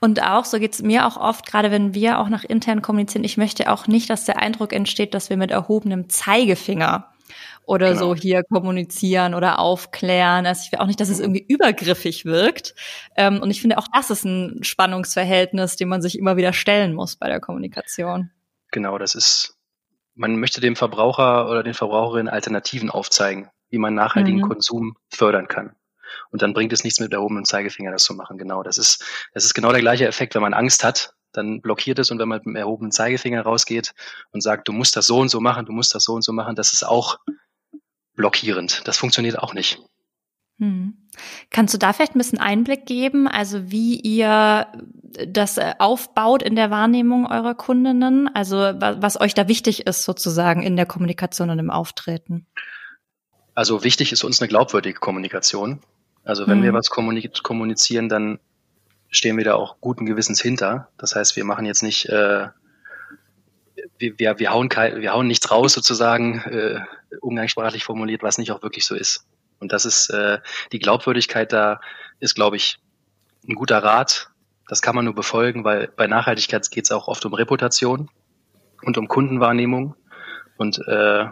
Und 0.00 0.20
auch, 0.20 0.44
so 0.44 0.58
geht's 0.58 0.82
mir 0.82 1.06
auch 1.06 1.16
oft, 1.16 1.46
gerade 1.46 1.70
wenn 1.70 1.94
wir 1.94 2.18
auch 2.18 2.28
nach 2.28 2.42
intern 2.42 2.82
kommunizieren, 2.82 3.22
ich 3.22 3.36
möchte 3.36 3.70
auch 3.70 3.86
nicht, 3.86 4.10
dass 4.10 4.24
der 4.24 4.38
Eindruck 4.38 4.72
entsteht, 4.72 5.14
dass 5.14 5.30
wir 5.30 5.36
mit 5.36 5.52
erhobenem 5.52 6.08
Zeigefinger 6.08 7.12
oder 7.64 7.92
genau. 7.92 8.00
so 8.00 8.14
hier 8.16 8.42
kommunizieren 8.42 9.34
oder 9.34 9.60
aufklären. 9.60 10.44
Also 10.44 10.62
ich 10.64 10.72
will 10.72 10.80
auch 10.80 10.86
nicht, 10.86 10.98
dass 10.98 11.08
es 11.08 11.20
irgendwie 11.20 11.44
übergriffig 11.46 12.24
wirkt. 12.24 12.74
Ähm, 13.16 13.40
und 13.40 13.50
ich 13.50 13.60
finde 13.60 13.78
auch 13.78 13.86
das 13.92 14.10
ist 14.10 14.24
ein 14.24 14.64
Spannungsverhältnis, 14.64 15.76
dem 15.76 15.88
man 15.88 16.02
sich 16.02 16.18
immer 16.18 16.36
wieder 16.36 16.52
stellen 16.52 16.94
muss 16.94 17.14
bei 17.14 17.28
der 17.28 17.38
Kommunikation. 17.38 18.30
Genau, 18.72 18.98
das 18.98 19.14
ist 19.14 19.59
man 20.20 20.36
möchte 20.38 20.60
dem 20.60 20.76
Verbraucher 20.76 21.48
oder 21.48 21.62
den 21.62 21.72
Verbraucherinnen 21.72 22.28
Alternativen 22.28 22.90
aufzeigen, 22.90 23.48
wie 23.70 23.78
man 23.78 23.94
nachhaltigen 23.94 24.40
mhm. 24.40 24.48
Konsum 24.48 24.96
fördern 25.08 25.48
kann. 25.48 25.74
Und 26.30 26.42
dann 26.42 26.52
bringt 26.52 26.74
es 26.74 26.84
nichts 26.84 27.00
mit 27.00 27.10
erhobenem 27.12 27.46
Zeigefinger, 27.46 27.90
das 27.90 28.04
zu 28.04 28.12
machen. 28.12 28.36
Genau, 28.36 28.62
das 28.62 28.76
ist, 28.76 29.02
das 29.32 29.46
ist 29.46 29.54
genau 29.54 29.72
der 29.72 29.80
gleiche 29.80 30.06
Effekt, 30.06 30.34
wenn 30.34 30.42
man 30.42 30.52
Angst 30.52 30.84
hat, 30.84 31.14
dann 31.32 31.62
blockiert 31.62 31.98
es 31.98 32.10
und 32.10 32.18
wenn 32.18 32.28
man 32.28 32.38
mit 32.38 32.44
dem 32.44 32.56
erhobenen 32.56 32.92
Zeigefinger 32.92 33.42
rausgeht 33.42 33.94
und 34.30 34.42
sagt, 34.42 34.68
du 34.68 34.72
musst 34.72 34.94
das 34.94 35.06
so 35.06 35.18
und 35.18 35.30
so 35.30 35.40
machen, 35.40 35.64
du 35.64 35.72
musst 35.72 35.94
das 35.94 36.04
so 36.04 36.12
und 36.12 36.22
so 36.22 36.34
machen, 36.34 36.54
das 36.54 36.74
ist 36.74 36.82
auch 36.82 37.18
blockierend. 38.14 38.86
Das 38.86 38.98
funktioniert 38.98 39.38
auch 39.38 39.54
nicht. 39.54 39.80
Hm. 40.60 40.94
Kannst 41.48 41.74
du 41.74 41.78
da 41.78 41.92
vielleicht 41.92 42.14
ein 42.14 42.18
bisschen 42.18 42.38
Einblick 42.38 42.86
geben, 42.86 43.26
also 43.26 43.70
wie 43.70 43.98
ihr 43.98 44.66
das 45.26 45.56
äh, 45.56 45.72
aufbaut 45.78 46.42
in 46.42 46.54
der 46.54 46.70
Wahrnehmung 46.70 47.26
eurer 47.26 47.54
Kundinnen, 47.54 48.28
also 48.32 48.56
was 48.56 49.20
euch 49.20 49.34
da 49.34 49.48
wichtig 49.48 49.86
ist 49.86 50.04
sozusagen 50.04 50.62
in 50.62 50.76
der 50.76 50.86
Kommunikation 50.86 51.50
und 51.50 51.58
im 51.58 51.70
Auftreten? 51.70 52.46
Also 53.54 53.82
wichtig 53.82 54.12
ist 54.12 54.22
uns 54.22 54.40
eine 54.40 54.48
glaubwürdige 54.48 55.00
Kommunikation. 55.00 55.80
Also 56.24 56.46
wenn 56.46 56.58
hm. 56.58 56.64
wir 56.64 56.72
was 56.74 56.90
kommunizieren, 56.90 58.08
dann 58.08 58.38
stehen 59.08 59.38
wir 59.38 59.44
da 59.44 59.54
auch 59.54 59.80
guten 59.80 60.04
Gewissens 60.04 60.40
hinter. 60.40 60.88
Das 60.98 61.16
heißt, 61.16 61.36
wir 61.36 61.44
machen 61.44 61.64
jetzt 61.64 61.82
nicht, 61.82 62.06
äh, 62.10 62.48
wir, 63.98 64.18
wir, 64.18 64.38
wir, 64.38 64.52
hauen 64.52 64.70
wir 64.70 65.12
hauen 65.12 65.26
nichts 65.26 65.50
raus 65.50 65.72
sozusagen, 65.72 66.38
äh, 66.40 66.80
umgangssprachlich 67.20 67.82
formuliert, 67.82 68.22
was 68.22 68.36
nicht 68.36 68.52
auch 68.52 68.62
wirklich 68.62 68.84
so 68.84 68.94
ist. 68.94 69.24
Und 69.60 69.72
das 69.72 69.84
ist 69.84 70.10
äh, 70.10 70.38
die 70.72 70.78
Glaubwürdigkeit 70.78 71.52
da 71.52 71.80
ist, 72.18 72.34
glaube 72.34 72.56
ich, 72.56 72.78
ein 73.48 73.54
guter 73.54 73.82
Rat. 73.82 74.30
Das 74.68 74.82
kann 74.82 74.94
man 74.94 75.04
nur 75.04 75.14
befolgen, 75.14 75.64
weil 75.64 75.88
bei 75.88 76.06
Nachhaltigkeit 76.06 76.70
geht 76.70 76.84
es 76.84 76.92
auch 76.92 77.08
oft 77.08 77.24
um 77.24 77.34
Reputation 77.34 78.08
und 78.82 78.98
um 78.98 79.08
Kundenwahrnehmung. 79.08 79.94
Und 80.56 80.78
äh, 80.86 81.26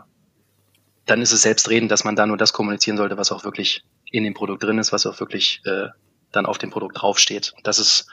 dann 1.07 1.23
ist 1.23 1.33
es 1.33 1.43
selbstredend, 1.43 1.91
dass 1.91 2.05
man 2.05 2.17
da 2.17 2.27
nur 2.27 2.37
das 2.37 2.53
kommunizieren 2.53 2.97
sollte, 2.97 3.17
was 3.17 3.33
auch 3.33 3.45
wirklich 3.45 3.83
in 4.11 4.25
dem 4.25 4.35
Produkt 4.35 4.63
drin 4.63 4.79
ist, 4.79 4.93
was 4.93 5.07
auch 5.07 5.21
wirklich 5.21 5.61
äh, 5.65 5.89
dann 6.33 6.47
auf 6.47 6.59
dem 6.59 6.71
Produkt 6.71 7.01
draufsteht. 7.01 7.55
Das 7.63 7.79
ist 7.79 8.09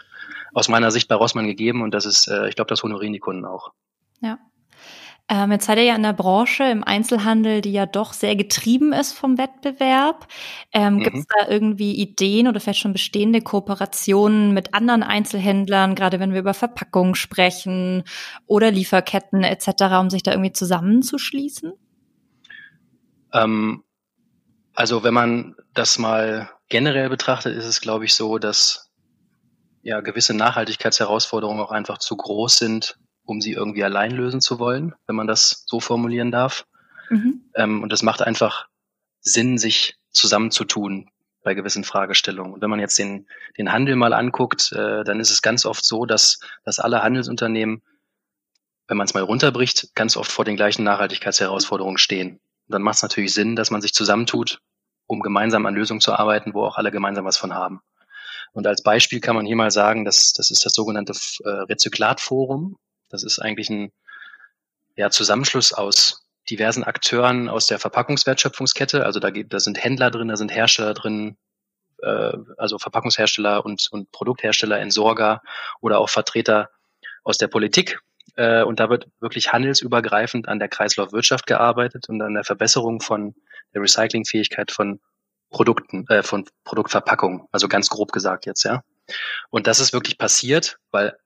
aus 0.54 0.70
meiner 0.70 0.92
Sicht 0.92 1.08
bei 1.08 1.16
Rossmann 1.16 1.48
gegeben 1.48 1.82
und 1.82 1.92
das 1.92 2.06
ist, 2.06 2.28
äh, 2.28 2.48
ich 2.48 2.56
glaube, 2.56 2.70
das 2.70 2.84
honorieren 2.84 3.14
die 3.14 3.20
Kunden 3.20 3.46
auch. 3.46 3.74
Ja. 4.22 4.40
Ähm, 5.28 5.52
jetzt 5.52 5.66
seid 5.66 5.80
ihr 5.80 5.86
ja 5.86 5.96
in 5.96 6.04
der 6.04 6.14
Branche 6.14 6.66
im 6.66 6.84
Einzelhandel, 6.84 7.62
die 7.62 7.72
ja 7.72 7.88
doch 7.88 8.14
sehr 8.14 8.36
getrieben 8.36 8.94
ist 8.94 9.14
vom 9.14 9.40
Wettbewerb. 9.40 10.28
Ähm, 10.72 10.96
mhm. 10.96 11.00
Gibt 11.00 11.18
es 11.18 11.26
da 11.26 11.48
irgendwie 11.48 11.96
Ideen 11.96 12.48
oder 12.48 12.60
vielleicht 12.60 12.82
schon 12.82 12.94
bestehende 12.94 13.42
Kooperationen 13.42 14.54
mit 14.54 14.76
anderen 14.76 15.02
Einzelhändlern, 15.02 15.96
gerade 15.96 16.20
wenn 16.20 16.34
wir 16.34 16.42
über 16.42 16.54
Verpackungen 16.54 17.16
sprechen 17.16 18.04
oder 18.46 18.70
Lieferketten 18.70 19.44
etc., 19.44 19.68
um 20.00 20.12
sich 20.12 20.22
da 20.22 20.32
irgendwie 20.32 20.54
zusammenzuschließen? 20.54 21.74
Ähm, 23.34 23.84
also 24.76 25.04
wenn 25.04 25.14
man 25.14 25.56
das 25.74 25.98
mal 25.98 26.52
generell 26.70 27.10
betrachtet, 27.10 27.58
ist 27.58 27.66
es, 27.66 27.82
glaube 27.82 28.06
ich, 28.06 28.14
so, 28.14 28.38
dass 28.38 28.92
ja 29.82 30.02
gewisse 30.02 30.36
Nachhaltigkeitsherausforderungen 30.36 31.64
auch 31.64 31.72
einfach 31.72 31.98
zu 31.98 32.16
groß 32.16 32.58
sind, 32.58 33.00
um 33.26 33.42
sie 33.42 33.54
irgendwie 33.54 33.84
allein 33.84 34.12
lösen 34.12 34.42
zu 34.42 34.60
wollen, 34.60 34.94
wenn 35.08 35.16
man 35.16 35.28
das 35.28 35.64
so 35.66 35.80
formulieren 35.80 36.32
darf. 36.32 36.66
Mhm. 37.10 37.42
Ähm, 37.56 37.84
und 37.84 37.92
es 37.92 38.04
macht 38.04 38.22
einfach 38.22 38.68
Sinn, 39.22 39.58
sich 39.58 39.98
zusammenzutun 40.12 41.10
bei 41.44 41.54
gewissen 41.54 41.84
Fragestellungen. 41.84 42.54
Und 42.54 42.62
wenn 42.62 42.70
man 42.70 42.80
jetzt 42.80 42.98
den, 42.98 43.28
den 43.58 43.72
Handel 43.72 43.96
mal 43.96 44.14
anguckt, 44.14 44.72
äh, 44.72 45.04
dann 45.04 45.20
ist 45.20 45.30
es 45.30 45.42
ganz 45.42 45.66
oft 45.66 45.86
so, 45.86 46.06
dass, 46.06 46.40
dass 46.64 46.80
alle 46.80 47.04
Handelsunternehmen, 47.04 47.82
wenn 48.88 48.98
man 48.98 49.06
es 49.06 49.14
mal 49.14 49.24
runterbricht, 49.24 49.94
ganz 49.96 50.18
oft 50.18 50.32
vor 50.32 50.46
den 50.46 50.56
gleichen 50.56 50.84
Nachhaltigkeitsherausforderungen 50.84 51.98
stehen. 51.98 52.40
Und 52.68 52.74
dann 52.74 52.82
macht 52.82 52.98
es 52.98 53.04
natürlich 53.04 53.34
Sinn, 53.34 53.56
dass 53.56 53.72
man 53.72 53.82
sich 53.82 53.94
zusammentut, 53.94 54.60
um 55.06 55.20
gemeinsam 55.20 55.66
an 55.66 55.76
Lösungen 55.76 56.02
zu 56.02 56.14
arbeiten, 56.14 56.54
wo 56.54 56.64
auch 56.64 56.78
alle 56.78 56.92
gemeinsam 56.92 57.26
was 57.26 57.38
von 57.38 57.54
haben. 57.54 57.82
Und 58.54 58.66
als 58.66 58.82
Beispiel 58.82 59.20
kann 59.20 59.36
man 59.36 59.46
hier 59.46 59.56
mal 59.56 59.72
sagen, 59.72 60.06
dass 60.06 60.34
das 60.34 60.50
ist 60.50 60.66
das 60.66 60.74
sogenannte 60.74 61.14
äh, 61.44 61.50
Rezyklatforum. 61.50 62.78
Das 63.10 63.24
ist 63.24 63.40
eigentlich 63.40 63.70
ein 63.70 63.92
ja, 64.96 65.10
Zusammenschluss 65.10 65.74
aus 65.74 66.26
diversen 66.50 66.84
Akteuren 66.84 67.50
aus 67.50 67.68
der 67.68 67.80
Verpackungswertschöpfungskette. 67.80 69.06
Also 69.06 69.20
da, 69.20 69.32
da 69.32 69.60
sind 69.60 69.84
Händler 69.84 70.12
drin, 70.12 70.28
da 70.28 70.38
sind 70.38 70.54
Hersteller 70.54 70.94
drin, 70.94 71.38
äh, 72.02 72.34
also 72.58 72.78
Verpackungshersteller 72.78 73.66
und, 73.66 73.88
und 73.92 74.12
Produkthersteller, 74.12 74.80
Entsorger 74.80 75.42
oder 75.82 76.00
auch 76.00 76.10
Vertreter 76.10 76.70
aus 77.24 77.38
der 77.38 77.48
Politik. 77.48 78.00
Äh, 78.36 78.64
und 78.64 78.80
da 78.80 78.90
wird 78.90 79.08
wirklich 79.20 79.52
handelsübergreifend 79.54 80.48
an 80.48 80.60
der 80.60 80.70
Kreislaufwirtschaft 80.70 81.48
gearbeitet 81.48 82.10
und 82.10 82.22
an 82.22 82.34
der 82.34 82.44
Verbesserung 82.44 83.02
von 83.02 83.36
der 83.74 83.82
Recyclingfähigkeit 83.82 84.72
von 84.72 85.00
Produkten, 85.50 86.06
äh, 86.10 86.22
von 86.22 86.46
Produktverpackungen. 86.64 87.48
Also 87.52 87.68
ganz 87.68 87.90
grob 87.90 88.12
gesagt 88.12 88.46
jetzt, 88.46 88.64
ja. 88.64 88.84
Und 89.50 89.68
das 89.68 89.80
ist 89.80 89.94
wirklich 89.94 90.18
passiert, 90.18 90.78
weil 90.92 91.18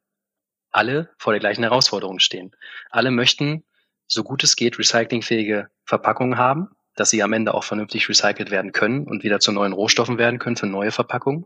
alle 0.72 1.10
vor 1.18 1.34
der 1.34 1.40
gleichen 1.40 1.64
Herausforderung 1.64 2.20
stehen. 2.20 2.56
Alle 2.90 3.12
möchten, 3.12 3.64
so 4.08 4.24
gut 4.24 4.44
es 4.44 4.56
geht, 4.56 4.80
recyclingfähige 4.80 5.70
Verpackungen 5.86 6.38
haben, 6.38 6.70
dass 6.96 7.10
sie 7.10 7.24
am 7.24 7.34
Ende 7.34 7.54
auch 7.54 7.64
vernünftig 7.64 8.10
recycelt 8.10 8.52
werden 8.52 8.72
können 8.72 9.08
und 9.08 9.24
wieder 9.24 9.40
zu 9.40 9.52
neuen 9.52 9.74
Rohstoffen 9.74 10.18
werden 10.18 10.40
können 10.40 10.58
für 10.58 10.68
neue 10.68 10.92
Verpackungen. 10.92 11.46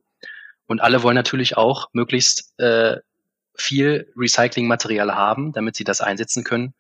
Und 0.66 0.82
alle 0.82 1.04
wollen 1.04 1.16
natürlich 1.16 1.58
auch 1.58 1.90
möglichst 1.94 2.58
äh, 2.60 2.98
viel 3.56 4.12
Recyclingmaterial 4.18 5.14
haben, 5.14 5.52
damit 5.52 5.76
sie 5.76 5.84
das 5.84 6.02
einsetzen 6.02 6.44
können 6.44 6.74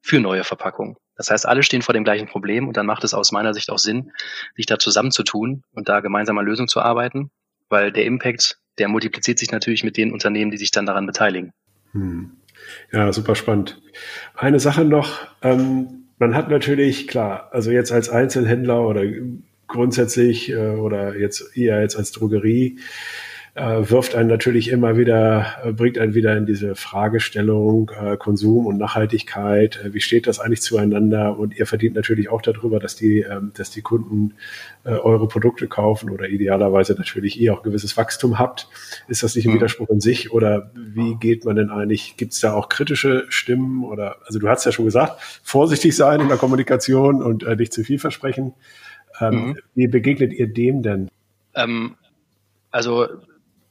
für 0.00 0.20
neue 0.20 0.44
Verpackungen. 0.44 0.96
Das 1.16 1.30
heißt, 1.30 1.46
alle 1.46 1.62
stehen 1.62 1.82
vor 1.82 1.94
dem 1.94 2.04
gleichen 2.04 2.28
Problem 2.28 2.68
und 2.68 2.76
dann 2.76 2.86
macht 2.86 3.02
es 3.04 3.14
aus 3.14 3.32
meiner 3.32 3.54
Sicht 3.54 3.70
auch 3.70 3.78
Sinn, 3.78 4.12
sich 4.54 4.66
da 4.66 4.78
zusammenzutun 4.78 5.64
und 5.72 5.88
da 5.88 6.00
gemeinsam 6.00 6.38
an 6.38 6.46
Lösungen 6.46 6.68
zu 6.68 6.80
arbeiten, 6.80 7.30
weil 7.68 7.92
der 7.92 8.04
Impact, 8.04 8.58
der 8.78 8.88
multipliziert 8.88 9.38
sich 9.38 9.50
natürlich 9.50 9.82
mit 9.82 9.96
den 9.96 10.12
Unternehmen, 10.12 10.50
die 10.50 10.58
sich 10.58 10.70
dann 10.70 10.86
daran 10.86 11.06
beteiligen. 11.06 11.52
Hm. 11.92 12.32
Ja, 12.92 13.12
super 13.12 13.34
spannend. 13.34 13.80
Eine 14.34 14.60
Sache 14.60 14.84
noch, 14.84 15.28
ähm, 15.42 16.04
man 16.18 16.34
hat 16.34 16.50
natürlich, 16.50 17.06
klar, 17.06 17.48
also 17.52 17.70
jetzt 17.70 17.92
als 17.92 18.08
Einzelhändler 18.08 18.86
oder 18.86 19.04
grundsätzlich 19.68 20.50
äh, 20.50 20.74
oder 20.74 21.16
jetzt 21.16 21.56
eher 21.56 21.80
jetzt 21.80 21.96
als 21.96 22.10
Drogerie, 22.12 22.78
wirft 23.60 24.14
einen 24.14 24.28
natürlich 24.28 24.70
immer 24.70 24.96
wieder, 24.96 25.56
äh, 25.64 25.72
bringt 25.72 25.98
einen 25.98 26.14
wieder 26.14 26.36
in 26.36 26.46
diese 26.46 26.76
Fragestellung 26.76 27.90
äh, 27.90 28.16
Konsum 28.16 28.66
und 28.66 28.78
Nachhaltigkeit. 28.78 29.80
Äh, 29.84 29.94
wie 29.94 30.00
steht 30.00 30.26
das 30.26 30.38
eigentlich 30.38 30.62
zueinander? 30.62 31.38
Und 31.38 31.56
ihr 31.56 31.66
verdient 31.66 31.96
natürlich 31.96 32.28
auch 32.28 32.40
darüber, 32.40 32.78
dass 32.78 32.94
die, 32.94 33.20
ähm, 33.20 33.52
dass 33.56 33.70
die 33.70 33.82
Kunden 33.82 34.34
äh, 34.84 34.90
eure 34.90 35.26
Produkte 35.26 35.66
kaufen 35.66 36.10
oder 36.10 36.28
idealerweise 36.28 36.94
natürlich 36.94 37.40
ihr 37.40 37.52
auch 37.52 37.62
gewisses 37.62 37.96
Wachstum 37.96 38.38
habt. 38.38 38.68
Ist 39.08 39.22
das 39.22 39.34
nicht 39.34 39.46
ein 39.46 39.50
mhm. 39.50 39.56
Widerspruch 39.56 39.88
in 39.90 40.00
sich? 40.00 40.30
Oder 40.32 40.70
wie 40.74 41.16
geht 41.16 41.44
man 41.44 41.56
denn 41.56 41.70
eigentlich? 41.70 42.16
Gibt 42.16 42.34
es 42.34 42.40
da 42.40 42.52
auch 42.52 42.68
kritische 42.68 43.26
Stimmen? 43.28 43.82
Oder 43.82 44.16
also 44.24 44.38
du 44.38 44.48
hast 44.48 44.66
ja 44.66 44.72
schon 44.72 44.84
gesagt, 44.84 45.20
vorsichtig 45.42 45.96
sein 45.96 46.20
in 46.20 46.28
der 46.28 46.36
Kommunikation 46.36 47.22
und 47.22 47.42
äh, 47.42 47.56
nicht 47.56 47.72
zu 47.72 47.82
viel 47.82 47.98
versprechen. 47.98 48.54
Ähm, 49.20 49.34
mhm. 49.34 49.58
Wie 49.74 49.88
begegnet 49.88 50.32
ihr 50.32 50.46
dem 50.46 50.82
denn? 50.82 51.10
Ähm, 51.54 51.96
also 52.70 53.08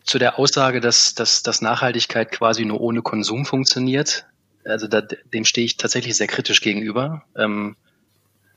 zu 0.08 0.18
der 0.18 0.40
Aussage, 0.40 0.80
dass, 0.80 1.14
dass, 1.14 1.44
dass 1.44 1.62
Nachhaltigkeit 1.62 2.32
quasi 2.32 2.66
nur 2.66 2.82
ohne 2.82 3.02
Konsum 3.02 3.46
funktioniert. 3.46 4.26
Also 4.64 4.88
da, 4.88 5.02
dem 5.02 5.46
stehe 5.46 5.66
ich 5.66 5.78
tatsächlich 5.78 6.16
sehr 6.16 6.28
kritisch 6.28 6.62
gegenüber. 6.62 7.24
Ähm, 7.36 7.76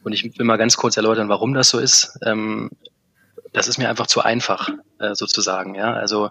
und 0.02 0.12
ich 0.12 0.24
will 0.38 0.46
mal 0.46 0.56
ganz 0.56 0.76
kurz 0.76 0.96
erläutern, 0.96 1.28
warum 1.28 1.52
das 1.52 1.68
so 1.68 1.78
ist. 1.78 2.18
Ähm, 2.24 2.70
das 3.52 3.68
ist 3.68 3.78
mir 3.78 3.88
einfach 3.88 4.06
zu 4.06 4.22
einfach, 4.22 4.70
äh, 4.98 5.14
sozusagen. 5.14 5.74
Ja, 5.74 5.92
also 5.92 6.30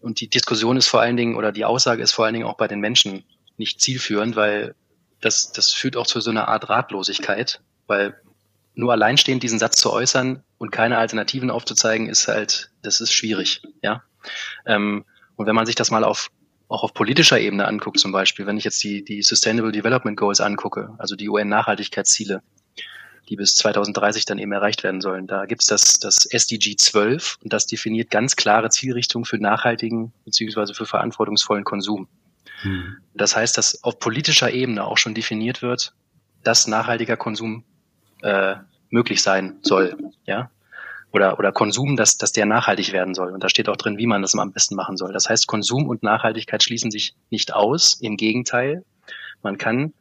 und 0.00 0.20
die 0.20 0.28
Diskussion 0.28 0.76
ist 0.76 0.86
vor 0.86 1.00
allen 1.00 1.16
Dingen 1.16 1.34
oder 1.34 1.50
die 1.50 1.64
Aussage 1.64 2.02
ist 2.02 2.12
vor 2.12 2.26
allen 2.26 2.34
Dingen 2.34 2.46
auch 2.46 2.58
bei 2.58 2.68
den 2.68 2.80
Menschen 2.80 3.24
nicht 3.56 3.80
zielführend, 3.80 4.36
weil 4.36 4.74
das, 5.22 5.52
das 5.52 5.72
führt 5.72 5.96
auch 5.96 6.06
zu 6.06 6.20
so 6.20 6.30
einer 6.30 6.48
Art 6.48 6.68
Ratlosigkeit, 6.68 7.62
weil 7.86 8.14
nur 8.74 8.92
alleinstehend 8.92 9.42
diesen 9.42 9.58
Satz 9.58 9.76
zu 9.76 9.90
äußern 9.90 10.42
und 10.58 10.70
keine 10.70 10.98
Alternativen 10.98 11.50
aufzuzeigen, 11.50 12.08
ist 12.08 12.28
halt, 12.28 12.70
das 12.82 13.00
ist 13.00 13.12
schwierig, 13.12 13.62
ja. 13.82 14.02
Ähm, 14.66 15.04
und 15.36 15.46
wenn 15.46 15.54
man 15.54 15.66
sich 15.66 15.74
das 15.74 15.90
mal 15.90 16.04
auf 16.04 16.30
auch 16.68 16.82
auf 16.82 16.94
politischer 16.94 17.38
Ebene 17.38 17.66
anguckt, 17.66 17.98
zum 17.98 18.12
Beispiel, 18.12 18.46
wenn 18.46 18.56
ich 18.56 18.64
jetzt 18.64 18.82
die, 18.82 19.04
die 19.04 19.22
Sustainable 19.22 19.72
Development 19.72 20.16
Goals 20.16 20.40
angucke, 20.40 20.94
also 20.98 21.14
die 21.14 21.28
UN-Nachhaltigkeitsziele, 21.28 22.42
die 23.28 23.36
bis 23.36 23.56
2030 23.56 24.24
dann 24.24 24.38
eben 24.38 24.52
erreicht 24.52 24.82
werden 24.82 25.00
sollen, 25.00 25.26
da 25.26 25.46
gibt's 25.46 25.66
das, 25.66 25.98
das 25.98 26.26
SDG 26.26 26.76
12 26.76 27.38
und 27.42 27.52
das 27.52 27.66
definiert 27.66 28.10
ganz 28.10 28.36
klare 28.36 28.70
Zielrichtungen 28.70 29.24
für 29.24 29.38
nachhaltigen 29.38 30.12
beziehungsweise 30.24 30.74
für 30.74 30.86
verantwortungsvollen 30.86 31.64
Konsum. 31.64 32.08
Hm. 32.62 32.96
Das 33.14 33.36
heißt, 33.36 33.56
dass 33.56 33.82
auf 33.84 33.98
politischer 33.98 34.50
Ebene 34.50 34.84
auch 34.84 34.98
schon 34.98 35.14
definiert 35.14 35.62
wird, 35.62 35.94
dass 36.42 36.66
nachhaltiger 36.66 37.16
Konsum 37.16 37.64
äh, 38.22 38.56
möglich 38.90 39.22
sein 39.22 39.58
soll. 39.62 39.96
Ja, 40.26 40.50
oder, 41.14 41.38
oder 41.38 41.52
Konsum, 41.52 41.96
dass, 41.96 42.18
dass 42.18 42.32
der 42.32 42.44
nachhaltig 42.44 42.92
werden 42.92 43.14
soll. 43.14 43.32
Und 43.32 43.42
da 43.44 43.48
steht 43.48 43.68
auch 43.68 43.76
drin, 43.76 43.98
wie 43.98 44.06
man 44.06 44.20
das 44.20 44.34
am 44.34 44.52
besten 44.52 44.74
machen 44.74 44.96
soll. 44.96 45.12
Das 45.12 45.28
heißt, 45.28 45.46
Konsum 45.46 45.88
und 45.88 46.02
Nachhaltigkeit 46.02 46.62
schließen 46.62 46.90
sich 46.90 47.14
nicht 47.30 47.54
aus. 47.54 47.98
Im 48.00 48.16
Gegenteil, 48.16 48.84
man 49.40 49.56
kann 49.56 49.94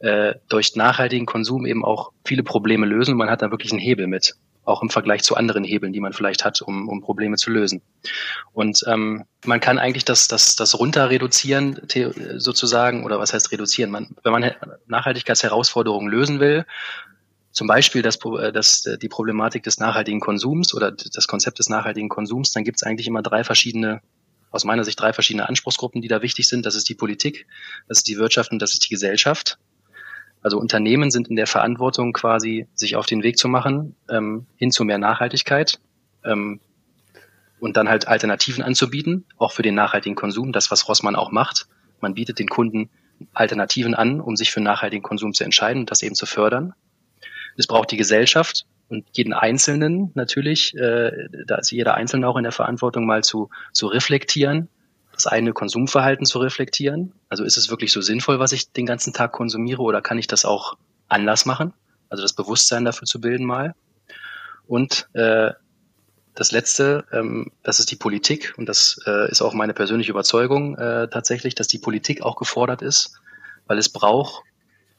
äh, 0.00 0.34
durch 0.50 0.76
nachhaltigen 0.76 1.24
Konsum 1.24 1.64
eben 1.64 1.86
auch 1.86 2.12
viele 2.22 2.42
Probleme 2.42 2.84
lösen. 2.84 3.16
Man 3.16 3.30
hat 3.30 3.40
da 3.40 3.50
wirklich 3.50 3.72
einen 3.72 3.80
Hebel 3.80 4.06
mit, 4.08 4.34
auch 4.64 4.82
im 4.82 4.90
Vergleich 4.90 5.22
zu 5.22 5.36
anderen 5.36 5.64
Hebeln, 5.64 5.94
die 5.94 6.00
man 6.00 6.12
vielleicht 6.12 6.44
hat, 6.44 6.60
um, 6.60 6.90
um 6.90 7.00
Probleme 7.00 7.36
zu 7.36 7.50
lösen. 7.50 7.80
Und 8.52 8.84
ähm, 8.86 9.24
man 9.46 9.60
kann 9.60 9.78
eigentlich 9.78 10.04
das, 10.04 10.28
das, 10.28 10.54
das 10.54 10.78
runter 10.78 11.08
reduzieren, 11.08 11.80
sozusagen, 12.36 13.06
oder 13.06 13.18
was 13.18 13.32
heißt 13.32 13.52
reduzieren? 13.52 13.90
Man, 13.90 14.08
wenn 14.22 14.32
man 14.32 14.52
Nachhaltigkeitsherausforderungen 14.86 16.10
lösen 16.10 16.40
will, 16.40 16.66
zum 17.50 17.66
Beispiel 17.66 18.02
das, 18.02 18.18
äh, 18.24 18.52
das, 18.52 18.86
äh, 18.86 18.98
die 18.98 19.08
Problematik 19.08 19.62
des 19.62 19.78
nachhaltigen 19.78 20.20
Konsums 20.20 20.74
oder 20.74 20.92
das 20.92 21.26
Konzept 21.26 21.58
des 21.58 21.68
nachhaltigen 21.68 22.08
Konsums, 22.08 22.52
dann 22.52 22.64
gibt 22.64 22.78
es 22.78 22.82
eigentlich 22.82 23.06
immer 23.06 23.22
drei 23.22 23.44
verschiedene, 23.44 24.00
aus 24.50 24.64
meiner 24.64 24.84
Sicht 24.84 25.00
drei 25.00 25.12
verschiedene 25.12 25.48
Anspruchsgruppen, 25.48 26.02
die 26.02 26.08
da 26.08 26.22
wichtig 26.22 26.48
sind. 26.48 26.66
Das 26.66 26.74
ist 26.74 26.88
die 26.88 26.94
Politik, 26.94 27.46
das 27.88 27.98
ist 27.98 28.08
die 28.08 28.18
Wirtschaft 28.18 28.52
und 28.52 28.60
das 28.60 28.72
ist 28.72 28.84
die 28.84 28.90
Gesellschaft. 28.90 29.58
Also 30.40 30.58
Unternehmen 30.58 31.10
sind 31.10 31.28
in 31.28 31.36
der 31.36 31.46
Verantwortung 31.46 32.12
quasi, 32.12 32.68
sich 32.74 32.96
auf 32.96 33.06
den 33.06 33.22
Weg 33.22 33.38
zu 33.38 33.48
machen, 33.48 33.96
ähm, 34.08 34.46
hin 34.56 34.70
zu 34.70 34.84
mehr 34.84 34.98
Nachhaltigkeit 34.98 35.80
ähm, 36.24 36.60
und 37.58 37.76
dann 37.76 37.88
halt 37.88 38.06
Alternativen 38.06 38.62
anzubieten, 38.62 39.24
auch 39.36 39.52
für 39.52 39.62
den 39.62 39.74
nachhaltigen 39.74 40.14
Konsum, 40.14 40.52
das, 40.52 40.70
was 40.70 40.88
Rossmann 40.88 41.16
auch 41.16 41.32
macht. 41.32 41.66
Man 42.00 42.14
bietet 42.14 42.38
den 42.38 42.48
Kunden 42.48 42.88
Alternativen 43.34 43.94
an, 43.94 44.20
um 44.20 44.36
sich 44.36 44.52
für 44.52 44.60
nachhaltigen 44.60 45.02
Konsum 45.02 45.34
zu 45.34 45.42
entscheiden 45.42 45.80
und 45.80 45.90
das 45.90 46.02
eben 46.02 46.14
zu 46.14 46.24
fördern. 46.24 46.72
Es 47.58 47.66
braucht 47.66 47.90
die 47.90 47.96
Gesellschaft 47.96 48.66
und 48.88 49.04
jeden 49.12 49.34
Einzelnen 49.34 50.12
natürlich, 50.14 50.74
äh, 50.76 51.28
da 51.46 51.56
ist 51.56 51.70
jeder 51.72 51.94
Einzelne 51.94 52.26
auch 52.26 52.36
in 52.36 52.44
der 52.44 52.52
Verantwortung, 52.52 53.04
mal 53.04 53.22
zu, 53.22 53.50
zu 53.72 53.88
reflektieren, 53.88 54.68
das 55.12 55.26
eigene 55.26 55.52
Konsumverhalten 55.52 56.24
zu 56.24 56.38
reflektieren. 56.38 57.12
Also 57.28 57.44
ist 57.44 57.56
es 57.56 57.68
wirklich 57.68 57.92
so 57.92 58.00
sinnvoll, 58.00 58.38
was 58.38 58.52
ich 58.52 58.72
den 58.72 58.86
ganzen 58.86 59.12
Tag 59.12 59.32
konsumiere 59.32 59.82
oder 59.82 60.00
kann 60.00 60.18
ich 60.18 60.28
das 60.28 60.44
auch 60.44 60.78
anders 61.08 61.44
machen? 61.44 61.74
Also 62.08 62.22
das 62.22 62.32
Bewusstsein 62.32 62.84
dafür 62.84 63.06
zu 63.06 63.20
bilden 63.20 63.44
mal. 63.44 63.74
Und 64.68 65.08
äh, 65.14 65.50
das 66.34 66.52
Letzte, 66.52 67.04
ähm, 67.10 67.50
das 67.64 67.80
ist 67.80 67.90
die 67.90 67.96
Politik 67.96 68.54
und 68.56 68.68
das 68.68 69.00
äh, 69.06 69.28
ist 69.30 69.42
auch 69.42 69.54
meine 69.54 69.74
persönliche 69.74 70.12
Überzeugung 70.12 70.78
äh, 70.78 71.08
tatsächlich, 71.08 71.56
dass 71.56 71.66
die 71.66 71.78
Politik 71.78 72.22
auch 72.22 72.36
gefordert 72.36 72.80
ist, 72.80 73.18
weil 73.66 73.78
es 73.78 73.88
braucht 73.88 74.44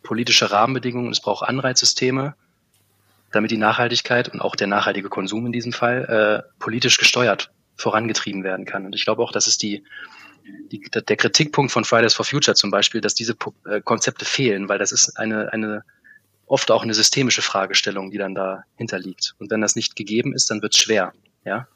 politische 0.04 0.52
Rahmenbedingungen, 0.52 1.12
es 1.12 1.22
braucht 1.22 1.48
Anreizsysteme, 1.48 2.36
damit 3.32 3.52
die 3.52 3.58
Nachhaltigkeit 3.58 4.30
und 4.30 4.42
auch 4.42 4.56
der 4.56 4.68
nachhaltige 4.68 5.10
Konsum 5.10 5.46
in 5.46 5.52
diesem 5.52 5.74
Fall 5.74 6.46
äh, 6.46 6.54
politisch 6.60 6.98
gesteuert 6.98 7.52
vorangetrieben 7.76 8.44
werden 8.44 8.66
kann. 8.66 8.86
Und 8.86 8.96
ich 8.96 9.06
glaube 9.06 9.22
auch, 9.22 9.32
das 9.32 9.48
ist 9.48 9.62
die, 9.62 9.84
die, 10.72 10.82
der 10.92 11.16
Kritikpunkt 11.16 11.72
von 11.72 11.86
Fridays 11.86 12.14
for 12.14 12.26
Future 12.26 12.56
zum 12.56 12.72
Beispiel, 12.72 13.02
dass 13.02 13.16
diese 13.16 13.36
äh, 13.66 13.82
Konzepte 13.82 14.26
fehlen, 14.26 14.68
weil 14.68 14.80
das 14.80 14.92
ist 14.92 15.18
eine, 15.18 15.54
eine 15.54 15.84
oft 16.46 16.72
auch 16.72 16.84
eine 16.84 16.94
systemische 16.94 17.42
Fragestellung, 17.42 18.12
die 18.12 18.18
dann 18.18 18.36
dahinter 18.36 19.00
liegt. 19.00 19.36
Und 19.38 19.52
wenn 19.52 19.62
das 19.62 19.76
nicht 19.76 19.96
gegeben 19.96 20.34
ist, 20.34 20.50
dann 20.50 20.62
wird 20.62 20.74
es 20.76 20.82
schwer. 20.82 21.14
Ja? 21.46 21.68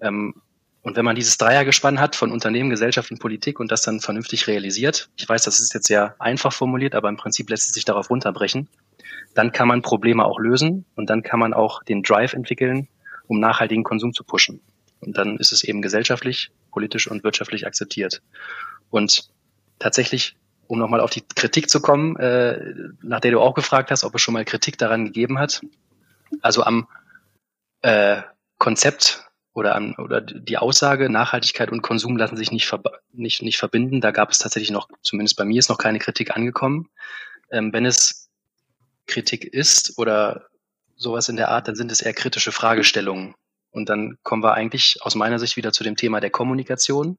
Ähm, 0.00 0.34
und 0.82 0.96
wenn 0.96 1.04
man 1.04 1.14
dieses 1.14 1.38
Dreiergespann 1.38 2.00
hat 2.00 2.16
von 2.16 2.32
Unternehmen, 2.32 2.70
Gesellschaft 2.70 3.10
und 3.10 3.18
Politik 3.18 3.60
und 3.60 3.70
das 3.70 3.82
dann 3.82 4.00
vernünftig 4.00 4.46
realisiert, 4.46 5.10
ich 5.16 5.28
weiß, 5.28 5.44
das 5.44 5.60
ist 5.60 5.74
jetzt 5.74 5.86
sehr 5.86 6.16
einfach 6.18 6.52
formuliert, 6.52 6.94
aber 6.94 7.08
im 7.08 7.16
Prinzip 7.16 7.50
lässt 7.50 7.68
es 7.68 7.74
sich 7.74 7.84
darauf 7.84 8.10
runterbrechen, 8.10 8.68
dann 9.34 9.52
kann 9.52 9.68
man 9.68 9.82
Probleme 9.82 10.24
auch 10.24 10.38
lösen 10.38 10.84
und 10.96 11.08
dann 11.10 11.22
kann 11.22 11.40
man 11.40 11.54
auch 11.54 11.82
den 11.82 12.02
Drive 12.02 12.32
entwickeln, 12.32 12.88
um 13.26 13.40
nachhaltigen 13.40 13.84
Konsum 13.84 14.12
zu 14.12 14.24
pushen. 14.24 14.60
Und 15.00 15.16
dann 15.16 15.36
ist 15.38 15.52
es 15.52 15.64
eben 15.64 15.82
gesellschaftlich, 15.82 16.50
politisch 16.70 17.10
und 17.10 17.24
wirtschaftlich 17.24 17.66
akzeptiert. 17.66 18.22
Und 18.90 19.30
tatsächlich, 19.78 20.36
um 20.66 20.78
nochmal 20.78 21.00
auf 21.00 21.10
die 21.10 21.22
Kritik 21.22 21.70
zu 21.70 21.80
kommen, 21.80 22.16
äh, 22.16 22.58
nach 23.02 23.20
der 23.20 23.30
du 23.30 23.40
auch 23.40 23.54
gefragt 23.54 23.90
hast, 23.90 24.04
ob 24.04 24.14
es 24.14 24.20
schon 24.22 24.34
mal 24.34 24.44
Kritik 24.44 24.78
daran 24.78 25.06
gegeben 25.06 25.38
hat. 25.38 25.62
Also 26.42 26.62
am 26.62 26.86
äh, 27.82 28.22
Konzept 28.58 29.24
oder, 29.52 29.74
an, 29.74 29.94
oder 29.96 30.20
die 30.20 30.58
Aussage, 30.58 31.08
Nachhaltigkeit 31.08 31.72
und 31.72 31.82
Konsum 31.82 32.16
lassen 32.16 32.36
sich 32.36 32.52
nicht, 32.52 32.72
nicht, 33.12 33.42
nicht 33.42 33.58
verbinden. 33.58 34.00
Da 34.00 34.10
gab 34.10 34.30
es 34.30 34.38
tatsächlich 34.38 34.70
noch, 34.70 34.88
zumindest 35.02 35.36
bei 35.36 35.44
mir 35.44 35.58
ist 35.58 35.70
noch 35.70 35.78
keine 35.78 35.98
Kritik 35.98 36.36
angekommen. 36.36 36.88
Ähm, 37.50 37.72
wenn 37.72 37.84
es 37.84 38.19
Kritik 39.06 39.44
ist 39.44 39.98
oder 39.98 40.46
sowas 40.96 41.28
in 41.28 41.36
der 41.36 41.48
Art, 41.48 41.68
dann 41.68 41.76
sind 41.76 41.90
es 41.90 42.02
eher 42.02 42.12
kritische 42.12 42.52
Fragestellungen. 42.52 43.34
Und 43.70 43.88
dann 43.88 44.18
kommen 44.22 44.42
wir 44.42 44.54
eigentlich 44.54 44.98
aus 45.00 45.14
meiner 45.14 45.38
Sicht 45.38 45.56
wieder 45.56 45.72
zu 45.72 45.84
dem 45.84 45.96
Thema 45.96 46.20
der 46.20 46.30
Kommunikation. 46.30 47.18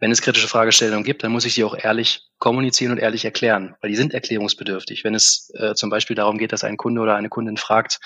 Wenn 0.00 0.10
es 0.10 0.22
kritische 0.22 0.48
Fragestellungen 0.48 1.04
gibt, 1.04 1.22
dann 1.24 1.32
muss 1.32 1.44
ich 1.44 1.54
sie 1.54 1.64
auch 1.64 1.76
ehrlich 1.76 2.22
kommunizieren 2.38 2.92
und 2.92 2.98
ehrlich 2.98 3.24
erklären, 3.24 3.74
weil 3.80 3.90
die 3.90 3.96
sind 3.96 4.14
erklärungsbedürftig. 4.14 5.04
Wenn 5.04 5.14
es 5.14 5.50
äh, 5.54 5.74
zum 5.74 5.90
Beispiel 5.90 6.14
darum 6.16 6.38
geht, 6.38 6.52
dass 6.52 6.64
ein 6.64 6.76
Kunde 6.76 7.00
oder 7.00 7.16
eine 7.16 7.28
Kundin 7.28 7.56
fragt, 7.56 7.98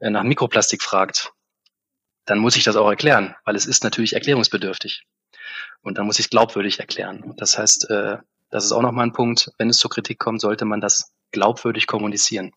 äh, 0.00 0.10
nach 0.10 0.24
Mikroplastik 0.24 0.82
fragt, 0.82 1.32
dann 2.24 2.38
muss 2.38 2.56
ich 2.56 2.64
das 2.64 2.76
auch 2.76 2.88
erklären, 2.88 3.34
weil 3.44 3.56
es 3.56 3.66
ist 3.66 3.84
natürlich 3.84 4.14
erklärungsbedürftig. 4.14 5.04
Und 5.80 5.96
dann 5.96 6.06
muss 6.06 6.18
ich 6.18 6.26
es 6.26 6.30
glaubwürdig 6.30 6.80
erklären. 6.80 7.34
Das 7.36 7.56
heißt, 7.56 7.88
äh, 7.90 8.18
das 8.50 8.64
ist 8.64 8.72
auch 8.72 8.82
nochmal 8.82 9.06
ein 9.06 9.12
Punkt, 9.12 9.52
wenn 9.58 9.70
es 9.70 9.78
zur 9.78 9.90
Kritik 9.90 10.18
kommt, 10.18 10.40
sollte 10.40 10.64
man 10.64 10.80
das 10.80 11.12
glaubwürdig 11.30 11.86
kommunizieren. 11.86 12.52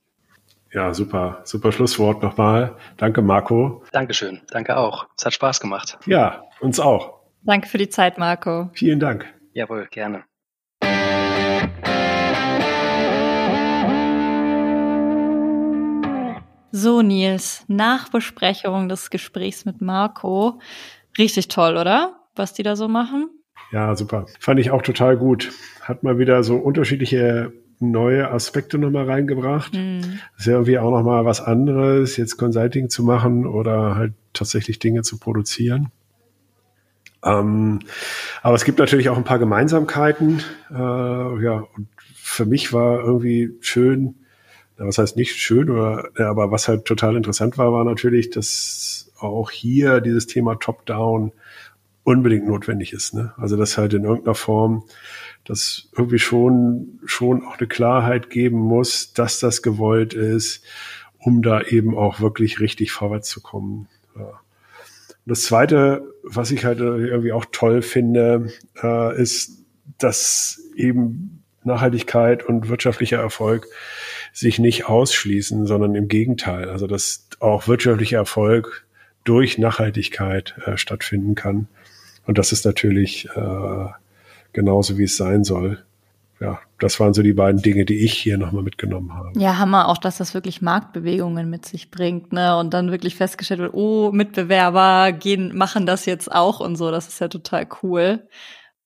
Ja, 0.73 0.93
super, 0.93 1.41
super 1.43 1.71
Schlusswort 1.71 2.23
nochmal. 2.23 2.77
Danke, 2.97 3.21
Marco. 3.21 3.83
Dankeschön, 3.91 4.41
danke 4.51 4.77
auch. 4.77 5.07
Es 5.17 5.25
hat 5.25 5.33
Spaß 5.33 5.59
gemacht. 5.59 5.97
Ja, 6.05 6.43
uns 6.61 6.79
auch. 6.79 7.19
Danke 7.43 7.67
für 7.67 7.77
die 7.77 7.89
Zeit, 7.89 8.17
Marco. 8.17 8.69
Vielen 8.73 8.99
Dank. 8.99 9.25
Jawohl, 9.53 9.87
gerne. 9.91 10.23
So, 16.73 17.01
Nils, 17.01 17.65
Nachbesprechung 17.67 18.87
des 18.87 19.09
Gesprächs 19.09 19.65
mit 19.65 19.81
Marco. 19.81 20.61
Richtig 21.17 21.49
toll, 21.49 21.75
oder? 21.75 22.15
Was 22.33 22.53
die 22.53 22.63
da 22.63 22.77
so 22.77 22.87
machen? 22.87 23.29
Ja, 23.73 23.93
super. 23.95 24.25
Fand 24.39 24.59
ich 24.61 24.71
auch 24.71 24.81
total 24.81 25.17
gut. 25.17 25.51
Hat 25.81 26.03
mal 26.03 26.17
wieder 26.17 26.43
so 26.43 26.55
unterschiedliche 26.55 27.51
neue 27.81 28.29
Aspekte 28.31 28.77
nochmal 28.77 29.05
reingebracht. 29.05 29.73
Mhm. 29.73 30.19
ist 30.37 30.45
ja 30.45 30.53
irgendwie 30.53 30.77
auch 30.77 30.91
nochmal 30.91 31.25
was 31.25 31.41
anderes, 31.41 32.17
jetzt 32.17 32.37
Consulting 32.37 32.89
zu 32.89 33.03
machen 33.03 33.45
oder 33.45 33.95
halt 33.95 34.13
tatsächlich 34.33 34.79
Dinge 34.79 35.01
zu 35.01 35.17
produzieren. 35.17 35.91
Ähm, 37.23 37.79
aber 38.41 38.55
es 38.55 38.65
gibt 38.65 38.79
natürlich 38.79 39.09
auch 39.09 39.17
ein 39.17 39.23
paar 39.23 39.39
Gemeinsamkeiten. 39.39 40.41
Äh, 40.71 40.73
ja, 40.73 41.65
und 41.75 41.87
für 42.13 42.45
mich 42.45 42.73
war 42.73 43.03
irgendwie 43.03 43.51
schön, 43.61 44.15
was 44.77 44.97
heißt 44.97 45.17
nicht 45.17 45.35
schön, 45.35 45.69
oder, 45.69 46.09
ja, 46.17 46.29
aber 46.29 46.51
was 46.51 46.67
halt 46.67 46.85
total 46.85 47.15
interessant 47.15 47.57
war, 47.57 47.71
war 47.71 47.83
natürlich, 47.83 48.29
dass 48.29 49.11
auch 49.19 49.51
hier 49.51 50.01
dieses 50.01 50.27
Thema 50.27 50.55
Top-Down 50.55 51.31
unbedingt 52.03 52.47
notwendig 52.47 52.93
ist. 52.93 53.13
Ne? 53.13 53.33
Also 53.37 53.57
dass 53.57 53.77
halt 53.77 53.93
in 53.93 54.03
irgendeiner 54.03 54.35
Form 54.35 54.83
das 55.43 55.89
irgendwie 55.95 56.19
schon, 56.19 56.99
schon 57.05 57.45
auch 57.45 57.57
eine 57.57 57.67
Klarheit 57.67 58.29
geben 58.29 58.57
muss, 58.57 59.13
dass 59.13 59.39
das 59.39 59.61
gewollt 59.61 60.13
ist, 60.13 60.63
um 61.19 61.41
da 61.41 61.61
eben 61.61 61.95
auch 61.95 62.19
wirklich 62.19 62.59
richtig 62.59 62.91
vorwärts 62.91 63.29
zu 63.29 63.41
kommen. 63.41 63.87
Ja. 64.17 64.41
das 65.25 65.43
Zweite, 65.43 66.03
was 66.23 66.51
ich 66.51 66.65
halt 66.65 66.79
irgendwie 66.79 67.31
auch 67.31 67.45
toll 67.51 67.81
finde, 67.81 68.51
äh, 68.81 69.21
ist, 69.21 69.63
dass 69.97 70.61
eben 70.75 71.43
Nachhaltigkeit 71.63 72.43
und 72.43 72.69
wirtschaftlicher 72.69 73.19
Erfolg 73.19 73.67
sich 74.33 74.59
nicht 74.59 74.85
ausschließen, 74.85 75.65
sondern 75.67 75.95
im 75.95 76.07
Gegenteil. 76.07 76.69
Also 76.69 76.87
dass 76.87 77.27
auch 77.39 77.67
wirtschaftlicher 77.67 78.17
Erfolg 78.17 78.85
durch 79.23 79.57
Nachhaltigkeit 79.57 80.55
äh, 80.65 80.77
stattfinden 80.77 81.35
kann. 81.35 81.67
Und 82.25 82.37
das 82.37 82.51
ist 82.51 82.65
natürlich 82.65 83.27
äh, 83.35 83.85
genauso, 84.53 84.97
wie 84.97 85.03
es 85.03 85.17
sein 85.17 85.43
soll. 85.43 85.83
Ja, 86.39 86.59
das 86.79 86.99
waren 86.99 87.13
so 87.13 87.21
die 87.21 87.33
beiden 87.33 87.61
Dinge, 87.61 87.85
die 87.85 88.03
ich 88.03 88.13
hier 88.13 88.39
nochmal 88.39 88.63
mitgenommen 88.63 89.13
habe. 89.13 89.31
Ja, 89.39 89.59
Hammer 89.59 89.87
auch, 89.87 89.99
dass 89.99 90.17
das 90.17 90.33
wirklich 90.33 90.59
Marktbewegungen 90.59 91.47
mit 91.49 91.65
sich 91.65 91.91
bringt, 91.91 92.33
ne? 92.33 92.57
Und 92.57 92.73
dann 92.73 92.89
wirklich 92.89 93.15
festgestellt 93.15 93.59
wird, 93.59 93.75
oh, 93.75 94.11
Mitbewerber 94.11 95.11
gehen, 95.11 95.55
machen 95.55 95.85
das 95.85 96.07
jetzt 96.07 96.31
auch 96.31 96.59
und 96.59 96.77
so. 96.77 96.89
Das 96.89 97.07
ist 97.07 97.19
ja 97.19 97.27
total 97.27 97.67
cool. 97.83 98.27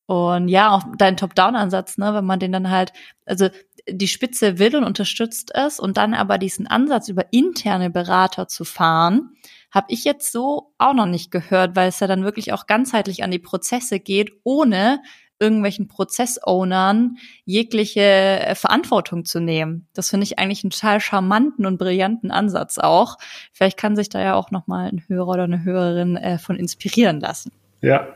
Und 0.06 0.50
ja, 0.50 0.72
auch 0.72 0.84
dein 0.98 1.18
Top-Down-Ansatz, 1.18 1.98
ne, 1.98 2.14
wenn 2.14 2.26
man 2.26 2.40
den 2.40 2.52
dann 2.52 2.70
halt, 2.70 2.94
also 3.26 3.50
die 3.88 4.08
Spitze 4.08 4.60
will 4.60 4.76
und 4.76 4.84
unterstützt 4.84 5.52
es 5.54 5.80
und 5.80 5.98
dann 5.98 6.14
aber 6.14 6.38
diesen 6.38 6.68
Ansatz 6.68 7.08
über 7.08 7.26
interne 7.32 7.90
Berater 7.90 8.48
zu 8.48 8.66
fahren, 8.66 9.32
habe 9.76 9.88
ich 9.90 10.06
jetzt 10.06 10.32
so 10.32 10.72
auch 10.78 10.94
noch 10.94 11.06
nicht 11.06 11.30
gehört, 11.30 11.76
weil 11.76 11.90
es 11.90 12.00
ja 12.00 12.08
dann 12.08 12.24
wirklich 12.24 12.54
auch 12.54 12.66
ganzheitlich 12.66 13.24
an 13.24 13.32
die 13.32 13.40
Prozesse 13.40 14.00
geht, 14.00 14.32
ohne 14.44 15.02
irgendwelchen 15.38 15.90
Prozessownern 15.90 17.18
jegliche 17.44 18.00
äh, 18.02 18.56
Verantwortung 18.56 19.26
zu 19.26 19.42
nehmen. 19.42 19.90
Das 19.94 20.10
finde 20.10 20.24
ich 20.24 20.40
eigentlich 20.40 20.64
einen 20.64 20.72
total 20.72 21.02
charmanten 21.02 21.66
und 21.66 21.78
brillanten 21.78 22.32
Ansatz 22.32 22.78
auch. 22.78 23.18
Vielleicht 23.52 23.78
kann 23.78 23.98
sich 23.98 24.08
da 24.08 24.22
ja 24.22 24.36
auch 24.36 24.50
noch 24.50 24.66
mal 24.68 24.88
ein 24.88 25.04
Hörer 25.08 25.28
oder 25.28 25.44
eine 25.44 25.66
Hörerin 25.66 26.16
äh, 26.16 26.38
von 26.40 26.56
inspirieren 26.56 27.20
lassen. 27.20 27.52
Ja, 27.82 28.08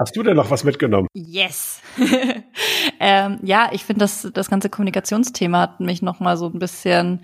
Hast 0.00 0.16
du 0.16 0.22
denn 0.22 0.34
noch 0.34 0.50
was 0.50 0.64
mitgenommen? 0.64 1.08
Yes. 1.12 1.82
ähm, 3.00 3.38
ja, 3.42 3.68
ich 3.72 3.84
finde, 3.84 4.00
das, 4.00 4.30
das 4.32 4.48
ganze 4.48 4.70
Kommunikationsthema 4.70 5.60
hat 5.60 5.80
mich 5.80 6.00
noch 6.00 6.20
mal 6.20 6.38
so 6.38 6.46
ein 6.46 6.58
bisschen 6.58 7.20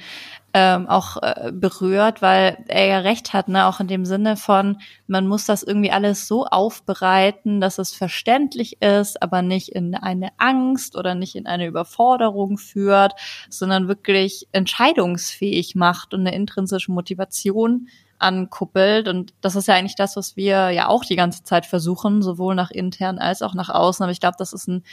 ähm, 0.58 0.88
auch 0.88 1.18
äh, 1.20 1.52
berührt, 1.52 2.22
weil 2.22 2.64
er 2.68 2.86
ja 2.86 2.98
recht 3.00 3.34
hat, 3.34 3.46
ne, 3.48 3.66
auch 3.66 3.78
in 3.78 3.88
dem 3.88 4.06
Sinne 4.06 4.38
von, 4.38 4.78
man 5.06 5.26
muss 5.26 5.44
das 5.44 5.62
irgendwie 5.62 5.90
alles 5.90 6.26
so 6.26 6.46
aufbereiten, 6.46 7.60
dass 7.60 7.76
es 7.76 7.92
verständlich 7.92 8.80
ist, 8.80 9.22
aber 9.22 9.42
nicht 9.42 9.68
in 9.68 9.94
eine 9.94 10.30
Angst 10.38 10.96
oder 10.96 11.14
nicht 11.14 11.36
in 11.36 11.46
eine 11.46 11.66
Überforderung 11.66 12.56
führt, 12.56 13.12
sondern 13.50 13.86
wirklich 13.86 14.48
entscheidungsfähig 14.52 15.74
macht 15.74 16.14
und 16.14 16.20
eine 16.20 16.34
intrinsische 16.34 16.90
Motivation 16.90 17.88
ankuppelt. 18.18 19.08
Und 19.08 19.34
das 19.42 19.56
ist 19.56 19.68
ja 19.68 19.74
eigentlich 19.74 19.96
das, 19.96 20.16
was 20.16 20.36
wir 20.36 20.70
ja 20.70 20.88
auch 20.88 21.04
die 21.04 21.16
ganze 21.16 21.42
Zeit 21.42 21.66
versuchen, 21.66 22.22
sowohl 22.22 22.54
nach 22.54 22.70
intern 22.70 23.18
als 23.18 23.42
auch 23.42 23.52
nach 23.52 23.68
außen. 23.68 24.02
Aber 24.02 24.12
ich 24.12 24.20
glaube, 24.20 24.36
das 24.38 24.54
ist 24.54 24.68
ein 24.68 24.84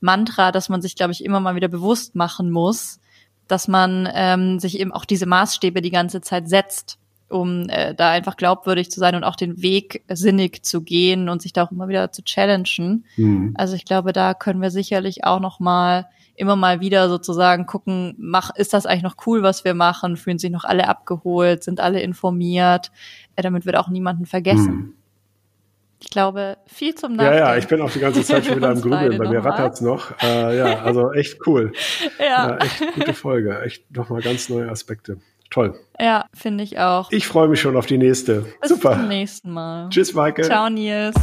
Mantra, 0.00 0.50
das 0.50 0.68
man 0.68 0.82
sich, 0.82 0.96
glaube 0.96 1.12
ich, 1.12 1.24
immer 1.24 1.38
mal 1.38 1.54
wieder 1.54 1.68
bewusst 1.68 2.16
machen 2.16 2.50
muss, 2.50 2.98
dass 3.52 3.68
man 3.68 4.08
ähm, 4.14 4.58
sich 4.58 4.80
eben 4.80 4.92
auch 4.92 5.04
diese 5.04 5.26
Maßstäbe 5.26 5.82
die 5.82 5.90
ganze 5.90 6.22
Zeit 6.22 6.48
setzt, 6.48 6.98
um 7.28 7.68
äh, 7.68 7.94
da 7.94 8.10
einfach 8.10 8.38
glaubwürdig 8.38 8.90
zu 8.90 8.98
sein 8.98 9.14
und 9.14 9.24
auch 9.24 9.36
den 9.36 9.60
Weg 9.60 10.02
sinnig 10.08 10.64
zu 10.64 10.80
gehen 10.80 11.28
und 11.28 11.42
sich 11.42 11.52
da 11.52 11.64
auch 11.64 11.70
immer 11.70 11.86
wieder 11.86 12.12
zu 12.12 12.22
challengen. 12.24 13.04
Mhm. 13.16 13.52
Also 13.54 13.74
ich 13.74 13.84
glaube, 13.84 14.14
da 14.14 14.32
können 14.32 14.62
wir 14.62 14.70
sicherlich 14.70 15.24
auch 15.24 15.38
noch 15.38 15.60
mal 15.60 16.06
immer 16.34 16.56
mal 16.56 16.80
wieder 16.80 17.10
sozusagen 17.10 17.66
gucken, 17.66 18.14
mach, 18.16 18.54
ist 18.56 18.72
das 18.72 18.86
eigentlich 18.86 19.02
noch 19.02 19.16
cool, 19.26 19.42
was 19.42 19.64
wir 19.64 19.74
machen? 19.74 20.16
Fühlen 20.16 20.38
sich 20.38 20.50
noch 20.50 20.64
alle 20.64 20.88
abgeholt? 20.88 21.62
Sind 21.62 21.78
alle 21.78 22.00
informiert? 22.00 22.90
Äh, 23.36 23.42
damit 23.42 23.66
wird 23.66 23.76
auch 23.76 23.88
niemanden 23.88 24.24
vergessen. 24.24 24.74
Mhm. 24.74 24.94
Ich 26.02 26.10
glaube, 26.10 26.58
viel 26.66 26.94
zum 26.96 27.12
Nachdenken. 27.14 27.38
Ja, 27.38 27.52
ja, 27.52 27.56
ich 27.56 27.68
bin 27.68 27.80
auch 27.80 27.90
die 27.90 28.00
ganze 28.00 28.24
Zeit 28.24 28.44
schon 28.44 28.56
wieder 28.56 28.70
am 28.70 28.80
Grübeln. 28.80 29.18
Bei 29.18 29.28
mir 29.28 29.44
rattert's 29.44 29.80
noch. 29.80 30.10
Äh, 30.20 30.58
ja, 30.58 30.82
also 30.82 31.12
echt 31.12 31.46
cool. 31.46 31.72
ja. 32.18 32.24
ja. 32.24 32.56
Echt 32.56 32.94
gute 32.94 33.14
Folge. 33.14 33.62
Echt 33.62 33.88
nochmal 33.94 34.20
ganz 34.20 34.48
neue 34.48 34.68
Aspekte. 34.68 35.18
Toll. 35.50 35.78
Ja, 36.00 36.26
finde 36.34 36.64
ich 36.64 36.78
auch. 36.78 37.12
Ich 37.12 37.28
freue 37.28 37.46
mich 37.46 37.60
schon 37.60 37.76
auf 37.76 37.86
die 37.86 37.98
nächste. 37.98 38.46
Bis 38.60 38.70
Super. 38.70 38.94
zum 38.94 39.08
nächsten 39.08 39.52
Mal. 39.52 39.90
Tschüss, 39.90 40.12
Maike. 40.12 40.42
Ciao, 40.42 40.68
Nils. 40.68 41.14